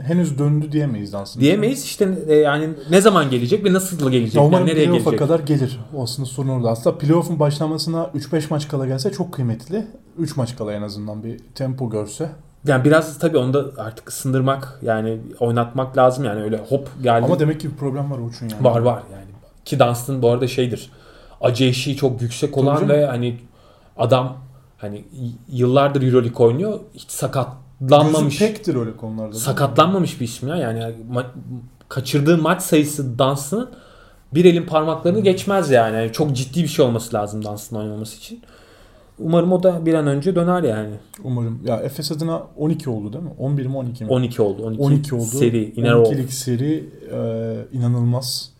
henüz 0.00 0.38
döndü 0.38 0.72
diyemeyiz 0.72 1.14
aslında. 1.14 1.44
Diyemeyiz 1.44 1.84
işte 1.84 2.08
e, 2.28 2.34
yani 2.34 2.68
ne 2.90 3.00
zaman 3.00 3.30
gelecek 3.30 3.64
ve 3.64 3.72
nasıl 3.72 4.10
gelecek? 4.10 4.34
Ya 4.34 4.42
Yani 4.42 4.66
nereye 4.66 4.84
gelecek? 4.84 5.18
kadar 5.18 5.40
gelir. 5.40 5.80
O 5.96 6.02
aslında 6.02 6.26
sorun 6.28 6.48
orada. 6.48 6.70
Aslında 6.70 6.98
playoff'un 6.98 7.38
başlamasına 7.40 8.10
3-5 8.14 8.42
maç 8.50 8.68
kala 8.68 8.86
gelse 8.86 9.12
çok 9.12 9.32
kıymetli. 9.32 9.86
3 10.18 10.36
maç 10.36 10.56
kala 10.56 10.72
en 10.72 10.82
azından 10.82 11.24
bir 11.24 11.38
tempo 11.54 11.90
görse. 11.90 12.28
Yani 12.66 12.84
biraz 12.84 13.18
tabii 13.18 13.38
onu 13.38 13.54
da 13.54 13.64
artık 13.78 14.08
ısındırmak 14.08 14.78
yani 14.82 15.18
oynatmak 15.40 15.96
lazım 15.96 16.24
yani 16.24 16.42
öyle 16.42 16.56
hop 16.68 16.88
geldi. 17.02 17.24
Ama 17.24 17.38
demek 17.38 17.60
ki 17.60 17.70
bir 17.70 17.76
problem 17.76 18.10
var 18.10 18.18
Uç'un 18.18 18.48
yani. 18.48 18.64
var 18.64 18.80
var 18.80 19.02
yani. 19.12 19.24
Ki 19.64 19.78
Dunstan 19.78 20.22
bu 20.22 20.30
arada 20.30 20.46
şeydir. 20.48 20.90
Acı 21.40 21.64
eşiği 21.64 21.96
çok 21.96 22.22
yüksek 22.22 22.58
olan 22.58 22.88
ve 22.88 23.06
hani 23.06 23.38
adam 23.96 24.36
hani 24.82 25.04
yıllardır 25.48 26.02
EuroLeague 26.02 26.46
oynuyor. 26.46 26.80
Hiç 26.94 27.10
sakatlanmamış. 27.10 28.38
Gözü 28.38 28.52
pektir 28.52 28.76
öyle 28.76 28.96
konularda. 28.96 29.34
sakatlanmamış 29.34 30.20
bir 30.20 30.24
isim 30.24 30.48
ya. 30.48 30.56
Yani 30.56 30.94
ma- 31.12 31.26
kaçırdığı 31.88 32.38
maç 32.38 32.62
sayısı 32.62 33.18
Dunstan'ın 33.18 33.70
bir 34.34 34.44
elin 34.44 34.66
parmaklarını 34.66 35.20
geçmez 35.20 35.70
yani. 35.70 35.96
Yani 35.96 36.12
Çok 36.12 36.36
ciddi 36.36 36.62
bir 36.62 36.68
şey 36.68 36.84
olması 36.84 37.16
lazım 37.16 37.44
Dunstan 37.44 37.80
oynaması 37.80 38.16
için. 38.16 38.42
Umarım 39.18 39.52
o 39.52 39.62
da 39.62 39.86
bir 39.86 39.94
an 39.94 40.06
önce 40.06 40.34
döner 40.34 40.62
yani. 40.62 40.94
Umarım. 41.24 41.60
Ya 41.66 41.76
Efes 41.76 42.12
adına 42.12 42.42
12 42.56 42.90
oldu 42.90 43.12
değil 43.12 43.24
mi? 43.24 43.30
11 43.38 43.66
mi 43.66 43.76
12 43.76 44.04
mi? 44.04 44.10
12 44.10 44.42
oldu. 44.42 44.62
12, 44.62 44.82
12 44.82 45.14
oldu. 45.14 45.24
Seri. 45.24 45.72
Iner 45.76 45.92
o. 45.92 46.02
12'lik 46.02 46.32
seri 46.32 46.88
e, 47.12 47.56
inanılmaz. 47.72 48.51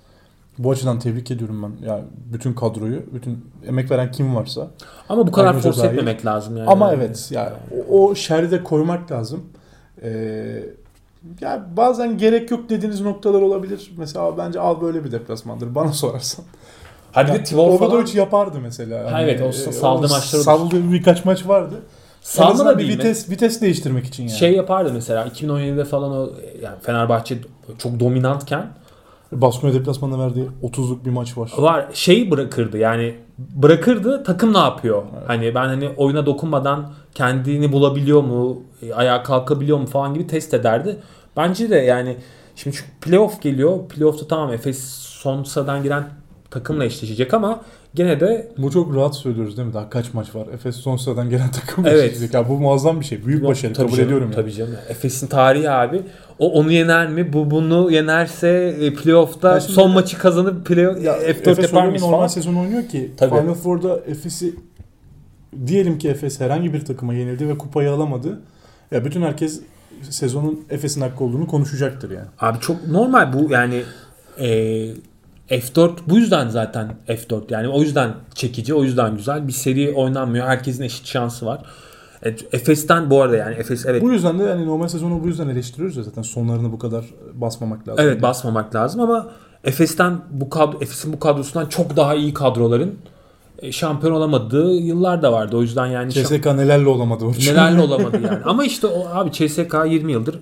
Bu 0.59 0.71
açıdan 0.71 0.99
tebrik 0.99 1.31
ediyorum 1.31 1.63
ben. 1.63 1.87
Yani 1.87 2.05
bütün 2.33 2.53
kadroyu, 2.53 3.03
bütün 3.15 3.45
emek 3.67 3.91
veren 3.91 4.11
kim 4.13 4.37
varsa. 4.37 4.71
Ama 5.09 5.27
bu 5.27 5.33
kadar 5.33 5.59
force 5.59 5.87
etmemek 5.87 6.27
lazım 6.27 6.57
yani. 6.57 6.71
Ama 6.71 6.93
evet 6.93 7.29
yani 7.31 7.53
o, 7.91 8.09
o 8.09 8.15
şerri 8.15 8.51
de 8.51 8.65
koymak 8.65 9.13
lazım. 9.13 9.43
Ee, 10.03 10.63
ya 11.41 11.67
bazen 11.77 12.19
gerek 12.19 12.51
yok 12.51 12.71
dediğiniz 12.71 13.01
noktalar 13.01 13.43
olabilir. 13.43 13.93
Mesela 13.97 14.39
bence 14.39 14.61
al 14.61 14.81
böyle 14.81 15.05
bir 15.05 15.13
deplasmandır 15.13 15.75
bana 15.75 15.93
sorarsan. 15.93 16.45
Hadi 17.13 17.31
Ya, 17.31 17.39
de 17.39 17.45
falan 17.45 17.69
Obradovic 17.69 18.19
yapardı 18.19 18.59
mesela. 18.63 19.13
Ha, 19.13 19.23
evet, 19.23 19.43
o 19.43 19.49
e, 19.49 19.53
saldığı 19.53 20.09
maçları. 20.09 20.43
Saldığı 20.43 20.93
birkaç 20.93 21.25
maç 21.25 21.47
vardı. 21.49 21.75
salma 22.23 22.65
da 22.65 22.79
bir 22.79 22.85
değil 22.85 22.99
mi? 22.99 23.05
vites 23.05 23.31
vites 23.31 23.61
değiştirmek 23.61 24.07
için 24.07 24.23
yani. 24.23 24.39
Şey 24.39 24.53
yapardı 24.53 24.93
mesela 24.93 25.27
2017'de 25.27 25.85
falan 25.85 26.13
o 26.13 26.31
yani 26.63 26.77
Fenerbahçe 26.83 27.39
çok 27.79 28.01
dominantken 28.01 28.67
Baskonya 29.33 29.75
deplasmanına 29.75 30.19
verdiği 30.25 30.49
30'luk 30.63 31.05
bir 31.05 31.11
maç 31.11 31.39
var. 31.39 31.51
var 31.59 31.87
şeyi 31.93 32.31
bırakırdı 32.31 32.79
yani 32.79 33.15
bırakırdı 33.39 34.25
takım 34.25 34.55
ne 34.55 34.59
yapıyor? 34.59 35.03
Hani 35.27 35.55
ben 35.55 35.67
hani 35.67 35.89
oyuna 35.97 36.27
dokunmadan 36.27 36.93
kendini 37.15 37.73
bulabiliyor 37.73 38.23
mu? 38.23 38.63
e, 38.83 38.95
Ayağa 38.95 39.23
kalkabiliyor 39.23 39.79
mu 39.79 39.87
falan 39.87 40.15
gibi 40.15 40.27
test 40.27 40.55
ederdi. 40.55 40.97
Bence 41.37 41.71
de 41.71 41.77
yani 41.77 42.17
şimdi 42.57 42.77
çünkü 42.77 42.91
playoff 43.01 43.43
geliyor. 43.43 43.89
Playoff'ta 43.89 44.27
tamam 44.29 44.53
Efes 44.53 44.85
son 44.95 45.43
sıradan 45.45 45.83
giren 45.83 46.05
takımla 46.51 46.85
eşleşecek 46.85 47.35
ama 47.35 47.61
gene 47.95 48.21
de 48.21 48.49
Bu 48.59 48.71
çok 48.71 48.97
rahat 48.97 49.17
söylüyoruz 49.17 49.57
değil 49.57 49.69
mi? 49.69 49.75
Daha 49.75 49.91
kaç 49.91 50.15
maç 50.15 50.35
var? 50.35 50.47
Efes 50.55 50.77
son 50.77 50.97
sıradan 50.97 51.31
gelen 51.31 51.51
takım. 51.67 51.87
Evet. 51.87 52.35
Ya 52.35 52.49
bu 52.49 52.59
muazzam 52.59 53.01
bir 53.01 53.05
şey. 53.05 53.27
Büyük 53.27 53.45
başarı. 53.45 53.73
Tabii 53.73 53.87
kabul 53.87 53.97
canım, 53.97 54.09
ediyorum 54.09 54.27
yani. 54.33 54.35
Tabii 54.35 54.53
canım. 54.53 54.75
Efes'in 54.89 55.27
tarihi 55.27 55.71
abi. 55.71 56.03
O 56.39 56.53
onu 56.53 56.73
yener 56.73 57.09
mi? 57.09 57.33
Bu 57.33 57.51
bunu 57.51 57.91
yenerse 57.91 58.77
e, 58.81 58.95
playoff'ta 58.95 59.61
son 59.61 59.91
maçı 59.91 60.19
kazanıp 60.19 60.67
playoff 60.67 61.05
Ya 61.05 61.19
F4 61.19 61.51
Efes 61.51 61.59
yapar 61.59 61.87
mıyız 61.87 62.03
normal 62.03 62.17
falan? 62.17 62.27
sezon 62.29 62.55
oynuyor 62.55 62.89
ki 62.89 63.11
Tabii. 63.17 63.41
Final 63.41 63.55
Four'da 63.55 64.01
Efes'i 64.07 64.55
diyelim 65.67 65.99
ki 65.99 66.09
Efes 66.09 66.41
herhangi 66.41 66.73
bir 66.75 66.85
takıma 66.85 67.15
yenildi 67.15 67.49
ve 67.49 67.59
kupayı 67.59 67.91
alamadı. 67.91 68.41
Ya 68.91 69.05
bütün 69.05 69.23
herkes 69.23 69.61
sezonun 70.11 70.65
Efes'in 70.71 71.01
hakkı 71.01 71.25
olduğunu 71.25 71.47
konuşacaktır 71.47 72.11
yani. 72.11 72.27
Abi 72.41 72.61
çok 72.61 72.89
normal 72.89 73.33
bu 73.33 73.53
yani 73.53 73.83
e, 74.41 74.49
F4 75.53 75.91
bu 76.07 76.17
yüzden 76.17 76.49
zaten 76.49 76.97
F4 77.09 77.43
yani 77.53 77.69
o 77.69 77.81
yüzden 77.83 78.15
çekici 78.35 78.75
o 78.75 78.85
yüzden 78.85 79.17
güzel 79.17 79.49
bir 79.49 79.53
seri 79.53 79.93
oynanmıyor 79.93 80.47
herkesin 80.47 80.83
eşit 80.83 81.07
şansı 81.07 81.47
var. 81.47 81.63
E, 82.25 82.29
Efes'ten 82.53 83.11
bu 83.11 83.23
arada 83.23 83.37
yani 83.37 83.55
Efes 83.55 83.87
evet 83.87 84.03
Bu 84.03 84.13
yüzden 84.13 84.39
de 84.39 84.43
yani 84.43 84.67
normal 84.67 84.89
sezonu 84.89 85.23
bu 85.23 85.27
yüzden 85.27 85.49
eleştiriyoruz 85.49 85.97
ya 85.97 86.03
zaten 86.03 86.23
sonlarını 86.23 86.73
bu 86.73 86.79
kadar 86.79 87.05
basmamak 87.35 87.89
lazım. 87.89 88.05
evet 88.05 88.23
basmamak 88.23 88.75
lazım 88.75 89.01
ama 89.01 89.29
Efes'ten 89.65 90.21
bu 90.31 90.51
kadro 90.51 90.77
Efes'in 90.81 91.13
bu 91.13 91.19
kadrosundan 91.21 91.69
çok 91.69 91.97
daha 91.97 92.15
iyi 92.15 92.35
kadroların 92.35 92.95
e, 93.59 93.73
şampiyon 93.73 94.13
olamadığı 94.13 94.73
yıllar 94.75 95.23
da 95.23 95.33
vardı. 95.33 95.57
O 95.57 95.63
yüzden 95.63 95.87
yani 95.87 96.13
CSK 96.13 96.47
nelerle 96.47 96.89
olamadı 96.89 97.25
Orçun. 97.25 97.53
nelerle 97.53 97.81
olamadı 97.83 98.21
yani. 98.25 98.45
Ama 98.45 98.65
işte 98.65 98.87
o 98.87 99.09
abi 99.09 99.33
CSK 99.33 99.75
20 99.87 100.13
yıldır 100.13 100.39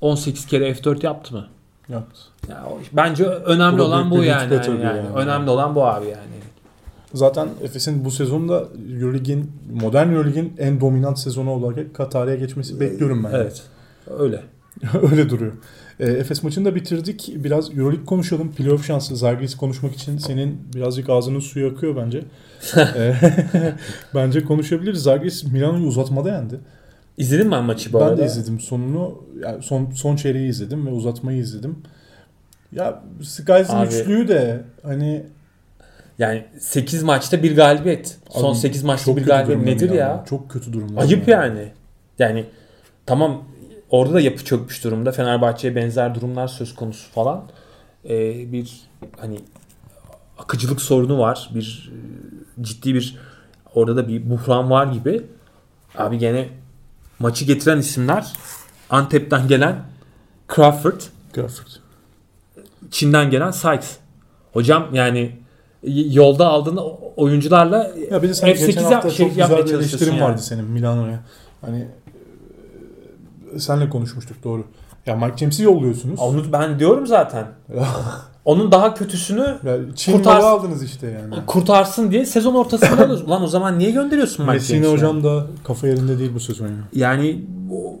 18 0.00 0.46
kere 0.46 0.70
F4 0.70 1.06
yaptı 1.06 1.34
mı? 1.34 1.46
Yaptı. 1.88 2.20
Ya 2.48 2.64
bence 2.92 3.24
önemli 3.24 3.78
Bu 3.78 3.82
olan 3.82 4.10
bu 4.10 4.24
yani. 4.24 4.54
yani, 4.54 4.82
yani. 4.82 5.08
Önemli 5.14 5.50
olan 5.50 5.74
bu 5.74 5.86
abi 5.86 6.06
yani. 6.06 6.34
Zaten 7.14 7.48
Efes'in 7.62 8.04
bu 8.04 8.10
sezonda 8.10 8.64
Euroleague'in 8.94 9.52
modern 9.82 10.12
Euroleague'in 10.12 10.52
en 10.58 10.80
dominant 10.80 11.18
sezonu 11.18 11.50
olarak 11.50 12.10
tarihe 12.10 12.36
geçmesi 12.36 12.80
bekliyorum 12.80 13.24
ben. 13.24 13.30
Evet. 13.30 13.62
Öyle. 14.18 14.42
Öyle 15.10 15.30
duruyor. 15.30 15.52
E, 16.00 16.04
Efes 16.04 16.42
maçını 16.42 16.64
da 16.64 16.74
bitirdik. 16.74 17.32
Biraz 17.36 17.70
Euroleague 17.70 18.04
konuşalım. 18.04 18.52
Playoff 18.52 18.86
şansı 18.86 19.16
Zalgiris 19.16 19.56
konuşmak 19.56 19.94
için 19.94 20.18
senin 20.18 20.60
birazcık 20.74 21.10
ağzının 21.10 21.40
suyu 21.40 21.70
akıyor 21.70 21.96
bence. 21.96 22.24
E, 22.76 23.14
bence 24.14 24.44
konuşabiliriz. 24.44 25.02
Zalgiris 25.02 25.44
Milano'yu 25.44 25.86
uzatmada 25.86 26.28
yendi. 26.28 26.60
İzledin 27.18 27.46
mi 27.46 27.52
ben 27.52 27.64
maçı 27.64 27.92
bu 27.92 28.00
ben 28.00 28.04
arada? 28.04 28.16
de 28.16 28.26
izledim 28.26 28.60
sonunu. 28.60 29.22
Yani 29.42 29.62
son 29.62 29.90
son 29.90 30.16
çeyreği 30.16 30.48
izledim 30.48 30.86
ve 30.86 30.90
uzatmayı 30.90 31.38
izledim. 31.38 31.78
Ya 32.72 33.02
Skys'ın 33.22 33.76
Abi- 33.76 33.86
üçlüğü 33.94 34.28
de 34.28 34.64
hani 34.82 35.26
Yani 36.18 36.44
8 36.58 37.02
maçta 37.02 37.42
bir 37.42 37.56
galibiyet. 37.56 38.18
Son 38.30 38.50
Abi, 38.50 38.58
8 38.58 38.84
maçta 38.84 39.16
bir 39.16 39.24
galibiyet 39.26 39.62
nedir 39.62 39.90
Milano. 39.90 39.98
ya? 40.10 40.24
Çok 40.28 40.50
kötü 40.50 40.72
durumda. 40.72 41.00
Ayıp 41.00 41.28
yani. 41.28 41.72
Yani 42.18 42.44
tamam 43.06 43.44
orada 43.90 44.14
da 44.14 44.20
yapı 44.20 44.44
çökmüş 44.44 44.84
durumda. 44.84 45.12
Fenerbahçe'ye 45.12 45.76
benzer 45.76 46.14
durumlar 46.14 46.48
söz 46.48 46.74
konusu 46.74 47.10
falan. 47.12 47.44
Ee, 48.04 48.52
bir 48.52 48.80
hani 49.18 49.38
akıcılık 50.38 50.80
sorunu 50.80 51.18
var. 51.18 51.50
Bir 51.54 51.92
e, 52.60 52.62
ciddi 52.64 52.94
bir 52.94 53.18
orada 53.74 53.96
da 53.96 54.08
bir 54.08 54.30
buhran 54.30 54.70
var 54.70 54.86
gibi. 54.92 55.22
Abi 55.98 56.18
gene 56.18 56.48
maçı 57.18 57.44
getiren 57.44 57.78
isimler 57.78 58.32
Antep'ten 58.90 59.48
gelen 59.48 59.76
Crawford, 60.54 61.00
Crawford. 61.34 61.66
Çin'den 62.90 63.30
gelen 63.30 63.50
Sykes. 63.50 63.96
Hocam 64.52 64.88
yani 64.92 65.36
yolda 66.08 66.46
aldığın 66.46 66.80
oyuncularla 67.16 67.90
Ya 68.10 68.22
bir 68.22 68.28
de 68.28 68.34
sen 68.34 68.48
F8 68.48 68.66
geçen 68.66 68.82
hafta 68.82 69.10
şey 69.10 69.28
çok 69.28 69.36
yapmaya 69.36 69.60
güzel 69.60 69.78
bir 69.78 69.84
eleştirin 69.84 70.10
yani. 70.12 70.22
vardı 70.22 70.42
senin 70.42 70.64
Milano'ya. 70.64 71.20
Hani 71.60 71.88
e, 73.54 73.58
senle 73.58 73.90
konuşmuştuk 73.90 74.44
doğru. 74.44 74.64
Ya 75.06 75.16
Mike 75.16 75.36
James'i 75.36 75.62
yolluyorsunuz. 75.62 76.20
Onu 76.20 76.52
ben 76.52 76.78
diyorum 76.78 77.06
zaten. 77.06 77.46
Onun 78.44 78.72
daha 78.72 78.94
kötüsünü 78.94 79.40
Ya 79.64 79.76
Çin 79.96 80.12
Kurtar- 80.12 80.36
malı 80.36 80.48
aldınız 80.48 80.82
işte 80.82 81.06
yani. 81.10 81.34
kurtarsın 81.46 82.10
diye 82.10 82.26
sezon 82.26 82.54
ortasında 82.54 83.04
alıyorsun. 83.04 83.26
Ulan 83.26 83.42
o 83.42 83.46
zaman 83.46 83.78
niye 83.78 83.90
gönderiyorsun 83.90 84.44
Mike 84.46 84.54
Messina 84.56 84.76
James'i? 84.84 84.92
hocam 84.96 85.24
da 85.24 85.46
kafa 85.64 85.86
yerinde 85.88 86.18
değil 86.18 86.30
bu 86.34 86.40
sezon 86.40 86.66
yani. 86.66 86.76
Yani 86.94 87.44
o, 87.72 87.96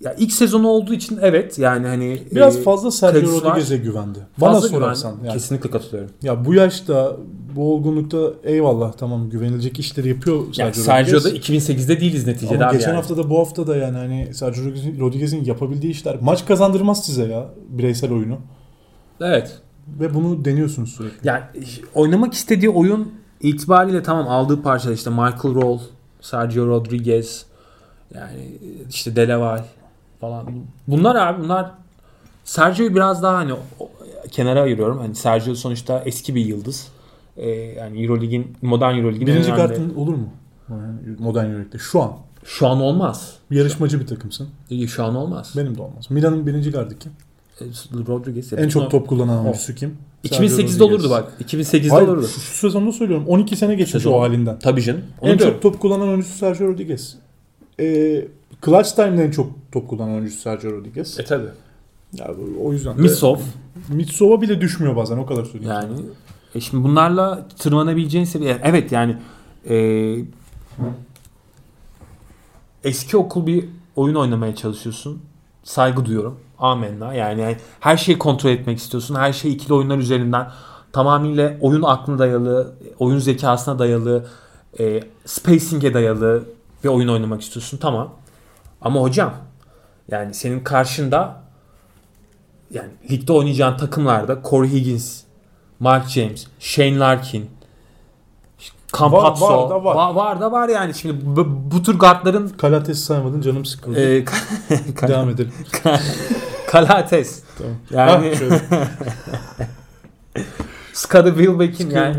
ya 0.00 0.14
ilk 0.18 0.32
sezonu 0.32 0.68
olduğu 0.68 0.94
için 0.94 1.18
evet 1.22 1.58
yani 1.58 1.86
hani 1.86 2.22
Biraz 2.34 2.56
e, 2.56 2.62
fazla 2.62 2.90
Sergio 2.90 3.20
kredisi 3.20 3.36
var. 3.36 3.42
Rodriguez'e 3.50 3.76
güvendi. 3.76 4.18
Bana 4.40 4.52
fazla 4.52 4.68
sorarsan. 4.68 5.14
güven- 5.16 5.24
Yani, 5.26 5.34
kesinlikle 5.34 5.70
katılıyorum. 5.70 6.10
ya 6.22 6.44
bu 6.44 6.54
yaşta 6.54 7.16
bu 7.56 7.74
olgunlukta 7.74 8.18
eyvallah 8.44 8.92
tamam 8.92 9.30
güvenilecek 9.30 9.78
işleri 9.80 10.08
yapıyor 10.08 10.36
Yani 10.56 10.74
Sergio 10.74 10.82
Sergio'da 10.84 11.28
Rodriguez. 11.28 11.68
2008'de 11.70 12.00
değiliz 12.00 12.26
neticede 12.26 12.54
Ama 12.56 12.66
abi 12.66 12.76
geçen 12.76 12.88
yani. 12.88 12.96
hafta 12.96 13.16
da 13.16 13.30
bu 13.30 13.38
hafta 13.38 13.66
da 13.66 13.76
yani 13.76 13.96
hani 13.96 14.34
Sergio 14.34 14.64
Rodriguez'in 15.00 15.44
yapabildiği 15.44 15.92
işler 15.92 16.16
maç 16.20 16.46
kazandırmaz 16.46 17.04
size 17.06 17.24
ya 17.24 17.46
bireysel 17.68 18.12
oyunu. 18.12 18.38
Evet. 19.20 19.58
Ve 20.00 20.14
bunu 20.14 20.44
deniyorsunuz 20.44 20.90
sürekli. 20.94 21.28
Yani 21.28 21.42
oynamak 21.94 22.34
istediği 22.34 22.70
oyun 22.70 23.12
itibariyle 23.40 24.02
tamam 24.02 24.28
aldığı 24.28 24.62
parçalar 24.62 24.94
işte 24.94 25.10
Michael 25.10 25.54
Roll, 25.54 25.78
Sergio 26.20 26.66
Rodriguez, 26.66 27.46
yani 28.14 28.58
işte 28.90 29.16
Delaval 29.16 29.62
falan. 30.20 30.46
Bunlar 30.88 31.16
abi 31.16 31.42
bunlar 31.42 31.70
Sergio'yu 32.44 32.94
biraz 32.94 33.22
daha 33.22 33.36
hani 33.36 33.52
kenara 34.30 34.60
ayırıyorum. 34.60 34.98
Hani 34.98 35.14
Sergio 35.14 35.54
sonuçta 35.54 36.02
eski 36.06 36.34
bir 36.34 36.44
yıldız. 36.44 36.88
Ee, 37.36 37.48
yani 37.50 38.02
Eurolig'in 38.02 38.56
modern 38.62 38.94
Eurolig'in 38.96 39.26
Birinci 39.26 39.52
önemli- 39.52 39.56
kartın 39.56 39.94
olur 39.94 40.14
mu? 40.14 40.28
Modern 41.18 41.44
Euroleague'de. 41.46 41.78
Şu 41.78 42.02
an. 42.02 42.12
Şu 42.44 42.66
an 42.66 42.80
olmaz. 42.80 43.34
Yarışmacı 43.50 44.00
bir 44.00 44.06
takımsın. 44.06 44.48
İyi, 44.70 44.88
Şu 44.88 45.04
an 45.04 45.14
olmaz. 45.14 45.54
Benim 45.56 45.76
de 45.78 45.82
olmaz. 45.82 46.10
Milan'ın 46.10 46.46
birinci 46.46 46.70
gardı 46.70 46.98
kim? 46.98 47.12
Ee, 47.60 47.64
Rodriguez. 48.08 48.52
En 48.52 48.68
çok 48.68 48.90
top 48.90 49.08
kullanan 49.08 49.44
oyuncusu 49.44 49.74
kim? 49.74 49.96
Sergio 50.24 50.46
2008'de 50.46 50.62
Rodriguez. 50.62 50.80
olurdu 50.80 51.10
bak. 51.10 51.32
2008'de 51.44 51.88
Hayır, 51.88 52.08
olurdu. 52.08 52.26
şu, 52.28 52.40
şu 52.40 52.56
sezonda 52.56 52.92
söylüyorum. 52.92 53.26
12 53.28 53.56
sene 53.56 53.74
geçmiş 53.74 54.02
Sezon. 54.02 54.12
o 54.12 54.20
halinden. 54.20 54.58
Tabii 54.58 54.82
canım. 54.82 55.00
Onu 55.20 55.30
en 55.30 55.38
diyorum. 55.38 55.54
çok 55.54 55.62
top 55.62 55.80
kullanan 55.80 56.08
oyuncusu 56.08 56.38
Sergio 56.38 56.68
Rodriguez. 56.68 57.16
Ee, 57.80 58.28
Clutch 58.64 58.90
Time'da 58.94 59.22
en 59.22 59.30
çok 59.30 59.52
top 59.72 59.88
kullanan 59.88 60.14
oyuncusu 60.14 60.40
Sergio 60.40 60.72
Rodriguez. 60.72 61.20
E 61.20 61.24
tabii. 61.24 61.48
Ya, 62.12 62.30
o 62.62 62.72
yüzden 62.72 62.98
de 62.98 63.02
Misov. 63.02 63.38
Mitsova 63.88 64.40
bile 64.40 64.60
düşmüyor 64.60 64.96
bazen 64.96 65.16
o 65.18 65.26
kadar 65.26 65.44
söyleyeyim. 65.44 65.74
Yani 65.74 65.92
e 66.54 66.60
şimdi 66.60 66.84
bunlarla 66.84 67.48
tırmanabileceğin 67.58 68.24
seviye. 68.24 68.58
Evet 68.62 68.92
yani 68.92 69.16
e, 69.68 70.16
eski 72.84 73.16
okul 73.16 73.46
bir 73.46 73.64
oyun 73.96 74.14
oynamaya 74.14 74.54
çalışıyorsun. 74.54 75.22
Saygı 75.64 76.04
duyuyorum. 76.04 76.38
Amenna. 76.58 77.14
Yani, 77.14 77.40
yani 77.40 77.56
her 77.80 77.96
şeyi 77.96 78.18
kontrol 78.18 78.50
etmek 78.50 78.78
istiyorsun. 78.78 79.14
Her 79.14 79.32
şey 79.32 79.52
ikili 79.52 79.74
oyunlar 79.74 79.98
üzerinden 79.98 80.50
tamamıyla 80.92 81.56
oyun 81.60 81.82
aklına 81.82 82.18
dayalı, 82.18 82.74
oyun 82.98 83.18
zekasına 83.18 83.78
dayalı, 83.78 84.26
e, 84.80 85.00
spacing'e 85.26 85.94
dayalı 85.94 86.44
bir 86.84 86.88
oyun 86.88 87.08
oynamak 87.08 87.42
istiyorsun. 87.42 87.78
Tamam. 87.78 88.14
Ama 88.80 89.00
hocam 89.00 89.34
yani 90.10 90.34
senin 90.34 90.60
karşında 90.60 91.44
yani 92.70 92.90
ligde 93.10 93.32
oynayacağın 93.32 93.76
takımlarda 93.76 94.42
Corey 94.44 94.70
Higgins, 94.70 95.22
Mark 95.80 96.08
James, 96.08 96.46
Shane 96.60 96.98
Larkin, 96.98 97.50
Campazzo 98.98 99.46
Var- 99.48 99.58
var 99.58 99.70
da 99.70 99.84
var. 99.84 99.94
var. 99.94 100.14
var 100.14 100.40
da 100.40 100.52
var 100.52 100.68
yani 100.68 100.94
şimdi 100.94 101.26
bu, 101.36 101.46
bu 101.70 101.82
tür 101.82 101.98
guardların 101.98 102.48
Kalates 102.48 103.00
saymadın 103.04 103.40
canım 103.40 103.64
sıkıldı. 103.64 104.00
e, 104.00 104.24
Devam 105.08 105.28
edelim. 105.30 105.52
Kalates 106.70 107.42
Tamam. 107.58 107.72
yani 107.90 108.28
Ha, 108.28 108.34
şöyle. 108.34 108.60
Scottie 110.92 111.34
Wilbeck'in 111.34 111.90
yani 111.90 112.16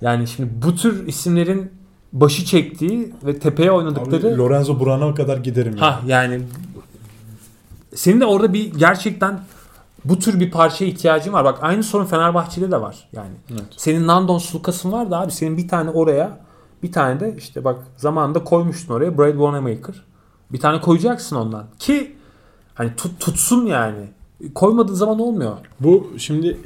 yani 0.00 0.26
şimdi 0.28 0.50
bu 0.62 0.74
tür 0.76 1.06
isimlerin 1.06 1.70
başı 2.12 2.44
çektiği 2.44 3.14
ve 3.24 3.38
tepeye 3.38 3.72
oynadıkları 3.72 4.26
Abi, 4.28 4.36
Lorenzo 4.38 4.80
Buran'a 4.80 5.14
kadar 5.14 5.36
giderim. 5.36 5.76
Ha 5.76 6.00
yani 6.06 6.40
senin 7.94 8.20
de 8.20 8.24
orada 8.26 8.52
bir 8.52 8.74
gerçekten 8.74 9.40
bu 10.04 10.18
tür 10.18 10.40
bir 10.40 10.50
parçaya 10.50 10.86
ihtiyacın 10.86 11.32
var. 11.32 11.44
Bak 11.44 11.58
aynı 11.62 11.82
sorun 11.82 12.04
Fenerbahçe'de 12.04 12.70
de 12.70 12.80
var. 12.80 13.08
Yani 13.12 13.30
Evet. 13.50 13.64
senin 13.76 14.06
Nandon 14.06 14.38
Sulukas'ın 14.38 14.92
var 14.92 15.10
da 15.10 15.20
abi 15.20 15.32
senin 15.32 15.56
bir 15.56 15.68
tane 15.68 15.90
oraya 15.90 16.38
bir 16.82 16.92
tane 16.92 17.20
de 17.20 17.34
işte 17.38 17.64
bak 17.64 17.78
zamanında 17.96 18.44
koymuştun 18.44 18.94
oraya 18.94 19.18
Brad 19.18 19.30
Wanamaker. 19.32 20.04
Bir 20.52 20.60
tane 20.60 20.80
koyacaksın 20.80 21.36
ondan 21.36 21.66
ki 21.78 22.16
hani 22.74 22.96
tut, 22.96 23.20
tutsun 23.20 23.66
yani. 23.66 24.08
Koymadığın 24.54 24.94
zaman 24.94 25.18
olmuyor. 25.18 25.56
Bu 25.80 26.10
şimdi 26.18 26.58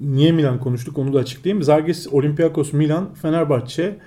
niye 0.00 0.32
Milan 0.32 0.58
konuştuk 0.60 0.98
onu 0.98 1.12
da 1.12 1.18
açıklayayım. 1.18 1.62
Zalgiris, 1.62 2.08
Olympiakos, 2.12 2.72
Milan, 2.72 3.08
Fenerbahçe 3.22 3.98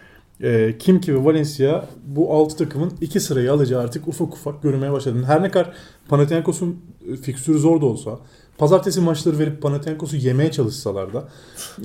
e, 0.41 0.77
Kimki 0.77 1.15
ve 1.15 1.25
Valencia 1.25 1.85
bu 2.05 2.33
6 2.33 2.57
takımın 2.57 2.93
iki 3.01 3.19
sırayı 3.19 3.51
alacağı 3.51 3.81
artık 3.81 4.07
ufak 4.07 4.33
ufak 4.33 4.63
görmeye 4.63 4.91
başladı. 4.91 5.23
Her 5.27 5.43
ne 5.43 5.51
kadar 5.51 5.73
Panathinaikos'un 6.07 6.79
e, 7.11 7.15
fikstürü 7.15 7.59
zor 7.59 7.81
da 7.81 7.85
olsa 7.85 8.19
pazartesi 8.57 9.01
maçları 9.01 9.39
verip 9.39 9.61
Panathinaikos'u 9.61 10.15
yemeye 10.15 10.51
çalışsalar 10.51 11.13
da 11.13 11.27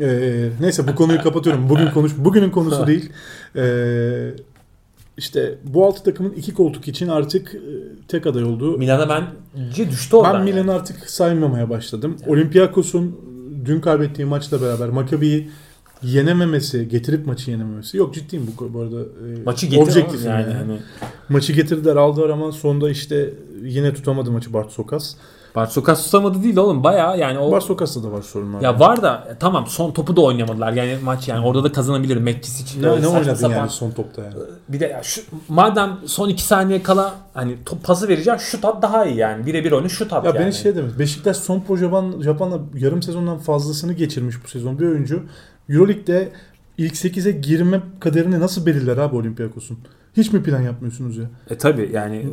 e, 0.01 0.48
neyse 0.61 0.88
bu 0.88 0.94
konuyu 0.94 1.22
kapatıyorum. 1.22 1.68
Bugün 1.68 1.90
konuş 1.94 2.12
bugünün 2.18 2.51
konusu 2.51 2.86
değil. 2.86 3.12
E, 3.57 4.34
işte 5.16 5.59
bu 5.64 5.86
altı 5.86 6.03
takımın 6.03 6.32
iki 6.32 6.55
koltuk 6.55 6.88
için 6.88 7.09
artık 7.09 7.55
e, 7.55 7.59
tek 8.09 8.26
aday 8.26 8.44
olduğu. 8.44 8.78
Milan'a 8.78 9.09
bence 9.57 9.90
düştü 9.90 10.16
oradan. 10.16 10.34
Ben 10.34 10.44
Milan'ı 10.44 10.74
artık 10.74 11.11
saymamaya 11.11 11.70
başladım. 11.70 12.16
Olympiakos'un 12.26 13.16
dün 13.64 13.80
kaybettiği 13.80 14.26
maçla 14.26 14.62
beraber 14.62 14.88
Maccabi'yi 14.88 15.51
yenememesi, 16.03 16.88
getirip 16.88 17.26
maçı 17.26 17.51
yenememesi. 17.51 17.96
Yok 17.96 18.14
ciddiyim 18.14 18.46
bu, 18.59 18.74
bu 18.74 18.80
arada. 18.80 19.01
E, 19.01 19.42
Maçı 19.44 19.66
getir 19.66 20.24
yani. 20.24 20.42
yani. 20.42 20.53
Hani 20.55 20.78
Maçı 21.28 21.53
getirdiler 21.53 21.96
aldılar 21.96 22.30
ama 22.30 22.53
sonda 22.53 22.90
işte 22.90 23.34
yine 23.62 23.94
tutamadı 23.94 24.30
maçı 24.30 24.53
Bart 24.53 24.72
Sokas. 24.72 25.14
Bart 25.55 25.72
Sokas 25.72 26.05
tutamadı 26.05 26.42
değil 26.42 26.57
oğlum. 26.57 26.84
Baya 26.84 27.14
yani 27.16 27.38
o 27.38 27.53
Bart 27.53 27.64
Sokas'ta 27.64 28.03
da 28.03 28.12
var 28.12 28.22
sorunlar. 28.22 28.61
ya 28.61 28.80
var 28.80 29.03
da 29.03 29.28
e, 29.32 29.38
tamam 29.38 29.66
son 29.66 29.90
topu 29.92 30.16
da 30.16 30.20
oynamadılar. 30.20 30.72
Yani 30.72 30.96
maç 31.05 31.28
yani 31.28 31.46
orada 31.46 31.64
da 31.64 31.72
kazanabilir. 31.72 32.16
Mekcis 32.16 32.61
için 32.62 32.82
ne, 32.82 32.86
ne 32.86 32.94
saçma 32.94 33.11
oynadın 33.11 33.34
sapan. 33.34 33.57
yani 33.57 33.70
son 33.70 33.90
topta 33.90 34.22
yani. 34.22 34.34
Bir 34.68 34.80
de 34.80 34.86
ya 34.86 35.03
şu 35.03 35.20
madem 35.48 35.96
son 36.07 36.28
2 36.28 36.42
saniye 36.42 36.82
kala 36.82 37.14
hani 37.34 37.57
top 37.66 37.84
pası 37.84 38.09
vereceğim 38.09 38.40
şut 38.40 38.64
at 38.64 38.82
daha 38.82 39.05
iyi 39.05 39.16
yani. 39.16 39.46
Birebir 39.46 39.72
oyunu 39.72 39.90
şut 39.90 40.12
at 40.12 40.24
Ya 40.24 40.30
yani. 40.34 40.40
beni 40.44 40.53
şey 40.53 40.76
demek. 40.76 40.98
Beşiktaş 40.98 41.36
son 41.36 41.61
pro 41.61 41.76
Japan, 41.76 42.14
Japan'la 42.22 42.59
yarım 42.74 43.03
sezondan 43.03 43.38
fazlasını 43.38 43.92
geçirmiş 43.92 44.36
bu 44.44 44.48
sezon 44.48 44.78
bir 44.78 44.86
oyuncu. 44.86 45.22
Euroleague'de 45.71 46.29
ilk 46.79 46.93
8'e 46.93 47.31
girme 47.33 47.81
kaderini 48.01 48.41
nasıl 48.41 48.66
belirler 48.66 48.97
abi 48.97 49.16
Olympiakos'un? 49.16 49.79
Hiç 50.16 50.33
mi 50.33 50.43
plan 50.43 50.61
yapmıyorsunuz 50.61 51.16
ya? 51.16 51.25
E 51.51 51.59
tabi 51.59 51.91
yani 51.93 52.27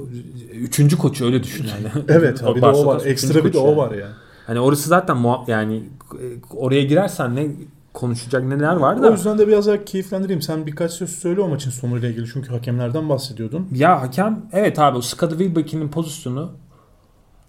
üçüncü 0.54 0.98
koçu 0.98 1.26
öyle 1.26 1.44
düşün 1.44 1.66
yani. 1.66 2.06
Evet 2.08 2.42
bir 2.56 2.62
de 2.62 2.66
o 2.66 2.86
var. 2.86 3.02
Ekstra 3.06 3.46
bir 3.46 3.54
de 3.54 3.58
o 3.58 3.68
yani. 3.68 3.78
var 3.78 3.92
yani. 3.92 4.14
Hani 4.48 4.60
orası 4.60 4.90
zaten 4.90 5.18
yani 5.48 5.84
e, 6.14 6.26
oraya 6.56 6.84
girersen 6.84 7.36
ne 7.36 7.48
konuşacak 7.94 8.44
neler 8.44 8.76
var 8.76 9.02
da. 9.02 9.10
O 9.10 9.12
yüzden 9.12 9.38
de 9.38 9.48
biraz 9.48 9.68
daha 9.68 9.86
keyiflendireyim. 9.86 10.42
Sen 10.42 10.66
birkaç 10.66 10.92
söz 10.92 11.10
söyle 11.10 11.42
o 11.42 11.48
maçın 11.48 11.72
sonuyla 11.72 12.10
ilgili. 12.10 12.28
Çünkü 12.34 12.50
hakemlerden 12.50 13.10
bahsediyordun. 13.10 13.68
Ya 13.76 14.02
hakem 14.02 14.42
evet 14.52 14.80
abi 14.80 14.98
o 14.98 15.02
Skada 15.02 15.38
Wilbeck'in 15.38 15.88
pozisyonu 15.88 16.52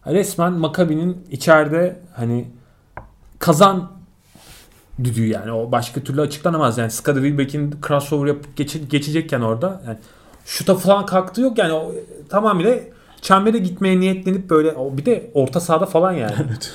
resmen 0.07 0.53
Maccabi'nin 0.53 1.16
içeride 1.30 2.01
hani 2.14 2.49
kazan 3.39 3.97
düdüğü 5.05 5.26
yani 5.26 5.53
o 5.53 5.72
başka 5.72 6.01
türlü 6.01 6.20
açıklanamaz 6.20 6.78
yani 6.78 6.90
Skada 6.90 7.20
Wilbeck'in 7.20 7.74
crossover 7.86 8.26
yapıp 8.26 8.57
geçe- 8.57 8.78
geçecekken 8.90 9.40
orada 9.40 9.82
yani 9.86 9.99
şuta 10.44 10.74
falan 10.74 11.07
kalktı 11.07 11.40
yok 11.40 11.59
yani 11.59 11.72
o 11.72 11.92
tamamıyla 12.28 12.78
çembere 13.22 13.59
gitmeye 13.59 14.01
niyetlenip 14.01 14.51
böyle 14.51 14.72
o 14.72 14.96
bir 14.96 15.07
de 15.07 15.30
orta 15.34 15.61
sahada 15.61 15.86
falan 15.86 16.12
yani. 16.12 16.34
Evet. 16.49 16.72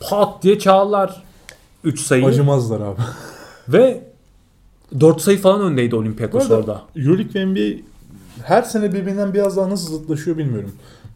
Pat 0.00 0.42
diye 0.42 0.58
çağırlar 0.58 1.22
3 1.84 2.00
sayıyı 2.00 2.26
Acımazlar 2.26 2.80
abi. 2.80 3.00
ve 3.68 4.04
4 5.00 5.20
sayı 5.20 5.38
falan 5.38 5.60
öndeydi 5.60 5.96
Olympiakos 5.96 6.50
orada. 6.50 6.82
Euroleague 6.96 7.40
ve 7.42 7.46
NBA 7.46 7.82
her 8.44 8.62
sene 8.62 8.92
birbirinden 8.92 9.34
biraz 9.34 9.56
daha 9.56 9.70
nasıl 9.70 9.98
zıtlaşıyor 9.98 10.38
bilmiyorum. 10.38 10.72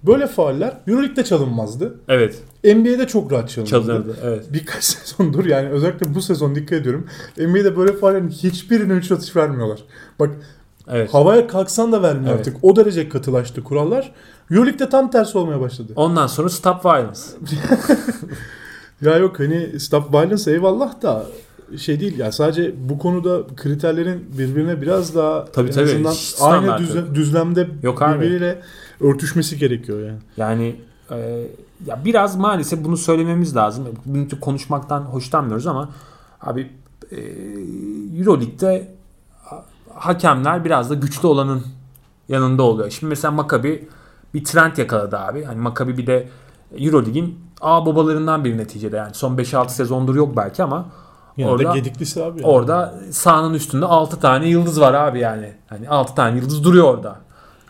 Böyle 0.07 0.27
fauller 0.27 0.81
Euroleague'de 0.87 1.25
çalınmazdı. 1.25 1.95
Evet. 2.09 2.43
NBA'de 2.65 3.07
çok 3.07 3.33
rahat 3.33 3.49
çalınırdı. 3.51 3.71
Çalınırdı. 3.71 4.17
Evet. 4.23 4.47
Birkaç 4.53 4.85
sezondur 4.85 5.45
yani 5.47 5.69
özellikle 5.69 6.15
bu 6.15 6.23
sezon 6.23 6.55
dikkat 6.55 6.73
ediyorum. 6.73 7.07
NBA'de 7.39 7.77
böyle 7.77 7.93
faullerin 7.93 8.29
hiçbirine 8.29 8.93
3 8.93 9.13
atış 9.13 9.37
vermiyorlar. 9.37 9.81
Bak 10.21 10.31
Evet. 10.89 11.15
havaya 11.15 11.47
kalksan 11.47 11.93
da 11.93 12.03
vermiyor 12.03 12.35
Evet. 12.35 12.41
artık. 12.49 12.57
O 12.65 12.77
derece 12.77 13.09
katılaştı 13.09 13.65
kurallar. 13.65 14.13
Euroleague'de 14.51 14.89
tam 14.89 15.11
tersi 15.11 15.39
olmaya 15.39 15.61
başladı. 15.61 15.93
Ondan 15.97 16.27
sonra 16.27 16.49
Stop 16.49 16.85
Violence. 16.85 17.21
Ya 19.03 19.17
yok 19.17 19.39
hani 19.41 19.81
stop 19.81 20.15
violence 20.15 20.51
eyvallah 20.51 21.03
da 21.03 21.27
şey 21.79 22.01
değil 22.01 22.19
ya 22.19 22.33
sadece 22.33 22.75
bu 22.89 22.99
konuda 22.99 23.43
kriterlerin 23.57 24.25
birbirine 24.39 24.81
biraz 24.83 25.15
daha 25.15 25.45
Tabii, 25.45 25.69
en 25.69 25.73
tabii. 25.73 25.85
azından 25.85 26.15
aynı 26.41 26.71
düzle- 26.79 27.15
düzlemde 27.15 27.69
Yok 27.83 28.03
abi. 28.03 28.55
Örtüşmesi 29.01 29.59
gerekiyor 29.59 30.01
yani. 30.07 30.19
Yani 30.37 30.77
e, 31.11 31.47
ya 31.87 32.05
biraz 32.05 32.37
maalesef 32.37 32.85
bunu 32.85 32.97
söylememiz 32.97 33.57
lazım. 33.57 33.85
Bunu 34.05 34.41
konuşmaktan 34.41 35.01
hoşlanmıyoruz 35.01 35.67
ama 35.67 35.89
abi 36.41 36.71
e, 37.11 37.17
Euroleague'de 38.19 38.95
ha- 39.43 39.65
hakemler 39.95 40.65
biraz 40.65 40.91
da 40.91 40.95
güçlü 40.95 41.29
olanın 41.29 41.63
yanında 42.29 42.63
oluyor. 42.63 42.91
Şimdi 42.91 43.09
mesela 43.09 43.33
Maccabi 43.33 43.89
bir 44.35 44.45
trend 44.45 44.77
yakaladı 44.77 45.19
abi. 45.19 45.45
Hani 45.45 45.61
Maccabi 45.61 45.99
bir 45.99 46.07
de 46.07 46.29
Euroleague'in 46.79 47.39
A 47.61 47.87
babalarından 47.87 48.45
bir 48.45 48.59
neticede 48.59 48.97
yani. 48.97 49.15
Son 49.15 49.37
5-6 49.37 49.69
sezondur 49.69 50.15
yok 50.15 50.37
belki 50.37 50.63
ama 50.63 50.87
Yani 51.37 51.51
Orada- 51.51 51.75
gediklisi 51.75 52.25
abi. 52.25 52.41
yani. 52.43 52.51
Orada 52.51 52.95
sahanın 53.11 53.55
üstünde 53.55 53.87
6 53.87 54.21
tane 54.21 54.49
yıldız 54.49 54.81
var 54.81 54.95
abi 54.95 55.19
yani. 55.21 55.53
Hani 55.67 55.89
6 55.89 56.15
tane 56.15 56.39
yıldız 56.39 56.65
duruyor 56.65 56.85
orada. 56.95 57.17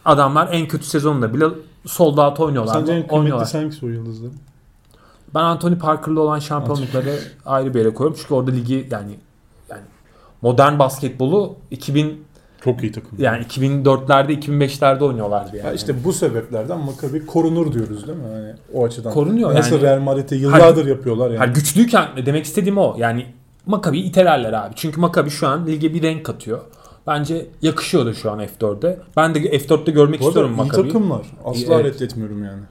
Adamlar 0.04 0.48
en 0.52 0.68
kötü 0.68 0.84
sezonunda 0.84 1.34
bile 1.34 1.44
sold 1.86 2.18
out 2.18 2.40
oynuyorlar. 2.40 2.74
Sence 2.74 2.92
en 2.92 3.08
kıymetlisi 3.08 3.58
hangisi 3.58 3.86
o 3.86 3.88
yıldızların? 3.88 4.34
Ben 5.34 5.40
Anthony 5.40 5.78
Parker'lı 5.78 6.20
olan 6.20 6.38
şampiyonlukları 6.38 7.18
ayrı 7.46 7.74
bir 7.74 7.78
yere 7.78 7.94
koyuyorum. 7.94 8.20
Çünkü 8.22 8.34
orada 8.34 8.50
ligi 8.50 8.88
yani 8.90 9.18
yani 9.70 9.82
modern 10.42 10.78
basketbolu 10.78 11.56
2000 11.70 12.24
Çok 12.64 12.82
iyi 12.82 12.92
takım. 12.92 13.10
yani 13.18 13.44
2004'lerde 13.44 14.40
2005'lerde 14.40 15.04
oynuyorlardı 15.04 15.56
yani. 15.56 15.66
Ya 15.66 15.72
işte 15.72 16.04
bu 16.04 16.12
sebeplerden 16.12 16.78
Maccabi 16.78 17.26
korunur 17.26 17.72
diyoruz 17.72 18.06
değil 18.06 18.18
mi? 18.18 18.24
Yani 18.34 18.54
o 18.74 18.84
açıdan. 18.84 19.12
Korunuyor 19.12 19.54
Nasıl 19.54 19.76
yani. 19.76 19.82
Real 19.82 20.00
Madrid'e 20.00 20.36
yıllardır 20.36 20.86
yapıyorlar 20.86 21.30
yani. 21.30 21.40
Yani 21.40 21.52
güçlüyken 21.52 22.08
demek 22.26 22.44
istediğim 22.44 22.78
o. 22.78 22.94
Yani 22.98 23.26
Maccabi 23.66 23.98
itelerler 23.98 24.52
abi. 24.52 24.72
Çünkü 24.76 25.00
Maccabi 25.00 25.30
şu 25.30 25.48
an 25.48 25.66
lige 25.66 25.94
bir 25.94 26.02
renk 26.02 26.26
katıyor. 26.26 26.60
Bence 27.06 27.46
yakışıyor 27.62 28.06
da 28.06 28.14
şu 28.14 28.30
an 28.30 28.40
F4'te. 28.40 28.98
Ben 29.16 29.34
de 29.34 29.38
F4'te 29.38 29.92
görmek 29.92 30.20
Bu 30.20 30.24
istiyorum 30.26 30.52
iyi 30.52 30.56
Maccabi'yi. 30.56 30.92
takımlar. 30.92 31.26
Asla 31.44 31.80
Evet. 31.80 31.94
reddetmiyorum 31.94 32.44
yani. 32.44 32.62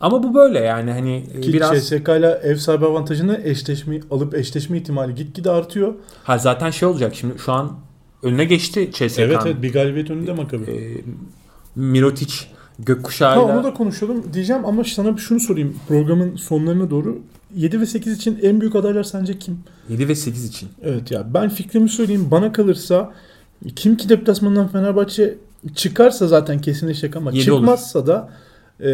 Ama 0.00 0.22
bu 0.22 0.34
böyle 0.34 0.58
yani 0.58 0.90
hani 0.90 1.24
e, 1.34 1.40
Ki 1.40 1.52
biraz 1.52 1.88
CSK 1.88 2.08
ile 2.08 2.40
ev 2.42 2.56
sahibi 2.56 2.86
avantajını 2.86 3.40
eşleşme, 3.44 4.00
alıp 4.10 4.34
eşleşme 4.34 4.78
ihtimali 4.78 5.14
gitgide 5.14 5.50
artıyor. 5.50 5.94
ha 6.24 6.38
zaten 6.38 6.70
şey 6.70 6.88
olacak 6.88 7.14
şimdi 7.14 7.38
şu 7.38 7.52
an 7.52 7.72
önüne 8.22 8.44
geçti 8.44 8.90
CSK'nın. 8.92 9.24
Evet 9.26 9.38
evet 9.46 9.62
bir 9.62 9.72
galibiyet 9.72 10.10
önünde 10.10 10.32
Maccabi. 10.32 10.70
E, 10.70 10.76
Mirotic 11.76 12.34
Ha 12.44 12.54
gökkuşağıyla 12.78 13.42
onu 13.42 13.64
da 13.64 13.74
konuşalım 13.74 14.24
diyeceğim 14.32 14.64
ama 14.64 14.84
sana 14.84 15.16
şunu 15.16 15.40
sorayım. 15.40 15.76
Programın 15.88 16.36
sonlarına 16.36 16.90
doğru 16.90 17.18
7 17.56 17.80
ve 17.80 17.86
8 17.86 18.12
için 18.16 18.38
en 18.42 18.60
büyük 18.60 18.74
adaylar 18.76 19.02
sence 19.04 19.38
kim? 19.38 19.58
7 19.88 20.08
ve 20.08 20.14
8 20.14 20.44
için. 20.44 20.68
Evet 20.82 21.10
ya 21.10 21.34
ben 21.34 21.48
fikrimi 21.48 21.88
söyleyeyim. 21.88 22.28
Bana 22.30 22.52
kalırsa 22.52 23.12
kim 23.76 23.96
ki 23.96 24.08
deplasmandan 24.08 24.68
Fenerbahçe 24.68 25.34
çıkarsa 25.74 26.26
zaten 26.26 26.60
kesinleşecek 26.60 27.16
ama 27.16 27.30
Yedi 27.32 27.52
olur. 27.52 27.60
çıkmazsa 27.60 28.06
da 28.06 28.28
e, 28.80 28.86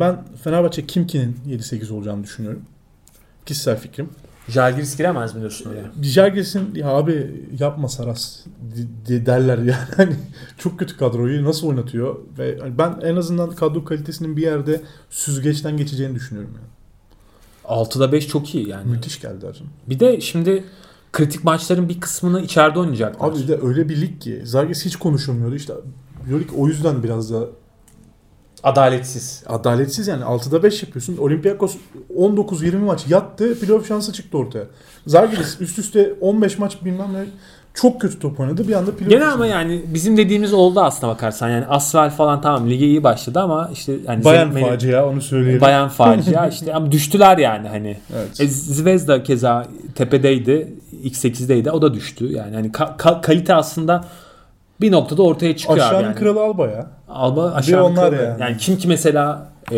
ben 0.00 0.24
Fenerbahçe 0.44 0.86
Kimki'nin 0.86 1.36
7-8 1.48 1.92
olacağını 1.92 2.24
düşünüyorum. 2.24 2.62
Kişisel 3.46 3.78
fikrim. 3.78 4.08
Jalgiris 4.48 4.96
giremez 4.96 5.34
mi 5.34 5.40
diyorsun 5.40 5.70
oraya? 5.70 6.02
Jalgiris'in 6.02 6.74
ya 6.74 6.88
abi 6.88 7.44
yapma 7.60 7.88
Saras 7.88 8.40
di- 9.06 9.26
derler 9.26 9.58
yani. 9.58 9.72
Hani 9.96 10.16
çok 10.58 10.78
kötü 10.78 10.96
kadroyu 10.96 11.44
nasıl 11.44 11.66
oynatıyor 11.66 12.16
ve 12.38 12.58
hani 12.60 12.78
ben 12.78 12.94
en 13.02 13.16
azından 13.16 13.50
kadro 13.50 13.84
kalitesinin 13.84 14.36
bir 14.36 14.42
yerde 14.42 14.80
süzgeçten 15.10 15.76
geçeceğini 15.76 16.14
düşünüyorum 16.14 16.50
yani. 16.56 16.68
6'da 17.82 18.12
5 18.12 18.28
çok 18.28 18.54
iyi 18.54 18.68
yani. 18.68 18.90
Müthiş 18.90 19.20
geldi 19.20 19.46
Arjun. 19.46 19.66
Bir 19.88 20.00
de 20.00 20.20
şimdi 20.20 20.64
kritik 21.12 21.44
maçların 21.44 21.88
bir 21.88 22.00
kısmını 22.00 22.40
içeride 22.40 22.78
oynayacaklar. 22.78 23.28
Abi 23.28 23.48
de 23.48 23.58
öyle 23.62 23.88
bir 23.88 24.00
lig 24.00 24.20
ki 24.20 24.42
Zalgiris 24.44 24.84
hiç 24.84 24.96
konuşulmuyordu 24.96 25.54
işte. 25.54 25.72
Euroleague 26.30 26.58
o 26.58 26.68
yüzden 26.68 27.02
biraz 27.02 27.32
da 27.32 27.46
Adaletsiz. 28.62 29.42
adaletsiz 29.46 30.08
yani 30.08 30.22
6'da 30.24 30.62
5 30.62 30.82
yapıyorsun. 30.82 31.16
Olympiakos 31.16 31.76
19-20 32.16 32.76
maç 32.76 33.06
yattı. 33.08 33.60
Playoff 33.60 33.88
şansı 33.88 34.12
çıktı 34.12 34.38
ortaya. 34.38 34.64
Zalgiris 35.06 35.60
üst 35.60 35.78
üste 35.78 36.14
15 36.20 36.58
maç 36.58 36.84
bilmem 36.84 37.12
ne 37.12 37.26
çok 37.74 38.00
kötü 38.00 38.18
top 38.18 38.40
oynadı. 38.40 38.68
Bir 38.68 38.72
anda 38.72 38.90
playoff 38.90 39.10
Gene 39.10 39.20
şansı. 39.20 39.34
ama 39.34 39.46
yani 39.46 39.82
bizim 39.94 40.16
dediğimiz 40.16 40.52
oldu 40.52 40.80
aslına 40.80 41.12
bakarsan. 41.12 41.48
Yani 41.48 41.66
Asvel 41.66 42.10
falan 42.10 42.40
tamam 42.40 42.70
lige 42.70 42.86
iyi 42.86 43.02
başladı 43.04 43.40
ama 43.40 43.70
işte 43.72 43.92
hani 44.06 44.24
Bayan 44.24 44.50
Zevmeli- 44.52 44.70
facia 44.70 45.06
onu 45.08 45.20
söyleyelim. 45.20 45.60
Bayan 45.60 45.88
facia 45.88 46.46
işte 46.46 46.74
ama 46.74 46.92
düştüler 46.92 47.38
yani 47.38 47.68
hani. 47.68 47.96
Evet. 48.16 48.40
E, 48.40 48.46
Zvezda 48.48 49.22
keza 49.22 49.66
tepedeydi. 49.94 50.72
X8'deydi. 51.04 51.70
O 51.70 51.82
da 51.82 51.94
düştü. 51.94 52.32
Yani 52.32 52.54
hani 52.54 52.68
ka- 52.68 52.96
ka- 52.96 53.20
kalite 53.20 53.54
aslında 53.54 54.04
bir 54.80 54.92
noktada 54.92 55.22
ortaya 55.22 55.56
çıkıyor 55.56 55.78
Aşağının 55.86 56.02
yani. 56.04 56.14
kralı 56.14 56.40
Alba 56.40 56.66
ya. 56.66 56.86
Alba 57.08 57.52
aşağı 57.52 57.84
onlar 57.84 58.04
yukarı. 58.12 58.24
yani. 58.24 58.40
Yani 58.42 58.56
kim 58.56 58.76
ki 58.78 58.88
mesela 58.88 59.48
e, 59.72 59.76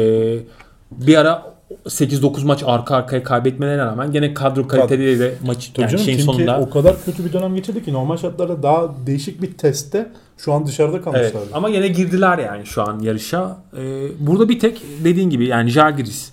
bir 0.91 1.17
ara 1.17 1.43
8-9 1.85 2.45
maç 2.45 2.63
arka 2.67 2.97
arkaya 2.97 3.23
kaybetmelerine 3.23 3.85
rağmen 3.85 4.13
gene 4.13 4.35
kadro 4.35 4.69
kaliteleriyle 4.69 5.35
maçı 5.47 5.73
Tabii 5.73 5.83
yani 5.83 5.91
canım 5.91 6.05
şeyin 6.05 6.19
sonunda 6.19 6.61
o 6.61 6.71
kadar 6.71 7.05
kötü 7.05 7.25
bir 7.25 7.33
dönem 7.33 7.55
geçirdi 7.55 7.85
ki 7.85 7.93
normal 7.93 8.17
şartlarda 8.17 8.63
daha 8.63 8.91
değişik 9.07 9.43
bir 9.43 9.53
testte 9.53 10.11
şu 10.39 10.53
an 10.53 10.67
dışarıda 10.67 10.93
Evet, 10.97 11.05
kalmışlardı. 11.05 11.49
ama 11.53 11.69
yine 11.69 11.89
girdiler 11.89 12.39
yani 12.39 12.67
şu 12.67 12.83
an 12.83 12.99
yarışa. 13.01 13.57
Ee, 13.77 14.09
burada 14.21 14.49
bir 14.49 14.59
tek 14.59 14.83
dediğin 15.05 15.31
gibi 15.31 15.47
yani 15.47 15.71
Jalgiris. 15.71 16.31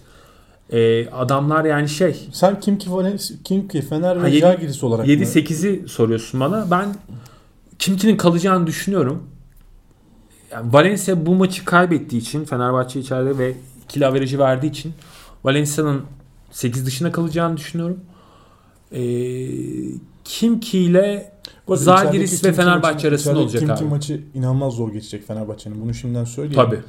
Ee, 0.72 1.10
adamlar 1.10 1.66
yani 1.66 1.90
şey 1.90 2.28
Sen 2.34 2.60
Kimki, 2.60 2.90
Fener- 2.90 3.44
Kimki 3.44 3.82
Fener 3.82 4.16
Ha, 4.18 4.24
ve 4.24 4.32
Žalgiris 4.32 4.84
olarak 4.84 5.08
mı? 5.08 5.14
7-8'i 5.14 5.88
soruyorsun 5.88 6.40
bana. 6.40 6.72
Ben 6.72 6.96
Kimki'nin 7.80 8.18
kalacağını 8.18 8.68
düşünüyorum. 8.68 9.24
Yani 10.52 10.74
Valencia 10.74 11.26
bu 11.26 11.36
maçı 11.36 11.66
kaybettiği 11.66 12.22
için 12.22 12.46
Fenerbahçe 12.46 13.00
içeride 13.00 13.38
ve 13.38 13.54
ikili 13.84 14.06
averajı 14.08 14.40
verdiği 14.40 14.68
için 14.72 14.94
Valencia'nın 15.44 16.02
8 16.52 16.86
dışında 16.86 17.12
kalacağını 17.12 17.58
düşünüyorum. 17.58 18.00
Ee, 18.92 19.00
Kimki 20.24 20.80
ile 20.80 21.32
Bu 21.68 21.76
içerideki 21.76 22.46
ve 22.46 22.54
Fenerbahçe 22.54 23.08
arasında 23.08 23.40
olacak 23.40 23.60
Kimki 23.60 23.74
abi. 23.84 23.90
maçı 23.90 24.22
inanılmaz 24.36 24.74
zor 24.74 24.94
geçecek 24.94 25.28
Fenerbahçe'nin. 25.28 25.82
Bunu 25.82 25.94
şimdiden 25.94 26.24
söyleyeyim. 26.26 26.56
Tabii. 26.66 26.80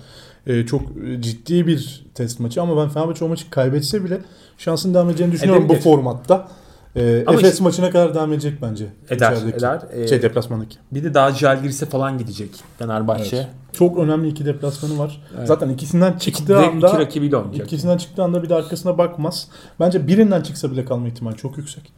Ee, 0.46 0.66
çok 0.66 0.82
e, 1.07 1.22
ciddi 1.22 1.66
bir 1.66 2.05
test 2.14 2.40
maçı 2.40 2.62
ama 2.62 2.76
ben 2.84 2.88
Fenerbahçe 2.88 3.24
o 3.24 3.28
maçı 3.28 3.51
kaybetse 3.51 4.05
bile 4.05 4.20
şansın 4.59 4.94
devam 4.94 5.09
edeceğini 5.11 5.32
düşünüyorum 5.32 5.62
bu 5.62 5.72
Edebilir. 5.72 5.84
formatta. 5.84 6.49
Ee, 6.97 7.24
Ama 7.26 7.39
Efes 7.39 7.53
işte- 7.53 7.64
maçına 7.64 7.91
kadar 7.91 8.14
devam 8.14 8.32
edecek 8.32 8.62
bence. 8.62 8.86
Eder, 9.11 9.32
içerideki. 9.32 9.57
eder. 9.59 9.82
Ee, 9.93 10.09
Şey 10.09 10.22
deplasmandaki. 10.22 10.76
Bir 10.93 11.05
de 11.05 11.14
daha 11.14 11.32
Jalgiris'e 11.32 11.86
falan 11.86 12.18
gidecek 12.18 12.51
Fenerbahçe. 12.78 13.36
Evet. 13.36 13.49
Çok 13.72 13.99
önemli 13.99 14.28
iki 14.28 14.47
deplasmanı 14.47 14.99
var. 14.99 15.22
Evet. 15.39 15.49
Zaten 15.49 15.68
ikisinden 15.68 16.12
İki, 16.12 16.20
çıktığı 16.24 16.47
direkt 16.59 16.74
anda 16.74 16.89
iki 16.89 16.99
rakibiyle 16.99 17.36
oynayacak. 17.36 17.66
ikisinden 17.66 17.99
çıktığı 17.99 18.22
anda 18.22 18.43
bir 18.43 18.49
de 18.49 18.55
arkasına 18.55 18.99
bakmaz. 18.99 19.49
Bence 19.80 20.07
birinden 20.07 20.41
çıksa 20.43 20.72
bile 20.72 20.84
kalma 20.84 21.09
ihtimali 21.09 21.36
çok 21.36 21.59
yüksek. 21.59 21.93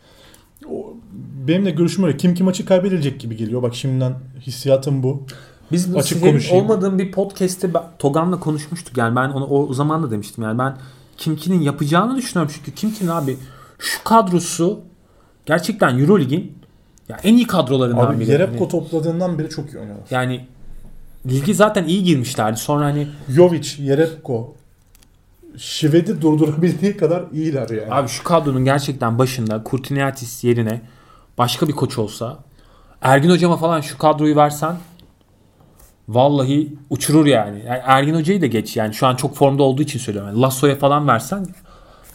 O, 0.71 0.95
benim 1.49 1.67
de 1.67 1.71
görüşüm 1.71 2.05
öyle. 2.05 2.17
Kim 2.17 2.35
kim 2.35 2.47
maçı 2.47 2.65
kaybedilecek 2.67 3.21
gibi 3.21 3.37
geliyor. 3.37 3.63
Bak 3.63 3.75
şimdiden 3.75 4.15
hissiyatım 4.41 5.03
bu. 5.03 5.23
Biz 5.73 5.97
Açık 5.97 6.21
konuşayım. 6.23 6.65
olmadığım 6.65 6.99
bir 6.99 7.13
podcast'te 7.13 7.71
Togan'la 7.99 8.41
konuşmuştuk. 8.41 8.97
Yani 8.97 9.17
ben 9.17 9.29
onu 9.29 9.47
o 9.47 9.73
zaman 9.75 10.03
da 10.03 10.11
demiştim. 10.11 10.45
Yani 10.45 10.59
ben 10.59 10.77
Kimki'nin 11.17 11.61
yapacağını 11.61 12.17
düşünüyorum. 12.17 12.53
Çünkü 12.57 12.75
Kimki'nin 12.75 13.09
abi 13.11 13.37
şu 13.81 14.05
kadrosu 14.05 14.81
gerçekten 15.47 15.99
Eurolig'in 15.99 16.59
ya 17.09 17.17
en 17.25 17.35
iyi 17.35 17.47
kadrolarından 17.47 18.07
Abi 18.07 18.21
biri. 18.21 18.31
Yerepko 18.31 18.61
Hani 18.61 18.69
topladığından 18.71 19.39
beri 19.39 19.49
çok 19.49 19.73
iyi 19.75 19.79
oynuyorlar. 19.79 20.07
yani 20.11 20.47
ligi 21.27 21.55
zaten 21.55 21.85
iyi 21.85 22.05
girmişlerdi. 22.05 22.57
Sonra 22.57 22.85
hani 22.85 23.09
Jovic, 23.29 23.69
Yerepko, 23.79 24.55
Şived'i 25.57 26.23
durdurabildiği 26.23 26.97
kadar 26.97 27.25
iyiler 27.33 27.69
yani. 27.69 27.95
abi 27.95 28.09
şu 28.09 28.25
kadronun 28.25 28.65
gerçekten 28.65 29.19
başında 29.19 29.63
Kurtiniatis 29.63 30.45
yerine 30.45 30.81
başka 31.39 31.69
bir 31.69 31.73
koç 31.73 31.99
olsa 31.99 32.39
Ergin 33.03 33.31
hocama 33.31 33.57
falan 33.57 33.81
şu 33.81 33.99
kadroyu 33.99 34.37
versen 34.37 34.77
vallahi 36.09 36.75
uçurur 36.91 37.27
yani. 37.27 37.63
yani 37.67 37.81
Ergin 37.85 38.15
hocayı 38.15 38.41
da 38.43 38.47
geç 38.47 38.77
yani 38.77 38.95
şu 38.95 39.07
an 39.07 39.17
çok 39.17 39.37
formda 39.37 39.63
olduğu 39.63 39.83
için 39.83 39.99
söylüyorum. 39.99 40.31
Yani 40.31 40.41
Lasso'ya 40.43 40.77
falan 40.77 41.09
versen 41.09 41.47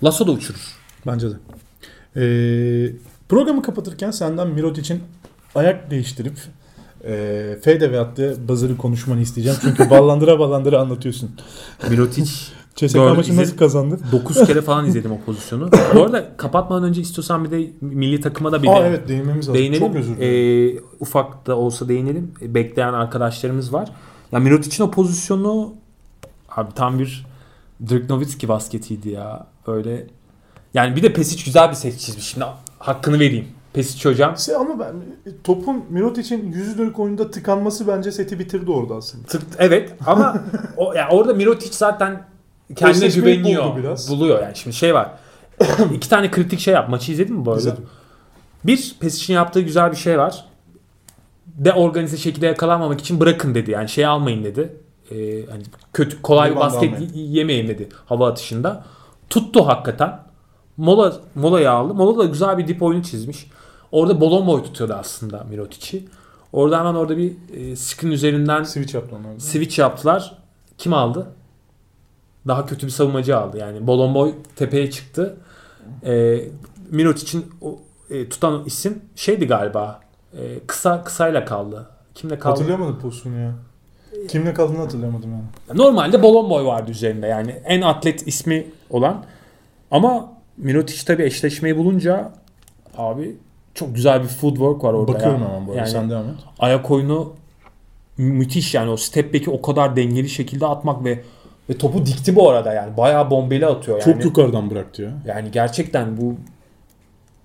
Lasso 0.03 0.27
da 0.27 0.31
uçurur. 0.31 0.75
Bence 1.07 1.27
de. 1.29 1.33
Ee, 2.15 2.91
programı 3.29 3.61
kapatırken 3.61 4.11
senden 4.11 4.47
Mirot 4.47 4.77
için 4.77 5.03
ayak 5.55 5.91
değiştirip 5.91 6.37
e, 7.03 7.57
fade 7.65 7.91
ve 7.91 7.99
attığı 7.99 8.47
buzzer'ı 8.47 8.77
konuşmanı 8.77 9.21
isteyeceğim. 9.21 9.59
Çünkü 9.61 9.89
ballandıra 9.89 10.39
ballandıra 10.39 10.79
anlatıyorsun. 10.81 11.31
Mirotic 11.89 12.31
CSK 12.75 12.95
maçı 12.95 13.37
nasıl 13.37 13.57
kazandı? 13.57 13.99
9 14.11 14.47
kere 14.47 14.61
falan 14.61 14.85
izledim 14.85 15.11
o 15.11 15.19
pozisyonu. 15.25 15.69
Bu 15.95 16.03
arada 16.03 16.37
kapatmadan 16.37 16.83
önce 16.83 17.01
istiyorsan 17.01 17.45
bir 17.45 17.51
de 17.51 17.71
milli 17.81 18.21
takıma 18.21 18.51
da 18.51 18.63
bir 18.63 18.67
Aa 18.67 18.83
de 18.83 18.87
evet 18.87 19.07
değinmemiz 19.07 19.49
lazım. 19.49 19.61
değinelim. 19.61 19.79
Çok 19.87 19.95
özür 19.95 20.17
dilerim. 20.17 20.77
Ee, 20.77 20.81
ufak 20.99 21.47
da 21.47 21.55
olsa 21.57 21.87
değinelim. 21.89 22.31
Ee, 22.41 22.53
Bekleyen 22.53 22.93
arkadaşlarımız 22.93 23.73
var. 23.73 23.89
Ya 24.31 24.39
Mirotic'in 24.39 24.83
o 24.87 24.91
pozisyonu 24.91 25.73
abi 26.49 26.73
tam 26.73 26.99
bir 26.99 27.25
Dirk 27.89 28.09
Nowitzki 28.09 28.47
basketiydi 28.47 29.09
ya. 29.09 29.47
Öyle 29.67 30.07
yani 30.75 30.95
bir 30.95 31.03
de 31.03 31.13
Pesic 31.13 31.43
güzel 31.45 31.69
bir 31.69 31.75
set 31.75 31.99
çizmiş. 31.99 32.25
Şimdi 32.27 32.45
hakkını 32.79 33.19
vereyim. 33.19 33.47
Pesic 33.73 34.09
hocam 34.09 34.33
Se- 34.33 34.55
Ama 34.55 34.79
ben 34.79 34.93
topun 35.43 35.85
Mirot 35.89 36.17
için 36.17 36.51
yüzü 36.51 36.77
dönük 36.77 36.99
oyunda 36.99 37.31
tıkanması 37.31 37.87
bence 37.87 38.11
seti 38.11 38.39
bitirdi 38.39 38.71
orada 38.71 38.95
aslında. 38.95 39.27
Tık, 39.27 39.41
evet 39.57 39.93
ama 40.07 40.43
o, 40.77 40.93
yani 40.93 41.11
orada 41.13 41.33
Mirotic 41.33 41.71
zaten 41.73 42.23
kendine 42.75 43.05
Eşleşmeyi 43.05 43.37
güveniyor. 43.37 43.63
buldu 43.63 43.77
biraz. 43.77 44.09
Buluyor 44.09 44.41
yani. 44.43 44.55
Şimdi 44.55 44.75
şey 44.75 44.93
var. 44.93 45.11
İki 45.93 46.09
tane 46.09 46.31
kritik 46.31 46.59
şey 46.59 46.73
yap. 46.73 46.89
Maçı 46.89 47.11
izledin 47.11 47.35
mi 47.35 47.45
bu 47.45 47.51
arada? 47.51 47.61
İzledim. 47.61 47.85
Bir, 48.63 48.95
Pesic'in 48.99 49.33
yaptığı 49.33 49.61
güzel 49.61 49.91
bir 49.91 49.97
şey 49.97 50.17
var. 50.17 50.45
De 51.47 51.73
organize 51.73 52.17
şekilde 52.17 52.45
yakalanmamak 52.45 52.99
için 52.99 53.19
bırakın 53.19 53.55
dedi. 53.55 53.71
Yani 53.71 53.89
şey 53.89 54.05
almayın 54.05 54.43
dedi. 54.43 54.73
Ee, 55.11 55.15
hani 55.51 55.63
kötü 55.93 56.21
kolay 56.21 56.49
bir 56.51 56.55
Rebound 56.55 56.71
basket 56.73 56.93
almayın. 56.93 57.13
y- 57.13 57.27
yemeyin 57.37 57.67
dedi 57.67 57.89
hava 58.05 58.29
atışında. 58.29 58.85
Tuttu 59.29 59.67
hakikaten. 59.67 60.24
Mola 60.77 61.13
molayı 61.35 61.71
aldı. 61.71 61.93
Mola 61.93 62.17
da 62.17 62.25
güzel 62.25 62.57
bir 62.57 62.67
dip 62.67 62.83
oyunu 62.83 63.03
çizmiş. 63.03 63.47
Orada 63.91 64.21
bolon 64.21 64.47
boy 64.47 64.63
tutuyordu 64.63 64.93
aslında 64.93 65.43
Mirotic'i. 65.49 66.05
Orada 66.53 66.79
hemen 66.79 66.93
orada 66.93 67.17
bir 67.17 67.33
e, 67.53 67.75
screen 67.75 68.11
üzerinden 68.11 68.63
Switch 68.63 68.95
yaptı 68.95 69.15
onlar. 69.15 69.39
switch 69.39 69.79
yaptılar. 69.79 70.37
Kim 70.77 70.93
aldı? 70.93 71.27
Daha 72.47 72.65
kötü 72.65 72.87
bir 72.87 72.91
savunmacı 72.91 73.37
aldı. 73.37 73.57
Yani 73.57 73.87
Bolonboy 73.87 74.33
tepeye 74.55 74.91
çıktı. 74.91 75.37
E, 76.05 76.41
Mirotic'in 76.91 77.45
o, 77.61 77.79
e, 78.09 78.29
tutan 78.29 78.63
isim 78.65 79.01
şeydi 79.15 79.47
galiba. 79.47 79.99
E, 80.37 80.59
kısa 80.67 81.03
kısayla 81.03 81.45
kaldı. 81.45 81.89
Kimle 82.15 82.39
kaldı? 82.39 82.53
Hatırlayamadım 82.53 82.99
pozisyonu 82.99 83.39
ya. 83.39 83.51
Kimle 84.27 84.53
kaldığını 84.53 84.77
hatırlayamadım 84.77 85.31
yani. 85.31 85.79
Normalde 85.79 86.23
Bolonboy 86.23 86.65
vardı 86.65 86.91
üzerinde. 86.91 87.27
Yani 87.27 87.51
en 87.51 87.81
atlet 87.81 88.27
ismi 88.27 88.67
olan. 88.89 89.23
Ama 89.91 90.31
Mirotic 90.57 91.05
tabii 91.05 91.23
eşleşmeyi 91.23 91.77
bulunca 91.77 92.31
abi 92.97 93.35
çok 93.73 93.95
güzel 93.95 94.23
bir 94.23 94.27
footwork 94.27 94.83
var 94.83 94.93
orada. 94.93 95.13
Bakıyorum 95.13 95.41
ya. 95.41 95.47
hemen 95.49 95.67
bu. 95.67 95.73
Yani 95.75 95.87
Sen 95.89 96.09
devam 96.09 96.25
et. 96.25 96.35
ayak 96.59 96.91
oyunu 96.91 97.33
mü- 98.17 98.33
müthiş 98.33 98.73
yani 98.73 98.89
o 98.89 98.97
step 98.97 99.33
back'i 99.33 99.49
o 99.51 99.61
kadar 99.61 99.95
dengeli 99.95 100.29
şekilde 100.29 100.65
atmak 100.65 101.03
ve 101.05 101.23
ve 101.69 101.77
topu 101.77 102.05
dikti 102.05 102.35
bu 102.35 102.49
arada 102.49 102.73
yani 102.73 102.97
bayağı 102.97 103.29
bombeli 103.29 103.65
atıyor 103.65 104.01
yani. 104.01 104.13
Çok 104.13 104.25
yukarıdan 104.25 104.69
bıraktı 104.69 105.01
ya. 105.01 105.11
Yani 105.25 105.51
gerçekten 105.51 106.17
bu 106.17 106.35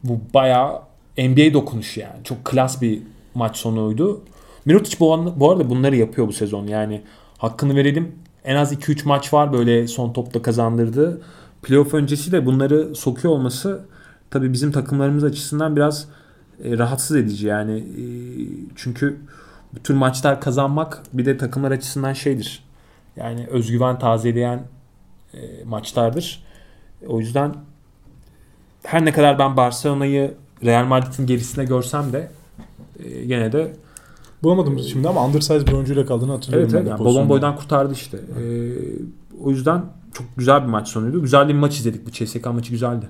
bu 0.04 0.18
bayağı 0.34 0.80
NBA 1.18 1.54
dokunuşu 1.54 2.00
yani. 2.00 2.24
Çok 2.24 2.44
klas 2.44 2.82
bir 2.82 3.02
maç 3.34 3.56
sonuydu. 3.56 4.20
Mirotic 4.64 4.96
bu, 5.00 5.14
an- 5.14 5.40
bu 5.40 5.50
arada 5.50 5.70
bunları 5.70 5.96
yapıyor 5.96 6.28
bu 6.28 6.32
sezon. 6.32 6.66
Yani 6.66 7.00
hakkını 7.38 7.76
verelim. 7.76 8.14
En 8.44 8.56
az 8.56 8.72
2-3 8.72 9.04
maç 9.08 9.32
var 9.34 9.52
böyle 9.52 9.88
son 9.88 10.12
topta 10.12 10.42
kazandırdığı. 10.42 11.22
Playoff 11.62 11.94
öncesi 11.94 12.32
de 12.32 12.46
bunları 12.46 12.94
sokuyor 12.94 13.34
olması 13.34 13.84
tabii 14.30 14.52
bizim 14.52 14.72
takımlarımız 14.72 15.24
açısından 15.24 15.76
biraz 15.76 16.08
e, 16.64 16.78
rahatsız 16.78 17.16
edici 17.16 17.46
yani. 17.46 17.78
E, 17.78 18.02
çünkü 18.76 19.16
bu 19.72 19.82
tür 19.82 19.94
maçlar 19.94 20.40
kazanmak 20.40 21.02
bir 21.12 21.26
de 21.26 21.36
takımlar 21.36 21.70
açısından 21.70 22.12
şeydir. 22.12 22.64
Yani 23.16 23.46
özgüven 23.46 23.98
tazeleyen 23.98 24.62
e, 25.34 25.64
maçlardır. 25.64 26.42
O 27.06 27.20
yüzden 27.20 27.54
her 28.82 29.04
ne 29.04 29.12
kadar 29.12 29.38
ben 29.38 29.56
Barcelona'yı 29.56 30.34
Real 30.64 30.84
Madrid'in 30.84 31.26
gerisinde 31.26 31.64
görsem 31.64 32.12
de 32.12 32.30
e, 33.04 33.24
gene 33.24 33.52
de 33.52 33.72
Bulamadım 34.42 34.78
şimdi 34.78 35.08
ama 35.08 35.26
undersize 35.26 35.66
bir 35.66 35.72
oyuncuyla 35.72 36.06
kaldığını 36.06 36.32
hatırlıyorum. 36.32 36.70
evet, 36.72 36.82
evet 36.82 36.90
yani. 36.90 37.04
Bolon 37.04 37.28
boydan 37.28 37.56
kurtardı 37.56 37.92
işte. 37.92 38.16
E, 38.16 38.42
o 39.44 39.50
yüzden 39.50 39.84
çok 40.12 40.26
güzel 40.36 40.62
bir 40.62 40.68
maç 40.68 40.88
sonuydu. 40.88 41.22
Güzel 41.22 41.48
bir 41.48 41.54
maç 41.54 41.78
izledik. 41.78 42.06
Bu 42.06 42.10
CSK 42.10 42.46
maçı 42.46 42.70
güzeldi. 42.70 43.08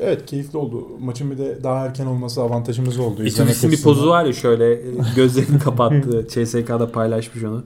Evet 0.00 0.26
keyifli 0.26 0.58
oldu. 0.58 0.86
Maçın 1.00 1.30
bir 1.30 1.38
de 1.38 1.58
daha 1.62 1.86
erken 1.86 2.06
olması 2.06 2.42
avantajımız 2.42 2.98
oldu. 2.98 3.24
İtudis'in 3.24 3.70
bir 3.70 3.82
pozu 3.82 4.08
var 4.08 4.24
ya 4.24 4.32
şöyle 4.32 4.72
e, 4.72 4.80
gözlerini 5.16 5.58
kapattı. 5.58 6.26
CSK'da 6.44 6.92
paylaşmış 6.92 7.44
onu. 7.44 7.64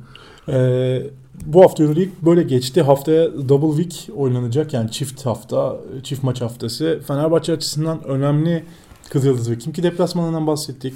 Ee, 0.48 1.02
bu 1.46 1.62
hafta 1.62 1.82
Euroleague 1.82 2.12
böyle 2.22 2.42
geçti. 2.42 2.82
Haftaya 2.82 3.48
double 3.48 3.82
week 3.82 4.16
oynanacak. 4.16 4.74
Yani 4.74 4.90
çift 4.90 5.26
hafta, 5.26 5.76
çift 6.02 6.22
maç 6.22 6.40
haftası. 6.40 7.00
Fenerbahçe 7.06 7.52
açısından 7.52 8.04
önemli 8.04 8.64
Kızıldız 9.10 9.50
ve 9.50 9.58
Kimki 9.58 9.82
deplasmanından 9.82 10.46
bahsettik. 10.46 10.94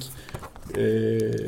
Ee, 0.76 0.82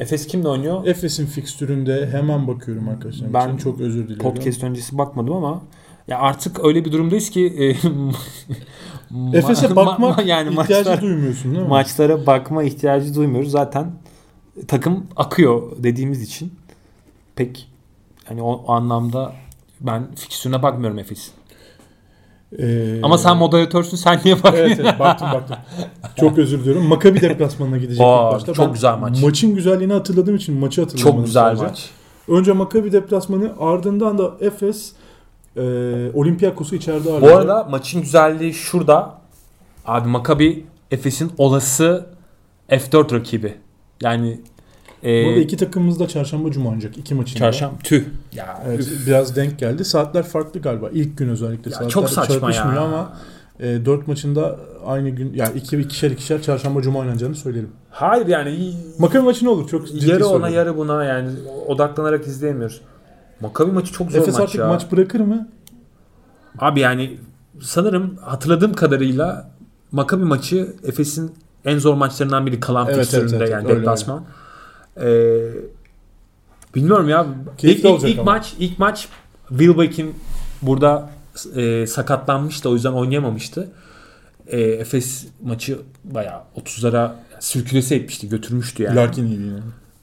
Efes 0.00 0.26
kimle 0.26 0.48
oynuyor? 0.48 0.86
Efes'in 0.86 1.26
fikstüründe 1.26 2.08
hemen 2.12 2.48
bakıyorum 2.48 2.88
arkadaşlar. 2.88 3.34
Ben 3.34 3.48
Ben 3.50 3.56
çok 3.56 3.80
özür 3.80 4.04
diliyorum. 4.08 4.22
Podcast 4.34 4.64
öncesi 4.64 4.98
bakmadım 4.98 5.32
ama 5.34 5.62
ya 6.08 6.18
artık 6.18 6.64
öyle 6.64 6.84
bir 6.84 6.92
durumdayız 6.92 7.30
ki 7.30 7.46
e, 7.58 7.68
Efes'e 9.38 9.66
ma- 9.66 9.76
bakmak 9.76 10.18
ma- 10.18 10.24
yani 10.26 10.48
ihtiyacı 10.60 10.90
maçlar- 10.90 11.00
duymuyorsun 11.02 11.50
değil 11.54 11.62
mi? 11.62 11.68
maçlara 11.68 12.26
bakma 12.26 12.62
ihtiyacı 12.62 13.14
duymuyoruz. 13.14 13.50
Zaten 13.50 13.90
takım 14.68 15.06
akıyor 15.16 15.62
dediğimiz 15.78 16.22
için 16.22 16.52
pek 17.36 17.68
hani 18.24 18.42
o, 18.42 18.52
o 18.52 18.72
anlamda 18.72 19.32
ben 19.80 20.14
fikstürüne 20.14 20.62
bakmıyorum 20.62 20.98
Efes'in. 20.98 21.32
Ee, 22.59 23.01
Ama 23.03 23.18
sen 23.18 23.36
moderatörsün 23.36 23.97
sen 23.97 24.20
niye 24.24 24.42
bakıyorsun? 24.42 24.64
Evet, 24.66 24.80
evet 24.80 24.99
baktım 25.01 25.28
baktım. 25.34 25.57
Çok 26.20 26.38
özür 26.38 26.61
diliyorum. 26.61 26.86
Maccabi 26.86 27.20
deplasmanına 27.20 27.76
gidecek 27.78 28.01
Aa, 28.07 28.26
ilk 28.28 28.34
başta. 28.34 28.53
çok 28.55 28.66
Ben 28.66 28.72
güzel 28.72 28.97
maç. 28.99 29.22
Maçın 29.22 29.55
güzelliğini 29.55 29.92
hatırladığım 29.92 30.36
için 30.36 30.55
maçı 30.59 30.80
hatırlamadım. 30.80 31.16
Çok 31.16 31.26
güzel 31.26 31.42
sadece. 31.44 31.62
maç. 31.64 31.90
Önce 32.28 32.53
Maccabi 32.53 32.92
deplasmanı 32.92 33.53
ardından 33.61 34.18
da 34.18 34.30
Efes 34.40 34.92
e, 35.57 35.61
Olympiakos'u 36.14 36.76
içeride 36.76 37.09
Bu 37.09 37.12
ağırlayacak. 37.12 37.40
arada 37.40 37.64
maçın 37.70 38.01
güzelliği 38.03 38.55
şurada. 38.55 39.14
Abi 39.86 40.09
Maccabi 40.09 40.64
Efes'in 40.90 41.32
olası 41.38 42.07
F4 42.70 43.14
rakibi. 43.14 43.55
Yani 44.03 44.40
e, 45.07 45.24
Bu 45.24 45.28
arada 45.28 45.40
iki 45.40 45.57
takımımız 45.57 46.00
da 46.00 46.09
çarşamba 46.09 46.50
cuma 46.50 46.68
oynayacak. 46.68 46.98
iki 46.98 47.14
maçın. 47.14 47.34
da. 47.34 47.38
çarşamba 47.38 47.74
tüh. 47.84 48.04
Ya 48.32 48.62
Evet, 48.66 48.80
üf. 48.80 49.07
biraz 49.07 49.36
denk 49.36 49.59
geldi. 49.59 49.84
Saatler 49.84 50.22
farklı 50.22 50.61
galiba. 50.61 50.90
İlk 50.92 51.18
gün 51.18 51.28
özellikle. 51.28 51.70
Ya 51.70 51.74
Saatler 51.74 51.90
çok 51.90 52.11
saçma 52.11 52.34
çarpışmıyor 52.40 52.74
ya. 52.74 52.80
ama 52.80 53.12
e, 53.61 53.84
dört 53.86 54.09
maçında 54.09 54.57
aynı 54.86 55.09
gün 55.11 55.32
yani 55.34 55.59
iki 55.59 55.76
ikişer 55.76 56.11
ikişer 56.11 56.42
çarşamba 56.42 56.82
cuma 56.82 56.98
oynanacağını 56.98 57.34
söyleyelim. 57.34 57.70
Hayır 57.90 58.26
yani 58.26 58.72
Maccabi 58.98 59.24
maçı 59.24 59.44
ne 59.44 59.48
olur? 59.48 59.68
Çok 59.68 59.88
ciddi 59.88 60.11
yarı 60.11 60.26
ona 60.26 60.48
yarı 60.48 60.76
buna 60.76 61.04
yani 61.04 61.30
odaklanarak 61.66 62.26
izleyemiyoruz. 62.26 62.80
Maccabi 63.40 63.72
maçı 63.72 63.92
çok 63.92 64.11
zor 64.11 64.18
Efes 64.18 64.34
maç 64.34 64.42
artık 64.42 64.61
ya. 64.61 64.68
maç 64.68 64.92
bırakır 64.92 65.20
mı? 65.20 65.48
Abi 66.59 66.80
yani 66.80 67.18
sanırım 67.61 68.16
hatırladığım 68.20 68.74
kadarıyla 68.74 69.50
Maccabi 69.92 70.24
maçı 70.24 70.68
Efes'in 70.84 71.32
en 71.64 71.78
zor 71.78 71.94
maçlarından 71.94 72.46
biri 72.46 72.61
kalan 72.61 72.86
Evet, 72.86 72.96
fikstüründe 72.98 73.36
evet, 73.36 73.40
evet, 73.40 73.50
yani 73.52 73.68
öyle, 73.68 73.80
deplasman. 73.80 74.24
Ee, 75.01 75.38
bilmiyorum 76.74 77.09
ya. 77.09 77.26
Keyifli 77.59 77.80
İlk, 77.80 77.90
olacak 77.94 78.11
ilk 78.11 78.18
ama. 78.18 78.32
maç 78.32 78.55
ilk 78.59 78.78
maç 78.78 79.09
Wilbeck'in 79.49 80.14
burada 80.62 81.11
e, 81.57 81.86
sakatlanmıştı 81.86 82.70
o 82.70 82.74
yüzden 82.74 82.92
oynayamamıştı. 82.92 83.68
E, 84.47 84.61
Efes 84.61 85.26
maçı 85.42 85.78
bayağı 86.05 86.40
30'lara 86.57 87.11
sürkülese 87.40 87.97
etmişti, 87.97 88.28
götürmüştü 88.28 88.82
yani. 88.82 88.97
Larkin 88.97 89.26
iyi 89.26 89.32
yine. 89.40 89.59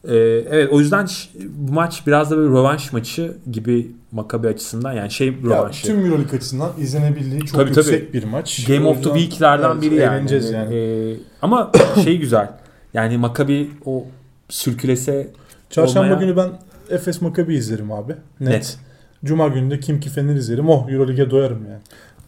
Ee, 0.08 0.16
evet 0.50 0.70
o 0.72 0.80
yüzden 0.80 1.08
bu 1.46 1.72
maç 1.74 2.08
biraz 2.08 2.32
da 2.32 2.38
bir 2.38 2.42
rövanş 2.44 2.94
maçı 2.94 3.38
gibi 3.52 3.92
Maccabi 4.12 4.48
açısından 4.48 4.94
yani 4.94 5.12
şey 5.12 5.28
Ya, 5.28 5.34
rövanşı. 5.44 5.88
tüm 5.88 6.06
Euroleague 6.06 6.38
açısından 6.38 6.72
izlenebildiği 6.80 7.42
çok 7.46 7.60
Tabii, 7.60 7.70
yüksek 7.70 8.08
tabii. 8.08 8.14
bir 8.14 8.24
maç. 8.24 8.66
Game 8.68 8.88
O 8.88 8.92
of 8.92 9.04
the 9.04 9.10
Week'lerden 9.14 9.82
biri 9.82 9.96
yani. 9.96 10.32
yani. 10.54 10.76
Ee, 10.76 11.16
ama 11.42 11.72
şey 12.04 12.18
güzel. 12.18 12.52
Yani 12.94 13.18
Maccabi 13.18 13.72
o 13.86 14.06
sürkülese 14.50 15.28
Çarşamba 15.70 16.14
olmaya- 16.14 16.20
günü 16.26 16.38
ben 16.38 16.50
Efes 16.90 17.22
Maccabi 17.22 17.56
izlerim 17.56 17.92
abi. 17.92 18.12
Net. 18.40 18.50
Net. 18.50 18.78
Cuma 19.26 19.48
günü 19.48 19.72
de 19.72 19.80
Kim 19.80 20.00
Kifenir 20.00 20.36
izlerim. 20.36 20.70
Oh 20.70 20.90
Euroleague'e 20.90 21.30
doyarım 21.32 21.66
yani. 21.70 21.80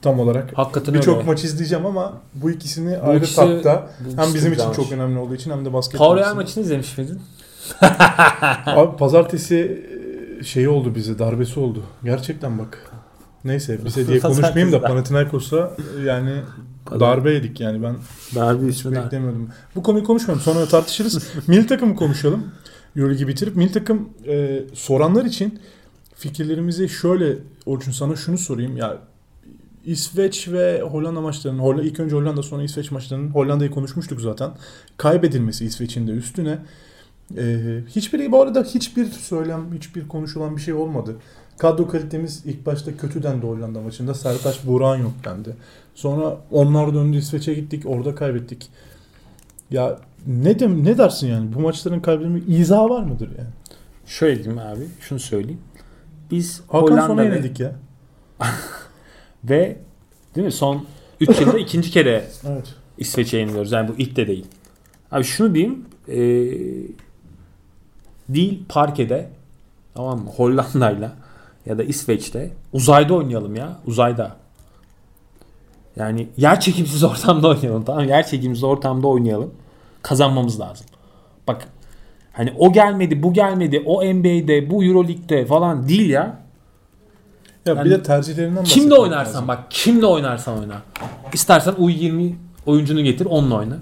Tam 0.01 0.19
olarak. 0.19 0.57
hakikaten 0.57 0.93
Birçok 0.93 1.25
maç 1.27 1.43
izleyeceğim 1.43 1.85
ama 1.85 2.13
bu 2.33 2.51
ikisini 2.51 2.97
Bu 3.05 3.09
ayrı 3.09 3.17
ikisi- 3.23 3.35
tapta. 3.35 3.89
bu 4.17 4.21
Hem 4.21 4.33
bizim 4.33 4.53
için 4.53 4.71
çok 4.71 4.91
önemli 4.91 5.19
olduğu 5.19 5.35
için 5.35 5.51
hem 5.51 5.65
de 5.65 5.73
basket. 5.73 5.97
Pau 5.97 6.17
Real 6.17 6.35
maçını 6.35 6.63
izlemiş 6.63 6.97
miydin? 6.97 7.21
Abi 8.65 8.97
pazartesi 8.97 9.85
e, 10.39 10.43
şeyi 10.43 10.69
oldu 10.69 10.95
bize 10.95 11.19
darbesi 11.19 11.59
oldu. 11.59 11.83
Gerçekten 12.03 12.59
bak. 12.59 12.91
Neyse 13.45 13.85
bize 13.85 14.07
diye 14.07 14.19
konuşmayayım 14.29 14.71
da. 14.71 14.81
Panathinaikos'a 14.81 15.71
yani 16.05 16.31
darbe 16.99 17.33
yedik 17.33 17.59
yani 17.59 17.83
ben 17.83 17.95
Darbe 18.35 18.67
hiç 18.67 18.85
beklemiyordum. 18.85 19.49
Bu 19.75 19.83
konuyu 19.83 20.03
konuşmayalım 20.03 20.43
sonra 20.43 20.65
tartışırız. 20.65 21.27
milli 21.47 21.67
takımı 21.67 21.95
konuşalım. 21.95 22.51
Euroleague'i 22.95 23.27
bitirip 23.27 23.55
milli 23.55 23.71
takım 23.71 24.09
e, 24.27 24.63
soranlar 24.73 25.25
için 25.25 25.59
fikirlerimizi 26.15 26.89
şöyle 26.89 27.37
Orçun 27.65 27.91
sana 27.91 28.15
şunu 28.15 28.37
sorayım 28.37 28.77
ya 28.77 28.97
İsveç 29.85 30.47
ve 30.47 30.81
Hollanda 30.81 31.21
maçlarının 31.21 31.59
Hollanda, 31.59 31.83
ilk 31.83 31.99
önce 31.99 32.15
Hollanda 32.15 32.43
sonra 32.43 32.63
İsveç 32.63 32.91
maçlarının 32.91 33.29
Hollanda'yı 33.29 33.71
konuşmuştuk 33.71 34.21
zaten. 34.21 34.51
Kaybedilmesi 34.97 35.65
İsveç'in 35.65 36.07
de 36.07 36.11
üstüne. 36.11 36.59
Ee, 37.37 37.79
hiçbiri 37.95 38.31
bu 38.31 38.41
arada 38.41 38.63
hiçbir 38.63 39.05
söylem, 39.05 39.73
hiçbir 39.73 40.07
konuşulan 40.07 40.57
bir 40.57 40.61
şey 40.61 40.73
olmadı. 40.73 41.15
Kadro 41.57 41.87
kalitemiz 41.87 42.45
ilk 42.45 42.65
başta 42.65 42.97
kötü 42.97 43.23
dendi 43.23 43.45
Hollanda 43.45 43.81
maçında. 43.81 44.13
Sertaç 44.13 44.65
Burak'ın 44.65 45.03
yok 45.03 45.13
dendi. 45.25 45.55
Sonra 45.95 46.37
onlar 46.51 46.93
döndü 46.93 47.17
İsveç'e 47.17 47.53
gittik. 47.53 47.83
Orada 47.85 48.15
kaybettik. 48.15 48.69
Ya 49.71 49.99
ne 50.27 50.59
dem 50.59 50.85
ne 50.85 50.97
dersin 50.97 51.27
yani? 51.27 51.53
Bu 51.53 51.59
maçların 51.59 51.99
kaybedilme 51.99 52.39
izahı 52.39 52.89
var 52.89 53.03
mıdır 53.03 53.29
yani? 53.37 53.49
Şöyle 54.05 54.43
diyeyim 54.43 54.59
abi. 54.59 54.87
Şunu 54.99 55.19
söyleyeyim. 55.19 55.61
Biz 56.31 56.61
Hakan 56.67 56.81
Hollanda 56.81 57.07
sona 57.07 57.23
yenildik 57.23 57.59
ya. 57.59 57.75
ve 59.43 59.77
değil 60.35 60.45
mi 60.45 60.51
son 60.51 60.85
3 61.19 61.41
yılda 61.41 61.59
ikinci 61.59 61.91
kere 61.91 62.23
Evet. 62.47 62.75
İsveç'e 62.97 63.37
yeniliyoruz. 63.37 63.71
Yani 63.71 63.87
bu 63.87 63.93
ilk 63.97 64.15
de 64.15 64.27
değil. 64.27 64.45
Abi 65.11 65.23
şunu 65.23 65.55
diyeyim. 65.55 65.85
E, 66.07 66.17
değil 68.29 68.63
parkede 68.69 69.29
tamam 69.93 70.19
mı? 70.19 70.29
Hollanda'yla 70.29 71.15
ya 71.65 71.77
da 71.77 71.83
İsveç'te 71.83 72.51
uzayda 72.73 73.13
oynayalım 73.13 73.55
ya. 73.55 73.79
Uzayda. 73.85 74.35
Yani 75.95 76.27
yer 76.37 76.59
çekimsiz 76.59 77.03
ortamda 77.11 77.47
oynayalım 77.47 77.83
tamam? 77.85 78.03
Yer 78.07 78.27
çekimsiz 78.27 78.63
ortamda 78.63 79.07
oynayalım. 79.07 79.53
Kazanmamız 80.01 80.59
lazım. 80.59 80.85
Bak 81.47 81.67
hani 82.33 82.53
o 82.57 82.73
gelmedi, 82.73 83.23
bu 83.23 83.33
gelmedi, 83.33 83.83
o 83.85 84.05
NBA'de, 84.05 84.69
bu 84.69 84.83
Euroleague'de 84.83 85.45
falan 85.45 85.87
değil 85.87 86.09
ya. 86.09 86.39
Ya 87.65 87.73
Yani 87.73 87.85
bir 87.85 87.91
de 87.91 88.03
tercihlerinden 88.03 88.63
Kimle 88.63 88.93
oynarsan 88.95 89.33
lazım. 89.33 89.47
bak 89.47 89.59
kimle 89.69 90.05
oynarsan 90.05 90.59
oyna. 90.59 90.81
İstersen 91.33 91.71
U20 91.73 92.33
oyuncunu 92.65 93.03
getir 93.03 93.25
onunla 93.25 93.55
oyna. 93.55 93.77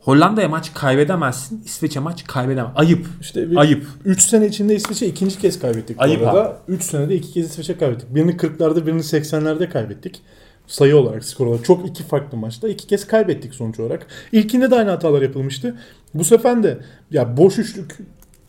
Hollanda'ya 0.00 0.48
maç 0.48 0.74
kaybedemezsin. 0.74 1.62
İsveç'e 1.64 2.00
maç 2.00 2.24
kaybedemez. 2.24 2.70
Ayıp. 2.76 3.06
İşte 3.20 3.50
bir 3.50 3.56
Ayıp. 3.56 3.86
3 4.04 4.22
sene 4.22 4.46
içinde 4.46 4.74
İsveç'e 4.74 5.06
ikinci 5.06 5.38
kez 5.38 5.58
kaybettik 5.58 5.96
Ayıp 6.02 6.20
bu 6.20 6.28
arada. 6.28 6.56
3 6.68 6.82
senede 6.82 7.14
iki 7.14 7.32
kez 7.32 7.50
İsveç'e 7.50 7.76
kaybettik. 7.78 8.14
Birini 8.14 8.30
40'larda 8.30 8.86
birini 8.86 9.00
80'lerde 9.00 9.68
kaybettik. 9.68 10.22
Sayı 10.66 10.96
olarak, 10.96 11.24
skor 11.24 11.46
olarak. 11.46 11.64
Çok 11.64 11.88
iki 11.88 12.02
farklı 12.02 12.38
maçta. 12.38 12.68
iki 12.68 12.86
kez 12.86 13.06
kaybettik 13.06 13.54
sonuç 13.54 13.80
olarak. 13.80 14.06
İlkinde 14.32 14.70
de 14.70 14.74
aynı 14.74 14.90
hatalar 14.90 15.22
yapılmıştı. 15.22 15.76
Bu 16.14 16.24
sefer 16.24 16.62
de 16.62 16.78
ya 17.10 17.36
boş 17.36 17.58
üçlük 17.58 17.96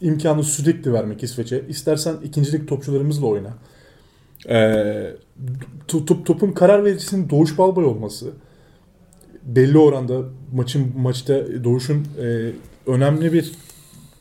imkanı 0.01 0.43
sürekli 0.43 0.93
vermek 0.93 1.23
İsveç'e. 1.23 1.63
İstersen 1.69 2.15
ikincilik 2.23 2.67
topçularımızla 2.67 3.27
oyna. 3.27 3.53
Ee, 4.49 5.13
top, 5.87 6.07
top- 6.07 6.25
topun 6.25 6.51
karar 6.51 6.85
vericisinin 6.85 7.29
Doğuş 7.29 7.57
Balbay 7.57 7.85
olması. 7.85 8.31
Belli 9.43 9.77
oranda 9.77 10.21
maçın 10.53 10.93
maçta 10.97 11.63
Doğuş'un 11.63 12.07
e, 12.21 12.51
önemli 12.87 13.33
bir 13.33 13.51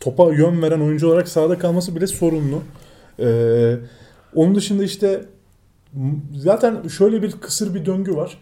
topa 0.01 0.33
yön 0.33 0.63
veren 0.63 0.81
oyuncu 0.81 1.09
olarak 1.09 1.29
sahada 1.29 1.59
kalması 1.59 1.97
bile 1.97 2.07
sorunlu. 2.07 2.63
Ee, 3.19 3.77
onun 4.35 4.55
dışında 4.55 4.85
işte 4.85 5.25
zaten 6.37 6.89
şöyle 6.89 7.23
bir 7.23 7.33
kısır 7.33 7.75
bir 7.75 7.87
döngü 7.87 8.17
var. 8.17 8.39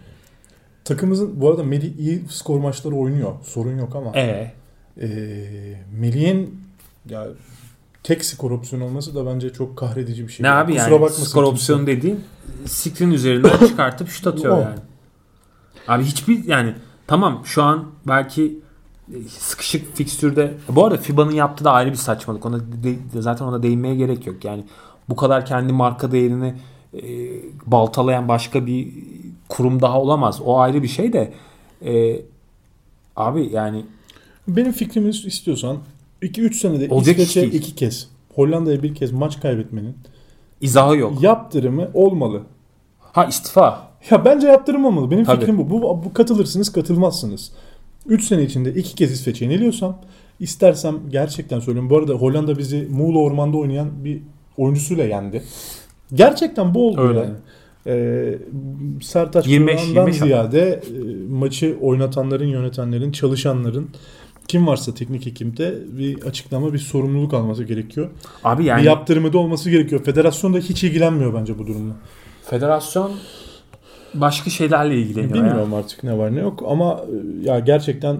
Takımımızın 0.84 1.40
bu 1.40 1.50
arada 1.50 1.62
Melih 1.62 1.98
iyi 1.98 2.24
skor 2.28 2.59
maçları 2.59 2.94
oynuyor. 2.94 3.32
Sorun 3.42 3.78
yok 3.78 3.96
ama 3.96 4.12
E 4.14 4.53
ee, 5.00 5.76
Melih'in 6.00 6.61
ya 7.09 7.26
tek 8.03 8.24
skor 8.24 8.50
opsiyonu 8.50 8.84
olması 8.84 9.14
da 9.14 9.26
bence 9.26 9.53
çok 9.53 9.78
kahredici 9.78 10.26
bir 10.28 10.32
şey. 10.32 10.44
ne 10.44 10.50
abi 10.50 10.74
Kusura 10.74 10.94
yani 10.94 11.11
skor 11.11 11.42
opsiyonu 11.42 11.86
dediğin 11.86 12.24
screen 12.66 13.11
üzerinden 13.11 13.59
çıkartıp 13.68 14.09
şut 14.09 14.26
atıyor 14.26 14.59
yani. 14.59 14.78
Abi 15.88 16.05
hiçbir 16.05 16.44
yani 16.44 16.74
tamam 17.07 17.42
şu 17.44 17.62
an 17.62 17.86
belki 18.09 18.61
e, 19.14 19.28
sıkışık 19.28 19.96
fikstürde 19.96 20.55
bu 20.68 20.84
arada 20.84 20.96
FIBA'nın 20.96 21.32
yaptığı 21.32 21.64
da 21.64 21.72
ayrı 21.72 21.90
bir 21.90 21.96
saçmalık. 21.96 22.46
Ona 22.46 22.61
de- 22.61 23.20
zaten 23.20 23.44
ona 23.44 23.62
değinmeye 23.62 23.94
gerek 23.94 24.26
yok. 24.26 24.44
Yani 24.44 24.64
bu 25.09 25.16
kadar 25.16 25.46
kendi 25.46 25.72
marka 25.72 26.12
değerini 26.12 26.55
e, 26.95 27.03
baltalayan 27.66 28.28
başka 28.28 28.66
bir 28.66 28.88
kurum 29.49 29.82
daha 29.82 30.01
olamaz. 30.01 30.40
O 30.45 30.59
ayrı 30.59 30.82
bir 30.82 30.88
şey 30.88 31.12
de 31.12 31.32
e, 31.84 32.20
abi 33.16 33.51
yani 33.53 33.84
Benim 34.49 34.72
fikrimi 34.72 35.09
istiyorsan 35.09 35.78
2-3 36.22 36.55
senede 36.55 36.95
Olacak 36.95 37.18
İsveç'e 37.18 37.43
değil. 37.43 37.53
iki 37.55 37.74
kez 37.74 38.09
Hollanda'ya 38.34 38.82
bir 38.82 38.95
kez 38.95 39.12
maç 39.12 39.40
kaybetmenin 39.40 39.95
izahı 40.61 40.97
yok. 40.97 41.22
yaptırımı 41.22 41.90
olmalı. 41.95 42.43
Ha 43.01 43.24
istifa. 43.24 43.93
Ya 44.11 44.24
bence 44.24 44.47
yaptırım 44.47 44.84
olmalı. 44.84 45.11
Benim 45.11 45.24
Tabii. 45.24 45.40
fikrim 45.40 45.59
bu. 45.59 45.70
bu. 45.70 46.05
Bu 46.05 46.12
katılırsınız 46.12 46.72
katılmazsınız. 46.72 47.53
3 48.07 48.24
sene 48.24 48.43
içinde 48.43 48.74
iki 48.74 48.95
kez 48.95 49.12
İsveç'e 49.12 49.45
yeniliyorsam 49.45 49.99
istersem 50.40 50.99
gerçekten 51.11 51.61
söylüyorum. 51.61 51.90
Bu 51.90 51.99
arada 51.99 52.12
Hollanda 52.12 52.59
bizi 52.59 52.88
Muğla 52.90 53.18
Orman'da 53.18 53.57
oynayan 53.57 54.05
bir 54.05 54.22
oyuncusuyla 54.57 55.05
yendi. 55.05 55.43
Gerçekten 56.14 56.74
bu 56.74 56.88
oldu 56.88 57.00
Öyle. 57.08 57.18
yani. 57.18 57.34
Ee, 57.86 58.38
Sertaç 59.02 59.46
25 59.46 59.74
Burak'dan 59.74 59.88
25 59.88 60.18
ziyade 60.18 60.60
e, 60.70 60.80
maçı 61.30 61.76
oynatanların, 61.80 62.46
yönetenlerin, 62.46 63.12
çalışanların 63.12 63.88
kim 64.48 64.66
varsa 64.66 64.94
teknik 64.94 65.26
ekipte 65.26 65.74
bir 65.98 66.22
açıklama, 66.22 66.72
bir 66.72 66.78
sorumluluk 66.78 67.34
alması 67.34 67.64
gerekiyor. 67.64 68.10
Abi 68.44 68.62
Bir 68.62 68.68
yani 68.68 68.84
yaptırımı 68.84 69.32
da 69.32 69.38
olması 69.38 69.70
gerekiyor. 69.70 70.04
Federasyon 70.04 70.54
da 70.54 70.58
hiç 70.58 70.84
ilgilenmiyor 70.84 71.34
bence 71.34 71.58
bu 71.58 71.66
durumla. 71.66 71.94
federasyon 72.44 73.12
başka 74.14 74.50
şeylerle 74.50 74.96
ilgileniyor. 74.96 75.34
Bilmiyorum 75.34 75.72
ya. 75.72 75.78
artık 75.78 76.04
ne 76.04 76.18
var 76.18 76.34
ne 76.34 76.40
yok 76.40 76.62
ama 76.68 77.00
e, 77.44 77.48
ya 77.48 77.58
gerçekten 77.58 78.16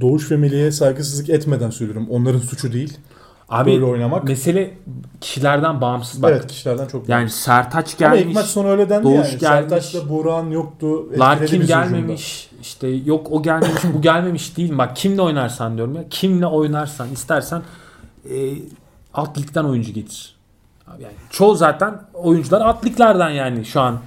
Doğuş 0.00 0.30
ve 0.30 0.36
Melih'e 0.36 0.70
saygısızlık 0.72 1.30
etmeden 1.30 1.70
söylüyorum. 1.70 2.06
Onların 2.10 2.38
suçu 2.38 2.72
değil. 2.72 2.98
Abi 3.48 3.72
böyle 3.72 3.84
oynamak. 3.84 4.24
mesele 4.24 4.74
kişilerden 5.20 5.80
bağımsız 5.80 6.22
bak. 6.22 6.30
evet 6.30 6.46
kişilerden 6.46 6.86
çok. 6.86 7.08
Yani 7.08 7.30
Sertaç 7.30 8.02
ama 8.02 8.14
ilk 8.14 8.18
gelmiş. 8.18 8.34
maç 8.34 8.46
sonu 8.46 8.68
öyle 8.68 8.88
dendi 8.88 9.04
Doğuş 9.04 9.16
yani. 9.16 9.24
gelmiş. 9.24 9.40
Sertaç'ta 9.40 10.08
Burak'ın 10.08 10.50
yoktu. 10.50 11.18
Larkin 11.18 11.66
gelmemiş. 11.66 12.50
işte 12.62 12.88
yok 12.88 13.26
o 13.30 13.42
gelmemiş 13.42 13.82
bu 13.94 14.02
gelmemiş 14.02 14.56
değil. 14.56 14.78
Bak 14.78 14.96
kimle 14.96 15.22
oynarsan 15.22 15.76
diyorum 15.76 15.94
ya. 15.94 16.04
Kimle 16.10 16.46
oynarsan 16.46 17.08
istersen 17.12 17.62
e, 18.30 18.54
alt 19.14 19.38
ligden 19.38 19.64
oyuncu 19.64 19.92
getir. 19.92 20.36
Abi 20.86 21.02
yani 21.02 21.14
çoğu 21.30 21.54
zaten 21.54 22.00
oyuncular 22.14 22.60
alt 22.60 22.84
liglerden 22.84 23.30
yani 23.30 23.64
şu 23.64 23.80
an. 23.80 23.98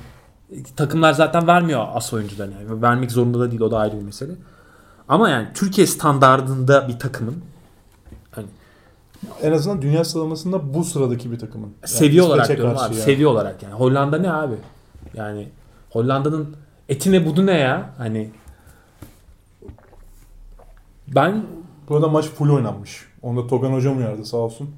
Takımlar 0.76 1.14
zaten 1.14 1.48
vermiyor 1.48 1.86
as 1.94 2.14
oyuncularını. 2.14 2.54
Yani. 2.54 2.82
Vermek 2.82 3.12
zorunda 3.12 3.40
da 3.40 3.52
değil 3.52 3.62
o 3.62 3.72
da 3.72 3.78
ayrı 3.78 3.98
bir 3.98 4.02
mesele. 4.04 4.32
Ama 5.10 5.30
yani 5.30 5.48
Türkiye 5.54 5.88
standardında 5.88 6.88
bir 6.88 7.00
takımın 7.00 7.36
En 9.42 9.52
azından 9.52 9.82
dünya 9.82 10.04
sıralamasında 10.04 10.74
bu 10.74 10.84
sıradaki 10.84 11.32
bir 11.32 11.40
takımın. 11.40 11.68
Yani 11.68 11.88
seviye 11.88 12.22
olarak 12.22 12.48
diyorum 12.48 12.78
abi. 12.78 12.94
yani. 12.94 12.96
Seviye 12.96 13.28
olarak 13.28 13.64
yani. 13.64 13.74
Hollanda 13.74 14.18
ne 14.18 14.32
abi? 14.32 14.56
Yani 15.14 15.48
Hollanda'nın 15.90 16.56
etine 16.90 17.26
budu 17.26 17.46
ne 17.46 17.58
ya? 17.58 17.90
Hani 17.98 18.30
ben 21.08 21.44
Burada 21.90 22.08
maç 22.08 22.26
full 22.26 22.50
oynanmış. 22.50 23.06
Onda 23.22 23.48
Togan 23.48 23.74
Hocam 23.74 23.98
uyardı 23.98 24.26
sağ 24.26 24.38
olsun. 24.38 24.70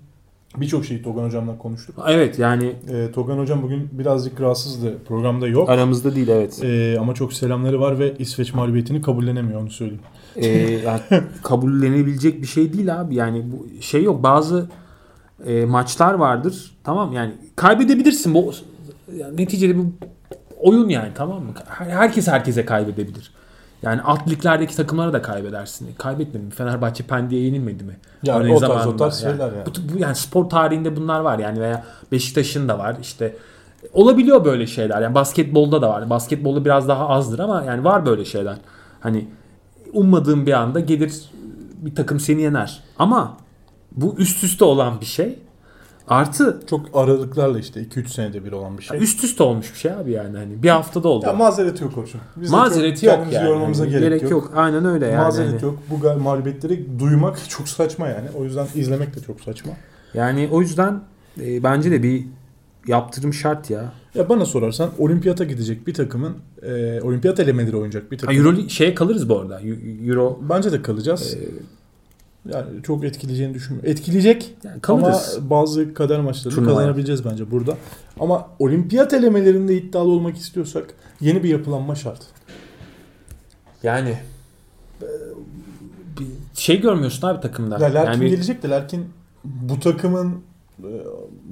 Birçok 0.57 0.85
şeyi 0.85 1.01
Togan 1.03 1.23
Hocam'la 1.25 1.57
konuştuk. 1.57 1.95
evet 2.09 2.39
yani 2.39 2.75
Ee, 2.93 3.11
Togan 3.11 3.37
Hocam 3.37 3.61
bugün 3.63 3.89
birazcık 3.91 4.41
rahatsızdı. 4.41 4.97
Programda 5.07 5.47
yok. 5.47 5.69
aramızda 5.69 6.15
değil 6.15 6.27
evet. 6.27 6.59
Ee, 6.63 6.97
ama 6.99 7.13
çok 7.13 7.33
selamları 7.33 7.79
var 7.79 7.99
ve 7.99 8.13
İsveç 8.19 8.53
mağlubiyetini 8.53 9.01
kabullenemiyor 9.01 9.61
onu 9.61 9.69
söyleyeyim. 9.71 10.01
Ee, 10.35 10.47
yani 10.85 11.01
kabullenebilecek 11.43 12.41
bir 12.41 12.47
şey 12.47 12.73
değil 12.73 13.01
abi. 13.01 13.15
Yani 13.15 13.43
bu 13.51 13.81
şey 13.81 14.03
yok. 14.03 14.23
Bazı 14.23 14.69
e, 15.47 15.65
maçlar 15.65 16.13
vardır. 16.13 16.71
Tamam 16.83 17.13
yani 17.13 17.31
kaybedebilirsin. 17.55 18.33
Bu 18.33 18.53
yani 19.17 19.37
neticede 19.37 19.77
bu 19.77 19.85
oyun 20.59 20.89
yani 20.89 21.09
tamam 21.15 21.43
mı? 21.43 21.51
Her- 21.67 21.85
Herkes 21.89 22.27
herkese 22.27 22.65
kaybedebilir. 22.65 23.31
Yani 23.83 24.01
alt 24.01 24.29
liglerdeki 24.29 24.75
takımlara 24.75 25.13
da 25.13 25.21
kaybedersin. 25.21 25.89
Kaybetmedi 25.97 26.45
mi? 26.45 26.51
Fenerbahçe 26.51 27.03
Pendik'e 27.03 27.41
yenilmedi 27.41 27.83
mi? 27.83 27.97
Yani 28.23 28.39
Örneğin 28.39 28.55
o 28.55 28.59
tarz, 28.59 28.87
o 28.87 28.95
tarz 28.95 29.21
şeyler 29.21 29.51
yani. 29.51 29.65
Bu, 29.65 29.93
bu 29.93 29.97
yani 29.97 30.15
spor 30.15 30.49
tarihinde 30.49 30.95
bunlar 30.95 31.19
var 31.19 31.39
yani 31.39 31.61
veya 31.61 31.83
Beşiktaş'ın 32.11 32.69
da 32.69 32.79
var 32.79 32.97
işte 33.01 33.35
olabiliyor 33.93 34.45
böyle 34.45 34.67
şeyler 34.67 35.01
yani 35.01 35.15
basketbolda 35.15 35.81
da 35.81 35.89
var 35.89 36.09
basketbolda 36.09 36.65
biraz 36.65 36.87
daha 36.87 37.09
azdır 37.09 37.39
ama 37.39 37.63
yani 37.63 37.83
var 37.83 38.05
böyle 38.05 38.25
şeyler 38.25 38.57
hani 38.99 39.27
ummadığın 39.93 40.45
bir 40.45 40.53
anda 40.53 40.79
gelir 40.79 41.13
bir 41.77 41.95
takım 41.95 42.19
seni 42.19 42.41
yener 42.41 42.83
ama 42.99 43.37
bu 43.91 44.15
üst 44.17 44.43
üste 44.43 44.65
olan 44.65 45.01
bir 45.01 45.05
şey 45.05 45.39
artı 46.11 46.59
Çok 46.69 46.85
aralıklarla 46.93 47.59
işte 47.59 47.81
2-3 47.81 48.07
senede 48.07 48.45
bir 48.45 48.51
olan 48.51 48.77
bir 48.77 48.83
şey. 48.83 49.03
üst 49.03 49.23
üste 49.23 49.43
olmuş 49.43 49.73
bir 49.73 49.79
şey 49.79 49.91
abi 49.91 50.11
yani 50.11 50.37
hani 50.37 50.63
bir 50.63 50.69
haftada 50.69 51.07
oldu. 51.07 51.25
Ya 51.25 51.33
mazereti 51.33 51.83
yok 51.83 51.95
koçum. 51.95 52.21
Biz 52.35 52.51
yok 53.05 53.33
yani. 53.33 53.49
yormamıza 53.49 53.83
Hani 53.83 53.91
gerek, 53.91 54.31
yok. 54.31 54.51
Aynen 54.55 54.85
öyle 54.85 55.05
yani. 55.07 55.23
Mazeret 55.23 55.51
Hani- 55.53 55.63
yok. 55.63 55.79
Bu 55.89 55.95
gal- 56.07 56.19
mağlubiyetleri 56.19 56.99
duymak 56.99 57.49
çok 57.49 57.67
saçma 57.69 58.07
yani. 58.07 58.27
O 58.39 58.43
yüzden 58.43 58.67
izlemek 58.75 59.15
de 59.15 59.19
çok 59.19 59.41
saçma. 59.41 59.71
Yani 60.13 60.49
o 60.51 60.61
yüzden 60.61 61.01
e, 61.41 61.63
bence 61.63 61.91
de 61.91 62.03
bir 62.03 62.25
yaptırım 62.87 63.33
şart 63.33 63.69
ya. 63.69 63.93
Ya 64.15 64.29
bana 64.29 64.45
sorarsan 64.45 64.89
olimpiyata 64.99 65.43
gidecek 65.43 65.87
bir 65.87 65.93
takımın 65.93 66.33
e, 66.63 67.01
olimpiyat 67.01 67.39
elemeleri 67.39 67.75
oynayacak 67.75 68.11
bir 68.11 68.17
Ha, 68.17 68.21
takım. 68.27 68.45
Euro 68.45 68.69
şeye 68.69 68.95
kalırız 68.95 69.29
bu 69.29 69.39
arada. 69.39 69.61
Eu- 69.61 70.07
Euro 70.09 70.39
Bence 70.49 70.71
de 70.71 70.81
kalacağız. 70.81 71.33
e, 71.33 71.37
Yani 72.45 72.83
çok 72.83 73.03
etkileyeceğini 73.03 73.53
düşünmüyorum. 73.53 73.91
Etkileyecek 73.91 74.53
yani 74.63 74.73
ama 74.73 74.81
kalırız. 74.81 75.39
bazı 75.49 75.93
kader 75.93 76.19
maçlarını 76.19 76.55
Turnuvaya. 76.55 76.77
kazanabileceğiz 76.77 77.25
bence 77.25 77.51
burada. 77.51 77.77
Ama 78.19 78.47
olimpiyat 78.59 79.13
elemelerinde 79.13 79.75
iddialı 79.77 80.11
olmak 80.11 80.37
istiyorsak 80.37 80.93
yeni 81.21 81.43
bir 81.43 81.49
yapılanma 81.49 81.95
şart. 81.95 82.21
Yani 83.83 84.17
bir 86.19 86.27
şey 86.53 86.81
görmüyorsun 86.81 87.27
abi 87.27 87.41
takımda. 87.41 87.79
Ya 87.79 87.93
Larkin 87.93 88.21
yani 88.21 88.29
gelecek 88.29 88.63
de 88.63 88.69
Larkin 88.69 89.05
bu 89.45 89.79
takımın 89.79 90.41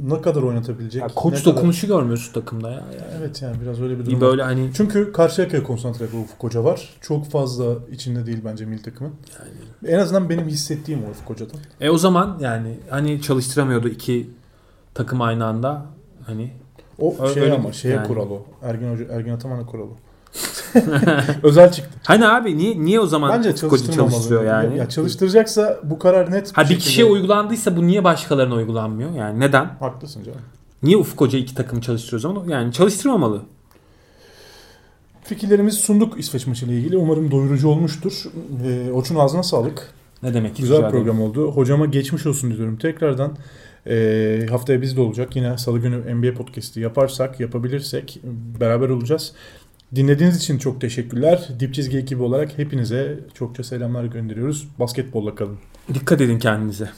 ne 0.03 0.21
kadar 0.21 0.41
oynatabilecek? 0.43 1.01
ya 1.01 1.07
koç 1.07 1.43
kadar- 1.43 1.55
dokunuşu 1.55 1.87
görmüyorsun 1.87 2.33
takımda 2.33 2.69
ya. 2.69 2.75
Yani 2.75 2.85
Evet 3.19 3.41
yani 3.41 3.61
biraz 3.61 3.81
öyle 3.81 3.99
bir 3.99 4.05
durum 4.05 4.21
var. 4.21 4.29
böyle 4.29 4.43
hani 4.43 4.69
Çünkü 4.73 5.11
Karşıyaka'ya 5.11 5.63
konsantre 5.63 6.05
Ufuk 6.05 6.43
Hoca 6.43 6.63
var. 6.63 6.89
Çok 7.01 7.25
fazla 7.25 7.75
içinde 7.91 8.25
değil 8.25 8.39
bence 8.45 8.65
milli 8.65 8.81
takımın. 8.81 9.13
En 9.87 9.99
azından 9.99 10.29
benim 10.29 10.47
hissettiğim 10.47 11.03
o 11.05 11.09
Ufuk 11.09 11.29
Hoca'dan. 11.29 11.57
e 11.81 11.89
o 11.89 11.97
zaman 11.97 12.37
yani 12.41 12.79
hani 12.89 13.21
çalıştıramıyordu 13.21 13.87
iki 13.87 14.29
takım 14.93 15.21
aynı 15.21 15.45
anda 15.45 15.85
hani 16.25 16.51
O 16.99 17.27
şey 17.33 17.51
ama 17.51 17.71
şeye 17.71 17.95
yani. 17.95 18.07
kural 18.07 18.29
o. 18.31 18.45
Ergin 18.63 18.91
Hoca, 18.93 19.05
Ergin 19.13 19.31
Ataman'a 19.31 19.65
kural 19.65 19.83
o. 19.83 19.97
Özel 21.43 21.71
çıktı. 21.71 21.99
hani 22.05 22.27
abi 22.27 22.57
niye 22.57 22.79
niye 22.81 22.99
o 22.99 23.05
zaman 23.05 23.31
Bence 23.37 23.55
çalıştırmamalı. 23.55 24.11
çalıştırıyor 24.11 24.43
yani? 24.43 24.77
Ya, 24.77 24.89
çalıştıracaksa 24.89 25.79
bu 25.83 25.99
karar 25.99 26.31
net. 26.31 26.57
ha 26.57 26.61
bir 26.61 26.67
şekilde- 26.67 26.83
kişiye 26.83 27.05
uygulandıysa 27.07 27.77
bu 27.77 27.87
niye 27.87 28.03
başkalarına 28.03 28.55
uygulanmıyor? 28.55 29.11
Yani 29.11 29.39
neden? 29.39 29.65
Haklısın 29.79 30.23
canım. 30.23 30.39
Niye 30.83 30.97
Ufuk 30.97 31.21
Hoca 31.21 31.39
iki 31.39 31.55
takımı 31.55 31.81
çalıştırıyor 31.81 32.19
o 32.19 32.21
zaman? 32.21 32.47
Yani 32.47 32.73
çalıştırmamalı. 32.73 33.41
Fikirlerimizi 35.23 35.77
sunduk 35.77 36.19
İsveç 36.19 36.47
maçıyla 36.47 36.73
ilgili. 36.73 36.97
Umarım 36.97 37.31
doyurucu 37.31 37.67
olmuştur. 37.69 38.23
Ee, 38.65 38.91
Orçun 38.91 39.15
ağzına 39.15 39.43
sağlık. 39.43 39.89
Ne 40.23 40.33
demek? 40.33 40.57
Güzel 40.57 40.77
Rica 40.77 40.87
ederim. 40.87 41.03
program 41.05 41.21
oldu. 41.21 41.51
Hocama 41.51 41.85
geçmiş 41.85 42.25
olsun 42.25 42.57
diyorum 42.57 42.77
tekrardan. 42.77 43.37
Ee, 43.87 44.45
haftaya 44.49 44.81
biz 44.81 44.97
de 44.97 45.01
olacak. 45.01 45.35
Yine 45.35 45.57
salı 45.57 45.79
günü 45.79 46.15
NBA 46.15 46.33
podcast'i 46.33 46.79
yaparsak, 46.79 47.39
yapabilirsek 47.39 48.19
beraber 48.59 48.89
olacağız. 48.89 49.31
Dinlediğiniz 49.95 50.37
için 50.37 50.57
çok 50.57 50.81
teşekkürler. 50.81 51.47
Dip 51.59 51.73
çizgi 51.73 51.97
ekibi 51.97 52.23
olarak 52.23 52.57
hepinize 52.57 53.19
çokça 53.33 53.63
selamlar 53.63 54.05
gönderiyoruz. 54.05 54.67
Basketbolla 54.79 55.35
kalın. 55.35 55.59
Dikkat 55.93 56.21
edin 56.21 56.39
kendinize. 56.39 56.89